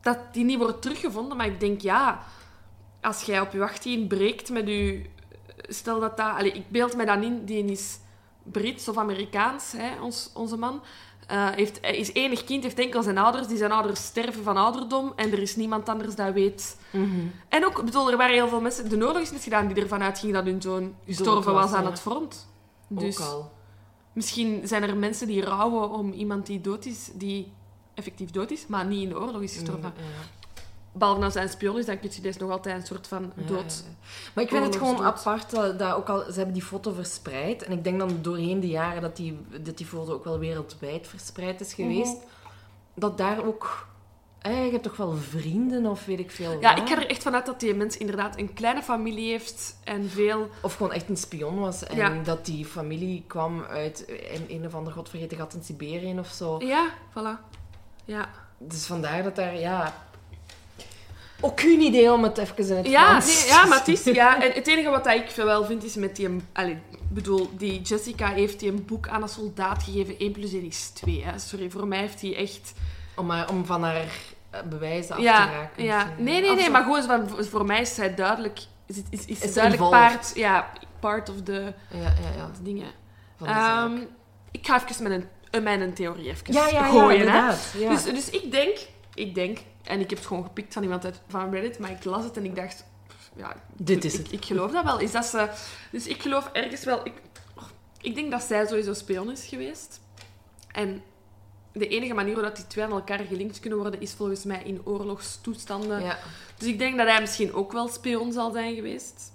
dat 0.00 0.18
die 0.32 0.44
niet 0.44 0.58
wordt 0.58 0.82
teruggevonden. 0.82 1.36
Maar 1.36 1.46
ik 1.46 1.60
denk, 1.60 1.80
ja, 1.80 2.24
als 3.00 3.22
jij 3.22 3.40
op 3.40 3.52
je 3.52 3.62
18 3.62 4.06
breekt 4.06 4.50
met 4.50 4.68
je, 4.68 5.02
stel 5.68 6.00
dat 6.00 6.16
dat, 6.16 6.34
allee, 6.34 6.52
ik 6.52 6.70
beeld 6.70 6.96
mij 6.96 7.04
dan 7.04 7.22
in, 7.22 7.44
die 7.44 7.64
is 7.64 7.98
Brits 8.50 8.88
of 8.88 8.96
Amerikaans, 8.96 9.72
hè, 9.72 10.00
ons, 10.02 10.30
onze 10.34 10.56
man. 10.56 10.82
Eh, 11.26 11.50
heeft, 11.50 11.78
hij 11.80 11.96
is 11.96 12.12
enig 12.12 12.44
kind, 12.44 12.62
heeft 12.62 12.78
enkel 12.78 13.02
zijn 13.02 13.18
ouders. 13.18 13.46
Die 13.46 13.56
zijn 13.56 13.72
ouders 13.72 14.04
sterven 14.04 14.42
van 14.42 14.56
ouderdom 14.56 15.12
en 15.16 15.32
er 15.32 15.38
is 15.38 15.56
niemand 15.56 15.88
anders 15.88 16.14
dat 16.14 16.32
weet. 16.32 16.76
Mhm. 16.90 17.26
En 17.48 17.66
ook, 17.66 17.84
bedoel, 17.84 18.10
er 18.10 18.16
waren 18.16 18.34
heel 18.34 18.48
veel 18.48 18.60
mensen... 18.60 18.88
De 18.88 18.96
oorlog 18.96 19.22
is 19.22 19.30
net 19.30 19.42
gedaan 19.42 19.66
die 19.66 19.82
ervan 19.82 20.02
uitging 20.02 20.32
dat 20.32 20.44
hun 20.44 20.62
zoon 20.62 20.94
gestorven 21.06 21.52
was, 21.52 21.62
was 21.62 21.72
aan 21.72 21.82
ja. 21.82 21.90
het 21.90 22.00
front. 22.00 22.48
Dus 22.88 23.20
Ook 23.20 23.26
al. 23.26 23.52
misschien 24.12 24.60
zijn 24.64 24.82
er 24.82 24.96
mensen 24.96 25.26
die 25.26 25.44
rouwen 25.44 25.90
om 25.90 26.12
iemand 26.12 26.46
die 26.46 26.60
dood 26.60 26.84
is, 26.84 27.10
die 27.12 27.52
effectief 27.94 28.30
dood 28.30 28.50
is, 28.50 28.66
maar 28.66 28.86
niet 28.86 29.02
in 29.02 29.08
de 29.08 29.20
oorlog 29.20 29.42
is 29.42 29.52
gestorven. 29.52 29.92
Mm, 29.96 30.02
ja. 30.04 30.45
Behalve 30.98 31.24
als 31.24 31.34
hij 31.34 31.42
een 31.42 31.48
spion 31.48 31.78
is, 31.78 31.86
dan 31.86 32.00
kun 32.00 32.10
je 32.14 32.20
deze 32.20 32.38
nog 32.38 32.50
altijd 32.50 32.76
een 32.76 32.86
soort 32.86 33.06
van 33.06 33.32
dood... 33.34 33.84
ja, 33.84 33.90
ja. 33.90 33.96
Maar 34.34 34.44
ik 34.44 34.50
vind 34.50 34.64
het 34.64 34.76
gewoon 34.76 35.04
apart 35.04 35.50
dat, 35.50 35.78
dat 35.78 35.94
ook 35.94 36.08
al, 36.08 36.18
ze 36.24 36.32
hebben 36.32 36.54
die 36.54 36.62
foto 36.62 36.92
verspreid. 36.92 37.62
En 37.62 37.72
ik 37.72 37.84
denk 37.84 37.98
dan 37.98 38.18
doorheen 38.22 38.60
de 38.60 38.68
jaren 38.68 39.02
dat 39.02 39.16
die, 39.16 39.38
dat 39.60 39.76
die 39.76 39.86
foto 39.86 40.12
ook 40.12 40.24
wel 40.24 40.38
wereldwijd 40.38 41.06
verspreid 41.08 41.60
is 41.60 41.74
geweest. 41.74 42.12
Mhm. 42.16 42.24
Dat 42.94 43.18
daar 43.18 43.44
ook... 43.44 43.86
Eh, 44.38 44.64
je 44.64 44.70
hebt 44.70 44.82
toch 44.82 44.96
wel 44.96 45.14
vrienden 45.16 45.86
of 45.86 46.04
weet 46.04 46.18
ik 46.18 46.30
veel 46.30 46.60
Ja, 46.60 46.76
ik 46.76 46.88
ga 46.88 46.96
er 46.96 47.06
echt 47.06 47.22
vanuit 47.22 47.46
dat 47.46 47.60
die 47.60 47.74
mens 47.74 47.96
inderdaad 47.96 48.38
een 48.38 48.54
kleine 48.54 48.82
familie 48.82 49.30
heeft 49.30 49.76
en 49.84 50.10
veel... 50.10 50.48
Of 50.62 50.74
gewoon 50.74 50.92
echt 50.92 51.08
een 51.08 51.16
spion 51.16 51.58
was. 51.58 51.84
En 51.84 51.96
Ja. 51.96 52.22
dat 52.22 52.46
die 52.46 52.64
familie 52.64 53.24
kwam 53.26 53.62
uit 53.62 54.04
een, 54.08 54.44
een 54.48 54.66
of 54.66 54.74
ander 54.74 54.92
godvergeten 54.92 55.36
gat 55.36 55.54
in 55.54 55.62
Siberië 55.62 56.18
of 56.18 56.28
zo. 56.28 56.58
Ja, 56.58 56.88
voilà. 57.10 57.54
Ja, 58.04 58.28
Dus 58.58 58.86
vandaar 58.86 59.22
dat 59.22 59.36
daar, 59.36 59.58
ja... 59.58 59.94
Ook 61.46 61.60
geen 61.60 61.80
idee 61.80 62.12
om 62.12 62.22
het 62.22 62.38
even 62.38 62.56
in 62.68 62.76
het 62.76 62.86
ja, 62.86 63.06
Frans 63.06 63.40
nee, 63.40 63.46
ja 63.52 63.64
maar 63.66 63.78
het 63.78 63.88
is... 63.88 64.04
Ja, 64.04 64.42
en 64.42 64.52
het 64.52 64.66
enige 64.66 64.90
wat 64.90 65.06
ik 65.06 65.30
wel 65.30 65.64
vind 65.64 65.84
is 65.84 65.94
met 65.94 66.16
die... 66.16 66.36
Allee, 66.52 66.78
ik 66.90 66.98
bedoel, 67.08 67.50
die 67.56 67.80
Jessica 67.80 68.28
heeft 68.28 68.60
die 68.60 68.70
een 68.70 68.84
boek 68.84 69.08
aan 69.08 69.22
een 69.22 69.28
soldaat 69.28 69.82
gegeven. 69.82 70.18
1 70.18 70.32
plus 70.32 70.52
1 70.52 70.62
is 70.66 70.88
2. 70.88 71.24
Hè. 71.24 71.38
Sorry, 71.38 71.70
voor 71.70 71.86
mij 71.86 71.98
heeft 71.98 72.20
hij 72.20 72.36
echt... 72.36 72.72
Om, 73.16 73.30
haar- 73.30 73.48
om 73.50 73.64
van 73.66 73.82
haar 73.82 74.06
eh, 74.50 74.60
bewijzen 74.62 75.14
af 75.14 75.20
te 75.20 75.26
raken. 75.26 75.84
ja. 75.84 75.96
misschien. 76.04 76.24
Nee, 76.24 76.40
nee, 76.40 76.54
nee, 76.54 76.70
maar 76.70 76.82
gewoon 76.82 77.02
van, 77.02 77.28
voor 77.44 77.64
mij 77.64 77.80
is 77.80 77.94
zij 77.94 78.14
duidelijk... 78.14 78.58
Is, 78.86 78.96
is, 79.10 79.24
is, 79.24 79.40
Is 79.40 79.54
duidelijk 79.54 79.90
part, 79.90 80.32
ja, 80.34 80.72
part 81.00 81.28
of 81.28 81.42
the 81.44 81.72
Ja, 81.90 81.98
ja, 82.00 82.36
ja. 82.36 82.50
dingen. 82.62 82.86
Van 83.36 83.46
de 83.46 83.52
zaak. 83.52 83.86
Ehm, 83.90 83.98
ik 84.50 84.66
ga 84.66 84.82
even 84.88 85.02
mijn, 85.02 85.28
uh, 85.50 85.62
mijn 85.62 85.94
theorie 85.94 86.28
even 86.28 86.52
ja, 86.52 86.66
ja, 86.66 86.72
ja, 86.72 86.84
gooien. 86.88 87.30
hè. 87.30 87.48
Dus, 87.88 88.04
dus 88.04 88.30
ik 88.30 88.52
denk, 88.52 88.78
ik 89.14 89.34
denk, 89.34 89.58
en 89.86 90.00
ik 90.00 90.10
heb 90.10 90.18
het 90.18 90.26
gewoon 90.26 90.44
gepikt 90.44 90.72
van 90.72 90.82
iemand 90.82 91.04
uit, 91.04 91.20
van 91.28 91.50
Reddit, 91.50 91.78
maar 91.78 91.90
ik 91.90 92.04
las 92.04 92.24
het 92.24 92.36
en 92.36 92.44
ik 92.44 92.56
dacht, 92.56 92.84
ja, 93.36 93.56
Dit 93.76 94.04
is 94.04 94.16
het. 94.16 94.32
Ik, 94.32 94.44
geloof 94.44 94.72
dat 94.72 94.84
wel. 94.84 94.98
Is 94.98 95.12
dat 95.12 95.24
ze, 95.24 95.48
dus 95.90 96.06
ik 96.06 96.22
geloof 96.22 96.50
ergens 96.52 96.84
wel, 96.84 97.06
ik, 97.06 97.12
ik 98.00 98.14
denk 98.14 98.30
dat 98.30 98.42
zij 98.42 98.66
sowieso 98.66 98.94
spion 98.94 99.30
is 99.30 99.46
geweest. 99.46 100.00
En 100.72 101.02
de 101.72 101.88
enige 101.88 102.14
manier 102.14 102.34
waarop 102.34 102.56
die 102.56 102.66
twee 102.66 102.84
aan 102.84 102.90
elkaar 102.90 103.18
gelinkt 103.18 103.60
kunnen 103.60 103.78
worden, 103.78 104.00
is 104.00 104.12
volgens 104.12 104.44
mij 104.44 104.62
in 104.62 104.80
oorlogstoestanden. 104.84 106.02
Ja. 106.02 106.18
Dus 106.56 106.68
ik 106.68 106.78
denk 106.78 106.96
dat 106.96 107.06
hij 107.06 107.20
misschien 107.20 107.54
ook 107.54 107.72
wel 107.72 107.88
spion 107.88 108.32
zal 108.32 108.52
zijn 108.52 108.74
geweest. 108.74 109.32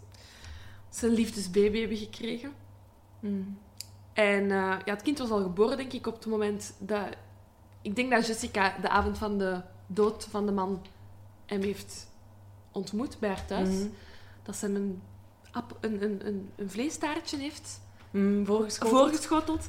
Zijn 0.89 1.11
liefdesbaby 1.11 1.79
hebben 1.79 1.97
gekregen. 1.97 2.53
Mm. 3.19 3.57
En 4.13 4.43
eh, 4.43 4.77
ja, 4.85 4.93
het 4.93 5.01
kind 5.01 5.17
was 5.17 5.29
al 5.29 5.41
geboren, 5.41 5.77
denk 5.77 5.93
ik, 5.93 6.07
op 6.07 6.15
het 6.15 6.25
moment 6.25 6.73
dat... 6.77 7.07
Ik 7.81 7.95
denk 7.95 8.11
dat 8.11 8.27
Jessica 8.27 8.75
de 8.81 8.89
avond 8.89 9.17
van 9.17 9.37
de 9.37 9.61
dood 9.93 10.27
van 10.29 10.45
de 10.45 10.51
man 10.51 10.81
hem 11.45 11.61
heeft 11.61 12.07
ontmoet 12.71 13.19
bij 13.19 13.29
haar 13.29 13.45
thuis. 13.45 13.69
Mhm. 13.69 13.87
Dat 14.43 14.55
ze 14.55 14.65
hem 14.65 14.75
een, 14.75 15.01
een, 15.81 16.03
een, 16.03 16.27
een, 16.27 16.49
een 16.55 16.69
vleestaartje 16.69 17.37
heeft 17.37 17.79
Mm, 18.11 18.45
voorgeschoteld. 18.45 18.99
voorgeschoteld. 18.99 19.67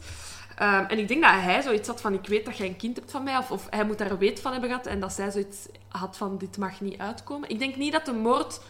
Ehm, 0.57 0.85
en 0.85 0.99
ik 0.99 1.09
denk 1.09 1.23
dat 1.23 1.31
hij 1.33 1.63
zoiets 1.63 1.89
had 1.89 2.01
van, 2.01 2.13
ik 2.15 2.27
weet 2.27 2.45
dat 2.45 2.57
jij 2.57 2.67
een 2.67 2.77
kind 2.77 2.97
hebt 2.97 3.11
van 3.11 3.23
mij, 3.23 3.37
of, 3.39 3.51
of 3.51 3.67
hij 3.71 3.85
moet 3.85 3.99
daar 3.99 4.19
weet 4.19 4.41
van 4.41 4.53
hebben 4.53 4.71
gehad, 4.71 4.87
en 4.87 5.01
dat 5.01 5.13
zij 5.13 5.31
zoiets 5.31 5.59
had 5.89 6.17
van, 6.17 6.39
dit 6.39 6.57
mag 6.59 6.81
niet 6.81 6.99
uitkomen. 6.99 7.49
Ik 7.49 7.59
denk 7.59 7.77
niet 7.77 7.93
dat 7.93 8.05
de 8.05 8.13
moord 8.13 8.61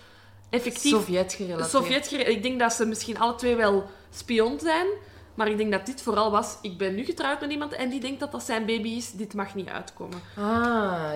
effectief 0.51 0.93
Sovjet 0.93 1.33
gerelateerd. 1.33 1.71
Sovjet 1.71 2.09
gere- 2.09 2.23
Ik 2.31 2.43
denk 2.43 2.59
dat 2.59 2.73
ze 2.73 2.85
misschien 2.87 3.19
alle 3.19 3.35
twee 3.35 3.57
wel 3.57 3.85
spion 4.11 4.61
zijn. 4.61 4.87
Maar 5.35 5.49
ik 5.49 5.57
denk 5.57 5.73
dat 5.73 5.87
dit 5.87 6.03
vooral 6.03 6.31
was... 6.31 6.59
Ik 6.63 6.79
ben 6.79 6.95
nu 6.95 7.05
getrouwd 7.05 7.41
met 7.41 7.51
iemand 7.51 7.73
en 7.73 7.89
die 7.91 8.01
denkt 8.01 8.21
dat 8.21 8.33
dat 8.33 8.43
zijn 8.43 8.67
baby 8.67 8.89
is. 8.89 9.13
Dit 9.13 9.35
mag 9.35 9.55
niet 9.55 9.69
uitkomen. 9.69 10.19
Ah, 10.37 10.43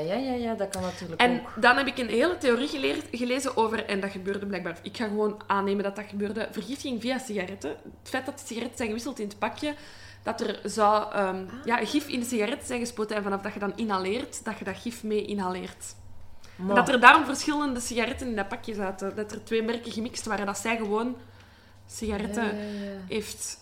ja, 0.07 0.15
ja, 0.15 0.33
ja, 0.33 0.55
dat 0.55 0.69
kan 0.69 0.83
natuurlijk 0.83 1.21
En 1.21 1.41
ook. 1.41 1.63
dan 1.63 1.77
heb 1.77 1.87
ik 1.87 1.99
een 1.99 2.09
hele 2.09 2.39
theorie 2.39 2.69
geleerd, 2.69 3.05
gelezen 3.11 3.57
over... 3.57 3.85
En 3.87 4.01
dat 4.01 4.11
gebeurde 4.11 4.47
blijkbaar... 4.47 4.79
Ik 4.83 4.97
ga 4.97 5.05
gewoon 5.07 5.41
aannemen 5.47 5.85
dat 5.85 5.97
dat 5.97 6.05
gebeurde. 6.09 6.49
Vergiftiging 6.51 7.01
via 7.01 7.19
sigaretten. 7.19 7.71
Het 7.71 8.09
feit 8.09 8.27
dat 8.27 8.39
de 8.39 8.47
sigaretten 8.47 8.77
zijn 8.77 8.89
gewisseld 8.89 9.19
in 9.19 9.29
het 9.29 9.39
pakje... 9.39 9.75
Dat 10.23 10.41
er 10.41 10.61
zou 10.65 11.13
ehm, 11.13 11.45
ja, 11.65 11.77
gif 11.77 12.09
in 12.09 12.21
de 12.21 12.27
sigaretten 12.27 12.67
zijn 12.67 12.81
gespoten. 12.81 13.17
En 13.17 13.23
vanaf 13.23 13.41
dat 13.41 13.53
je 13.53 13.59
dan 13.59 13.73
inhaleert, 13.77 14.45
dat 14.45 14.59
je 14.59 14.65
dat 14.65 14.77
gif 14.77 15.03
mee 15.03 15.25
inhaleert. 15.25 15.95
En 16.59 16.75
dat 16.75 16.89
er 16.89 17.01
daarom 17.01 17.25
verschillende 17.25 17.81
sigaretten 17.81 18.29
in 18.29 18.37
dat 18.37 18.49
pakje 18.49 18.75
zaten. 18.75 19.17
Dat 19.17 19.33
er 19.33 19.45
twee 19.45 19.63
merken 19.63 19.93
gemixt 19.93 20.27
waren. 20.27 20.47
Dat 20.47 20.59
zij 20.59 20.77
gewoon 20.77 21.17
sigaretten 21.87 22.45
Ja, 22.45 22.51
ja, 22.51 22.85
ja. 22.85 22.99
heeft. 23.09 23.59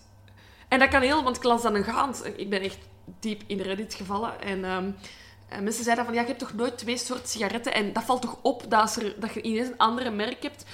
En 0.75 0.81
dat 0.81 0.89
kan 0.89 1.03
heel, 1.03 1.23
want 1.23 1.37
ik 1.37 1.43
las 1.43 1.63
dan 1.63 1.75
een 1.75 1.85
gaand. 1.85 2.23
Ik 2.37 2.51
ben 2.51 2.61
echt 2.63 2.79
diep 3.21 3.43
in 3.47 3.61
Reddit 3.61 3.95
gevallen. 3.95 4.41
En, 4.43 4.65
ehm, 4.65 4.91
en 5.49 5.65
mensen 5.65 5.85
zeiden 5.85 6.05
van, 6.05 6.15
ja, 6.15 6.21
je 6.21 6.27
hebt 6.27 6.39
toch 6.39 6.53
nooit 6.55 6.79
twee 6.79 6.97
soorten 6.97 7.29
sigaretten? 7.29 7.75
En 7.75 7.93
dat 7.93 8.03
valt 8.05 8.23
toch 8.23 8.37
op 8.43 8.63
dat, 8.69 8.81
als 8.81 8.97
er, 8.97 9.15
dat 9.21 9.35
je 9.35 9.43
ineens 9.43 9.69
een 9.69 9.77
andere 9.79 10.11
merk 10.11 10.43
hebt 10.43 10.65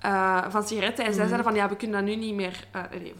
eh, 0.00 0.44
van 0.50 0.66
sigaretten. 0.66 1.04
En 1.04 1.12
zij 1.14 1.24
Mhm. 1.24 1.28
zeiden 1.32 1.52
van, 1.52 1.54
ja, 1.62 1.68
we 1.68 1.76
kunnen 1.76 1.96
dat 2.04 2.14
nu 2.14 2.16
niet 2.24 2.34
meer... 2.34 2.66
eh, 2.72 2.82
nee, 2.90 3.14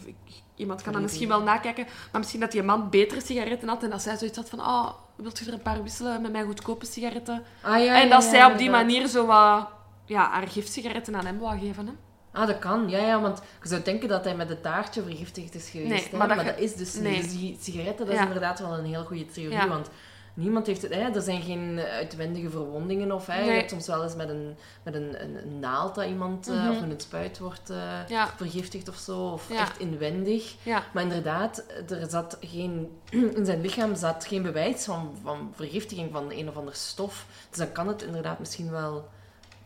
iemand 0.55 0.81
kan 0.81 0.93
dat 0.93 1.01
misschien 1.01 1.27
wel 1.27 1.41
nakijken. 1.41 1.85
Maar 2.11 2.19
misschien 2.21 2.39
dat 2.39 2.51
die 2.51 2.63
man 2.63 2.89
betere 2.89 3.21
sigaretten 3.21 3.67
had. 3.69 3.83
En 3.83 3.89
dat 3.89 4.01
zij 4.01 4.17
zoiets 4.17 4.37
had 4.37 4.49
van, 4.49 4.59
oh, 4.59 4.89
wilt 5.15 5.39
je 5.39 5.45
er 5.45 5.53
een 5.53 5.61
paar 5.61 5.83
wisselen 5.83 6.21
met 6.21 6.31
mijn 6.31 6.45
goedkope 6.45 6.85
sigaretten? 6.85 7.43
Ah, 7.61 7.83
ja, 7.83 8.01
en 8.01 8.09
dat 8.09 8.23
ja, 8.23 8.29
zij 8.29 8.45
op 8.45 8.57
die 8.57 8.69
manier 8.69 9.07
zo 9.07 9.25
wat... 9.25 9.67
Ja, 10.05 10.29
haar 10.29 10.47
giftsigaretten 10.47 11.15
aan 11.15 11.25
hem 11.25 11.39
wou 11.39 11.59
geven, 11.59 11.87
hè? 11.87 11.93
Ah, 12.35 12.47
dat 12.47 12.59
kan. 12.59 12.89
Ja, 12.89 12.97
ja, 12.99 13.21
want 13.21 13.41
je 13.61 13.67
zou 13.67 13.81
denken 13.81 14.09
dat 14.09 14.23
hij 14.23 14.35
met 14.35 14.49
het 14.49 14.61
taartje 14.63 15.01
vergiftigd 15.01 15.55
is 15.55 15.69
geweest. 15.69 16.11
Nee, 16.11 16.19
maar 16.19 16.27
maar, 16.35 16.45
dat 16.45 16.57
is 16.59 16.75
dus 16.75 16.93
nee. 16.93 17.11
niet. 17.11 17.21
Dus 17.23 17.31
die 17.39 17.57
sigaretten, 17.61 18.05
dat 18.05 18.15
Ja. 18.15 18.21
is 18.21 18.27
inderdaad 18.27 18.59
wel 18.59 18.73
een 18.77 18.85
heel 18.85 19.03
goede 19.03 19.25
theorie. 19.25 19.57
Ja. 19.57 19.67
Want 19.67 19.89
niemand 20.33 20.67
heeft 20.67 20.81
het... 20.81 20.93
Hè? 20.93 20.99
Er 21.01 21.21
zijn 21.21 21.41
geen 21.41 21.79
uitwendige 21.79 22.49
verwondingen 22.49 23.11
of... 23.11 23.25
Hè? 23.27 23.39
Nee. 23.39 23.49
Je 23.49 23.55
hebt 23.57 23.69
soms 23.69 23.87
wel 23.87 24.03
eens 24.03 24.15
met 24.15 24.29
een, 24.29 24.55
met 24.83 24.95
een, 24.95 25.21
een, 25.23 25.35
een 25.43 25.59
naald 25.59 25.95
dat 25.95 26.05
iemand... 26.05 26.47
eh, 26.47 26.53
Mhm. 26.55 26.69
of 26.69 26.79
met 26.81 26.91
een 26.91 26.99
spuit 26.99 27.39
wordt 27.39 27.69
eh, 27.69 27.77
Ja, 28.07 28.27
vergiftigd 28.35 28.89
of 28.89 28.95
zo. 28.95 29.17
Of 29.27 29.49
echt 29.51 29.79
inwendig. 29.79 30.55
ja. 30.63 30.83
Maar 30.93 31.03
inderdaad, 31.03 31.63
er 31.89 32.09
zat 32.09 32.37
geen, 32.41 32.89
in 33.35 33.45
zijn 33.45 33.61
lichaam 33.61 33.95
zat 33.95 34.25
geen 34.25 34.41
bewijs 34.41 34.83
van, 34.83 35.17
van 35.23 35.51
vergiftiging 35.55 36.09
van 36.11 36.31
een 36.31 36.49
of 36.49 36.57
ander 36.57 36.75
stof. 36.75 37.25
Dus 37.49 37.57
dan 37.57 37.71
kan 37.71 37.87
het 37.87 38.01
inderdaad 38.03 38.39
misschien 38.39 38.71
wel 38.71 39.07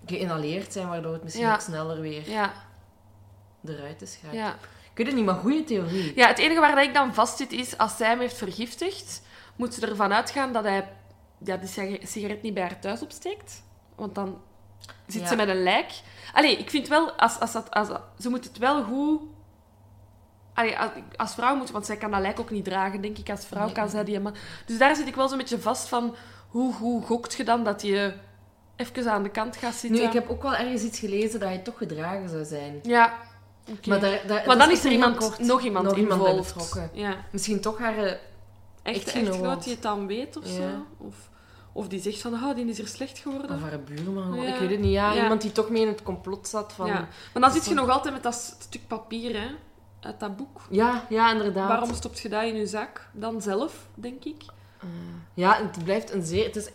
geïnhaleerd 0.09 0.73
zijn, 0.73 0.87
waardoor 0.87 1.13
het 1.13 1.23
misschien 1.23 1.45
Ja. 1.45 1.53
ook 1.53 1.59
sneller 1.61 2.01
weer 2.01 2.29
Ja, 2.29 2.53
eruit 3.65 4.01
is 4.01 4.15
geraakt. 4.15 4.37
ja. 4.37 4.55
Ik 4.91 5.05
weet 5.05 5.07
het 5.07 5.15
niet, 5.15 5.25
maar 5.25 5.35
goede 5.35 5.63
theorie. 5.63 6.11
Ja, 6.15 6.27
het 6.27 6.37
enige 6.37 6.59
waar 6.59 6.75
dat 6.75 6.83
ik 6.85 6.93
dan 6.93 7.13
vast 7.13 7.37
zit 7.37 7.51
is, 7.51 7.77
als 7.77 7.97
zij 7.97 8.07
hem 8.09 8.19
heeft 8.19 8.37
vergiftigd, 8.37 9.21
moet 9.55 9.73
ze 9.73 9.87
ervan 9.87 10.13
uitgaan 10.13 10.53
dat 10.53 10.63
hij 10.63 10.89
ja, 11.43 11.57
die 11.57 11.67
siga- 11.69 12.05
sigaret 12.05 12.41
niet 12.41 12.53
bij 12.53 12.63
haar 12.63 12.79
thuis 12.79 13.01
opsteekt. 13.01 13.63
Want 13.95 14.15
dan 14.15 14.41
zit 15.07 15.27
ze 15.27 15.35
met 15.35 15.47
een 15.47 15.63
lijk. 15.63 15.91
Allee, 16.33 16.57
ik 16.57 16.69
vind 16.69 16.87
wel, 16.87 17.11
als, 17.11 17.39
als 17.39 17.51
dat, 17.51 17.71
als, 17.71 17.87
ze 18.19 18.29
moet 18.29 18.43
het 18.43 18.57
wel 18.57 18.83
goed... 18.83 19.21
Allee, 20.53 20.77
als, 20.79 20.91
als 21.15 21.33
vrouw 21.33 21.55
moet, 21.55 21.71
want 21.71 21.85
zij 21.85 21.97
kan 21.97 22.11
dat 22.11 22.19
lijk 22.21 22.39
ook 22.39 22.49
niet 22.51 22.65
dragen, 22.65 23.01
denk 23.01 23.17
ik. 23.17 23.29
Als 23.29 23.45
vrouw 23.45 23.65
Nee. 23.65 23.73
kan 23.73 23.89
zij 23.89 24.03
die 24.03 24.19
man... 24.19 24.35
Dus 24.65 24.77
daar 24.77 24.95
zit 24.95 25.07
ik 25.07 25.15
wel 25.15 25.27
zo'n 25.27 25.37
beetje 25.37 25.59
vast 25.59 25.87
van, 25.87 26.15
hoe, 26.49 26.73
hoe 26.73 27.03
gokt 27.05 27.33
je 27.33 27.43
dan 27.43 27.63
dat 27.63 27.81
je 27.81 28.13
even 28.79 29.11
aan 29.11 29.23
de 29.23 29.29
kant 29.29 29.55
gaat 29.57 29.73
zitten? 29.73 29.99
Nu, 29.99 30.05
ik 30.07 30.13
heb 30.13 30.29
ook 30.29 30.41
wel 30.41 30.55
ergens 30.55 30.81
iets 30.83 30.99
gelezen 30.99 31.39
dat 31.39 31.49
hij 31.49 31.57
toch 31.57 31.77
gedragen 31.77 32.29
zou 32.29 32.45
zijn. 32.45 32.79
Ja, 32.83 33.13
oké. 33.71 33.89
Maar, 33.89 33.99
daar, 33.99 34.21
daar, 34.27 34.43
Maar 34.47 34.57
dan 34.57 34.71
is 34.71 34.85
er 34.85 34.91
iemand, 34.91 35.17
kort. 35.17 35.39
nog 35.39 35.61
iemand 35.61 35.85
nog 35.85 35.97
iemand 35.97 36.23
bij 36.23 36.35
betrokken. 36.35 36.89
Ja. 36.93 37.15
Misschien 37.31 37.61
toch 37.61 37.77
haar... 37.77 37.97
eh, 37.97 38.13
Echtgenoot. 38.83 39.63
die 39.63 39.73
het 39.73 39.81
dan 39.81 40.07
weet 40.07 40.37
of 40.37 40.45
Ja. 40.45 40.51
zo. 40.51 40.85
Of, 40.97 41.15
of 41.73 41.87
die 41.87 42.01
zegt 42.01 42.21
van, 42.21 42.33
oh, 42.33 42.55
die 42.55 42.65
is 42.65 42.77
hier 42.77 42.87
slecht 42.87 43.17
geworden. 43.19 43.55
Of 43.55 43.61
haar 43.61 43.79
buurman. 43.79 44.41
Ja. 44.41 44.53
Ik 44.53 44.59
weet 44.59 44.69
het 44.69 44.79
niet. 44.79 44.91
Ja, 44.91 45.11
Ja. 45.13 45.21
iemand 45.21 45.41
die 45.41 45.51
toch 45.51 45.69
mee 45.69 45.81
in 45.81 45.87
het 45.87 46.03
complot 46.03 46.47
zat 46.47 46.73
van... 46.73 46.87
ja. 46.87 46.93
Ja, 46.93 47.07
Maar 47.33 47.41
dan 47.41 47.51
zit 47.51 47.65
je 47.65 47.73
nog 47.73 47.89
altijd 47.89 48.13
met 48.13 48.23
dat 48.23 48.55
stuk 48.59 48.87
papier, 48.87 49.41
hè. 49.41 49.47
Uit 49.99 50.19
dat 50.19 50.37
boek. 50.37 50.61
ja, 50.69 51.31
inderdaad. 51.31 51.67
Waarom 51.67 51.93
stopt 51.93 52.19
je 52.19 52.29
dat 52.29 52.43
in 52.43 52.55
je 52.55 52.65
zak? 52.67 53.09
Dan 53.11 53.41
zelf, 53.41 53.87
denk 53.93 54.23
ik. 54.23 54.43
Ja, 55.33 55.55
het 55.55 55.83
blijft 55.83 56.11
een 56.13 56.23
zeer... 56.23 56.45
Het 56.45 56.55
is, 56.55 56.69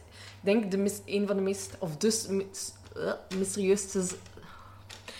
denk, 0.44 0.70
de 0.70 0.76
mis, 0.76 1.00
een 1.04 1.26
van 1.26 1.36
de 1.36 1.42
meest... 1.42 1.70
Of 1.78 1.96
dus 1.96 2.26
mis, 2.26 2.72
eh, 2.96 3.12
mysterieusste... 3.38 3.98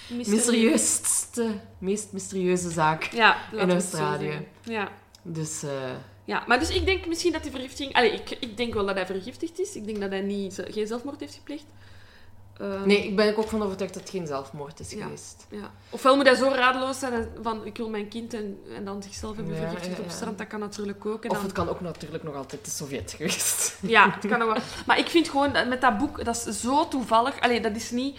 Mysterie. 0.09 0.37
Mysterieusste... 0.37 1.61
Meest 1.79 2.13
mysterieuze 2.13 2.71
zaak. 2.71 3.05
Ja, 3.05 3.39
zo 3.53 3.59
Australië. 3.59 4.47
Ja. 4.63 4.93
Dus... 5.23 5.63
eh, 5.63 5.93
ja, 6.25 6.45
maar 6.47 6.59
dus 6.59 6.71
ik 6.71 6.85
denk 6.87 7.07
misschien 7.07 7.33
dat 7.33 7.43
die 7.43 7.51
vergiftiging... 7.51 7.95
Allee, 7.95 8.13
ik, 8.13 8.31
ik 8.31 8.57
denk 8.57 8.75
wel 8.75 8.87
dat 8.87 8.95
hij 8.95 9.07
vergiftigd 9.07 9.61
is. 9.61 9.77
Ik 9.77 9.85
denk 9.85 10.01
dat 10.01 10.11
hij 10.11 10.21
niet, 10.21 10.63
geen 10.69 10.87
zelfmoord 10.87 11.21
heeft 11.21 11.35
gepleegd. 11.35 11.65
Ehm, 12.59 12.87
nee, 12.87 13.05
ik 13.05 13.17
ben 13.17 13.37
ook 13.37 13.49
van 13.49 13.63
overtuigd 13.63 13.95
dat 13.95 14.03
het 14.03 14.11
geen 14.13 14.27
zelfmoord 14.27 14.81
is 14.81 14.93
Ja. 14.93 15.03
geweest. 15.03 15.47
Ja. 15.51 15.71
Ofwel 15.91 16.17
moet 16.17 16.27
hij 16.27 16.35
zo 16.35 16.49
radeloos 16.49 16.99
zijn 16.99 17.29
van 17.43 17.67
ik 17.67 17.77
wil 17.77 17.89
mijn 17.89 18.09
kind 18.09 18.35
en, 18.35 18.59
en 18.77 18.85
dan 18.85 19.03
zichzelf 19.03 19.37
hebben 19.37 19.55
Ja, 19.55 19.61
vergiftigd 19.61 19.99
op 20.01 20.11
strand. 20.11 20.39
Dat 20.39 20.47
kan 20.47 20.61
natuurlijk 20.61 21.07
ook. 21.07 21.25
En 21.25 21.31
Of 21.31 21.37
dan... 21.37 21.45
het 21.45 21.55
kan 21.55 21.69
ook 21.69 21.81
natuurlijk 21.81 22.23
nog 22.25 22.35
altijd 22.35 22.65
de 22.65 22.71
Sovjet 22.71 23.13
geweest. 23.17 23.77
Ja, 23.97 24.11
het 24.21 24.27
kan 24.31 24.43
ook 24.43 24.53
wel. 24.53 24.63
Maar 24.87 24.99
ik 24.99 25.07
vind 25.09 25.29
gewoon, 25.29 25.53
dat- 25.53 25.69
met 25.69 25.81
dat 25.81 25.99
boek, 25.99 26.25
dat 26.25 26.45
is 26.47 26.61
zo 26.61 26.89
toevallig. 26.89 27.41
Allee, 27.41 27.61
dat 27.61 27.77
is 27.77 27.91
niet... 27.91 28.19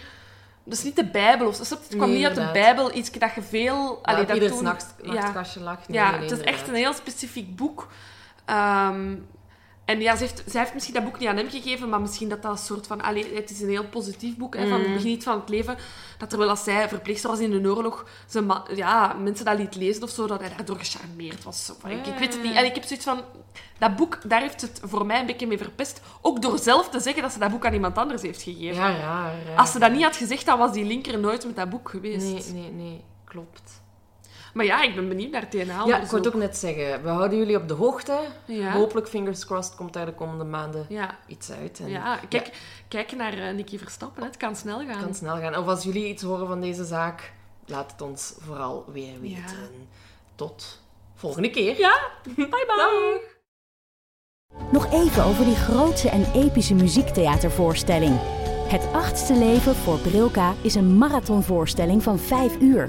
Dat 0.64 0.78
is 0.78 0.84
niet 0.84 0.96
de 0.96 1.06
Bijbel. 1.06 1.46
Of, 1.46 1.58
het 1.70 1.78
kwam 1.88 2.08
Nee, 2.08 2.16
niet 2.16 2.26
uit 2.26 2.34
de. 2.34 2.48
Bijbel. 2.52 2.94
Iets 2.94 3.10
dat 3.10 3.34
je 3.34 3.42
veel... 3.42 3.98
Allee, 4.02 4.24
dat 4.24 4.34
ieder 4.36 4.50
toen- 4.50 4.62
nachtkastje 5.02 5.60
lag. 5.60 5.88
Nee, 5.88 5.98
ja, 5.98 6.10
nee, 6.10 6.20
het 6.20 6.30
is 6.30 6.40
echt 6.44 6.68
een 6.68 6.74
heel 6.74 6.92
specifiek 6.92 7.56
boek. 7.56 7.88
Ehm, 8.44 9.14
En 9.86 10.00
ja, 10.00 10.16
ze 10.16 10.22
heeft, 10.22 10.42
zij 10.46 10.60
heeft 10.60 10.74
misschien 10.74 10.94
dat 10.94 11.04
boek 11.04 11.18
niet 11.18 11.28
aan 11.28 11.36
hem 11.36 11.50
gegeven, 11.50 11.88
maar 11.88 12.00
misschien 12.00 12.28
dat 12.28 12.42
dat 12.42 12.52
een 12.52 12.58
soort 12.58 12.86
van... 12.86 13.02
Allee, 13.02 13.34
het 13.34 13.50
is 13.50 13.60
een 13.60 13.68
heel 13.68 13.84
positief 13.84 14.36
boek, 14.36 14.56
hè, 14.56 14.68
van 14.68 14.80
het 14.80 14.92
begin 14.92 15.22
van 15.22 15.40
het 15.40 15.48
leven. 15.48 15.76
Dat 16.18 16.28
terwijl 16.28 16.50
als 16.50 16.64
zij 16.64 16.88
verpleegster 16.88 17.30
was 17.30 17.38
in 17.38 17.62
de 17.62 17.74
oorlog, 17.74 18.06
ze 18.28 18.60
ja, 18.74 19.12
mensen 19.12 19.44
dat 19.44 19.58
liet 19.58 19.74
lezen 19.74 20.02
of 20.02 20.10
zo, 20.10 20.26
dat 20.26 20.40
hij 20.40 20.48
daardoor 20.56 20.76
gecharmeerd 20.78 21.44
was. 21.44 21.72
Ik, 21.86 22.06
ik 22.06 22.18
weet 22.18 22.34
het 22.34 22.42
niet. 22.42 22.54
En 22.54 22.64
ik 22.64 22.74
heb 22.74 22.84
zoiets 22.84 23.04
van... 23.04 23.20
Dat 23.78 23.96
boek, 23.96 24.18
daar 24.24 24.40
heeft 24.40 24.60
het 24.60 24.80
voor 24.84 25.06
mij 25.06 25.20
een 25.20 25.26
beetje 25.26 25.46
mee 25.46 25.58
verpest. 25.58 26.00
Ook 26.20 26.42
door 26.42 26.58
zelf 26.58 26.88
te 26.88 27.00
zeggen 27.00 27.22
dat 27.22 27.32
ze 27.32 27.38
dat 27.38 27.50
boek 27.50 27.66
aan 27.66 27.72
iemand 27.72 27.98
anders 27.98 28.22
heeft 28.22 28.42
gegeven. 28.42 28.74
Ja, 28.74 28.88
ja, 28.88 29.32
ja. 29.46 29.54
Als 29.56 29.72
ze 29.72 29.78
dat 29.78 29.92
niet 29.92 30.02
had 30.02 30.16
gezegd, 30.16 30.46
dan 30.46 30.58
was 30.58 30.72
die 30.72 30.84
linker 30.84 31.18
nooit 31.18 31.46
met 31.46 31.56
dat 31.56 31.70
boek 31.70 31.88
geweest. 31.88 32.26
Nee, 32.26 32.62
nee, 32.62 32.70
nee. 32.70 33.04
Klopt. 33.24 33.84
Maar 34.56 34.64
ja, 34.64 34.82
ik 34.82 34.94
ben 34.94 35.08
benieuwd 35.08 35.30
naar 35.30 35.48
TNA. 35.48 35.84
Ja, 35.86 36.00
ik 36.00 36.06
wou 36.10 36.16
het 36.16 36.26
ook 36.26 36.40
net 36.40 36.56
zeggen. 36.56 37.02
We 37.02 37.08
houden 37.08 37.38
jullie 37.38 37.56
op 37.56 37.68
de 37.68 37.74
hoogte. 37.74 38.18
Ja. 38.44 38.72
Hopelijk, 38.72 39.08
fingers 39.08 39.46
crossed, 39.46 39.74
komt 39.74 39.92
daar 39.92 40.06
de 40.06 40.12
komende 40.14 40.44
maanden 40.44 40.86
Ja. 40.88 41.18
iets 41.26 41.50
uit. 41.52 41.80
En 41.80 41.88
Ja, 41.88 42.20
kijk, 42.28 42.50
kijk 42.88 43.12
naar 43.16 43.32
eh, 43.32 43.54
Nicky 43.54 43.78
Verstappen. 43.78 44.22
hè. 44.22 44.28
Het 44.28 44.36
kan 44.36 44.56
snel 44.56 44.78
gaan. 44.78 44.88
Het 44.88 45.04
kan 45.04 45.14
snel 45.14 45.36
gaan. 45.36 45.56
Of 45.56 45.66
als 45.66 45.84
jullie 45.84 46.08
iets 46.08 46.22
horen 46.22 46.46
van 46.46 46.60
deze 46.60 46.84
zaak, 46.84 47.32
laat 47.66 47.90
het 47.92 48.02
ons 48.02 48.34
vooral 48.38 48.84
weer 48.92 49.20
weten. 49.20 49.88
Tot 50.34 50.82
volgende 51.14 51.50
keer. 51.50 51.78
Ja, 51.78 51.98
bye 52.36 52.46
bye. 52.66 53.20
Nog 54.72 54.92
even 54.92 55.24
over 55.24 55.44
die 55.44 55.56
grootse 55.56 56.08
en 56.10 56.26
epische 56.34 56.74
muziektheatervoorstelling. 56.74 58.18
Het 58.68 58.86
achtste 58.92 59.34
leven 59.34 59.74
voor 59.74 59.98
Brilka 59.98 60.54
is 60.62 60.74
een 60.74 60.98
marathonvoorstelling 60.98 62.02
van 62.02 62.18
5 62.18 62.60
uur. 62.60 62.88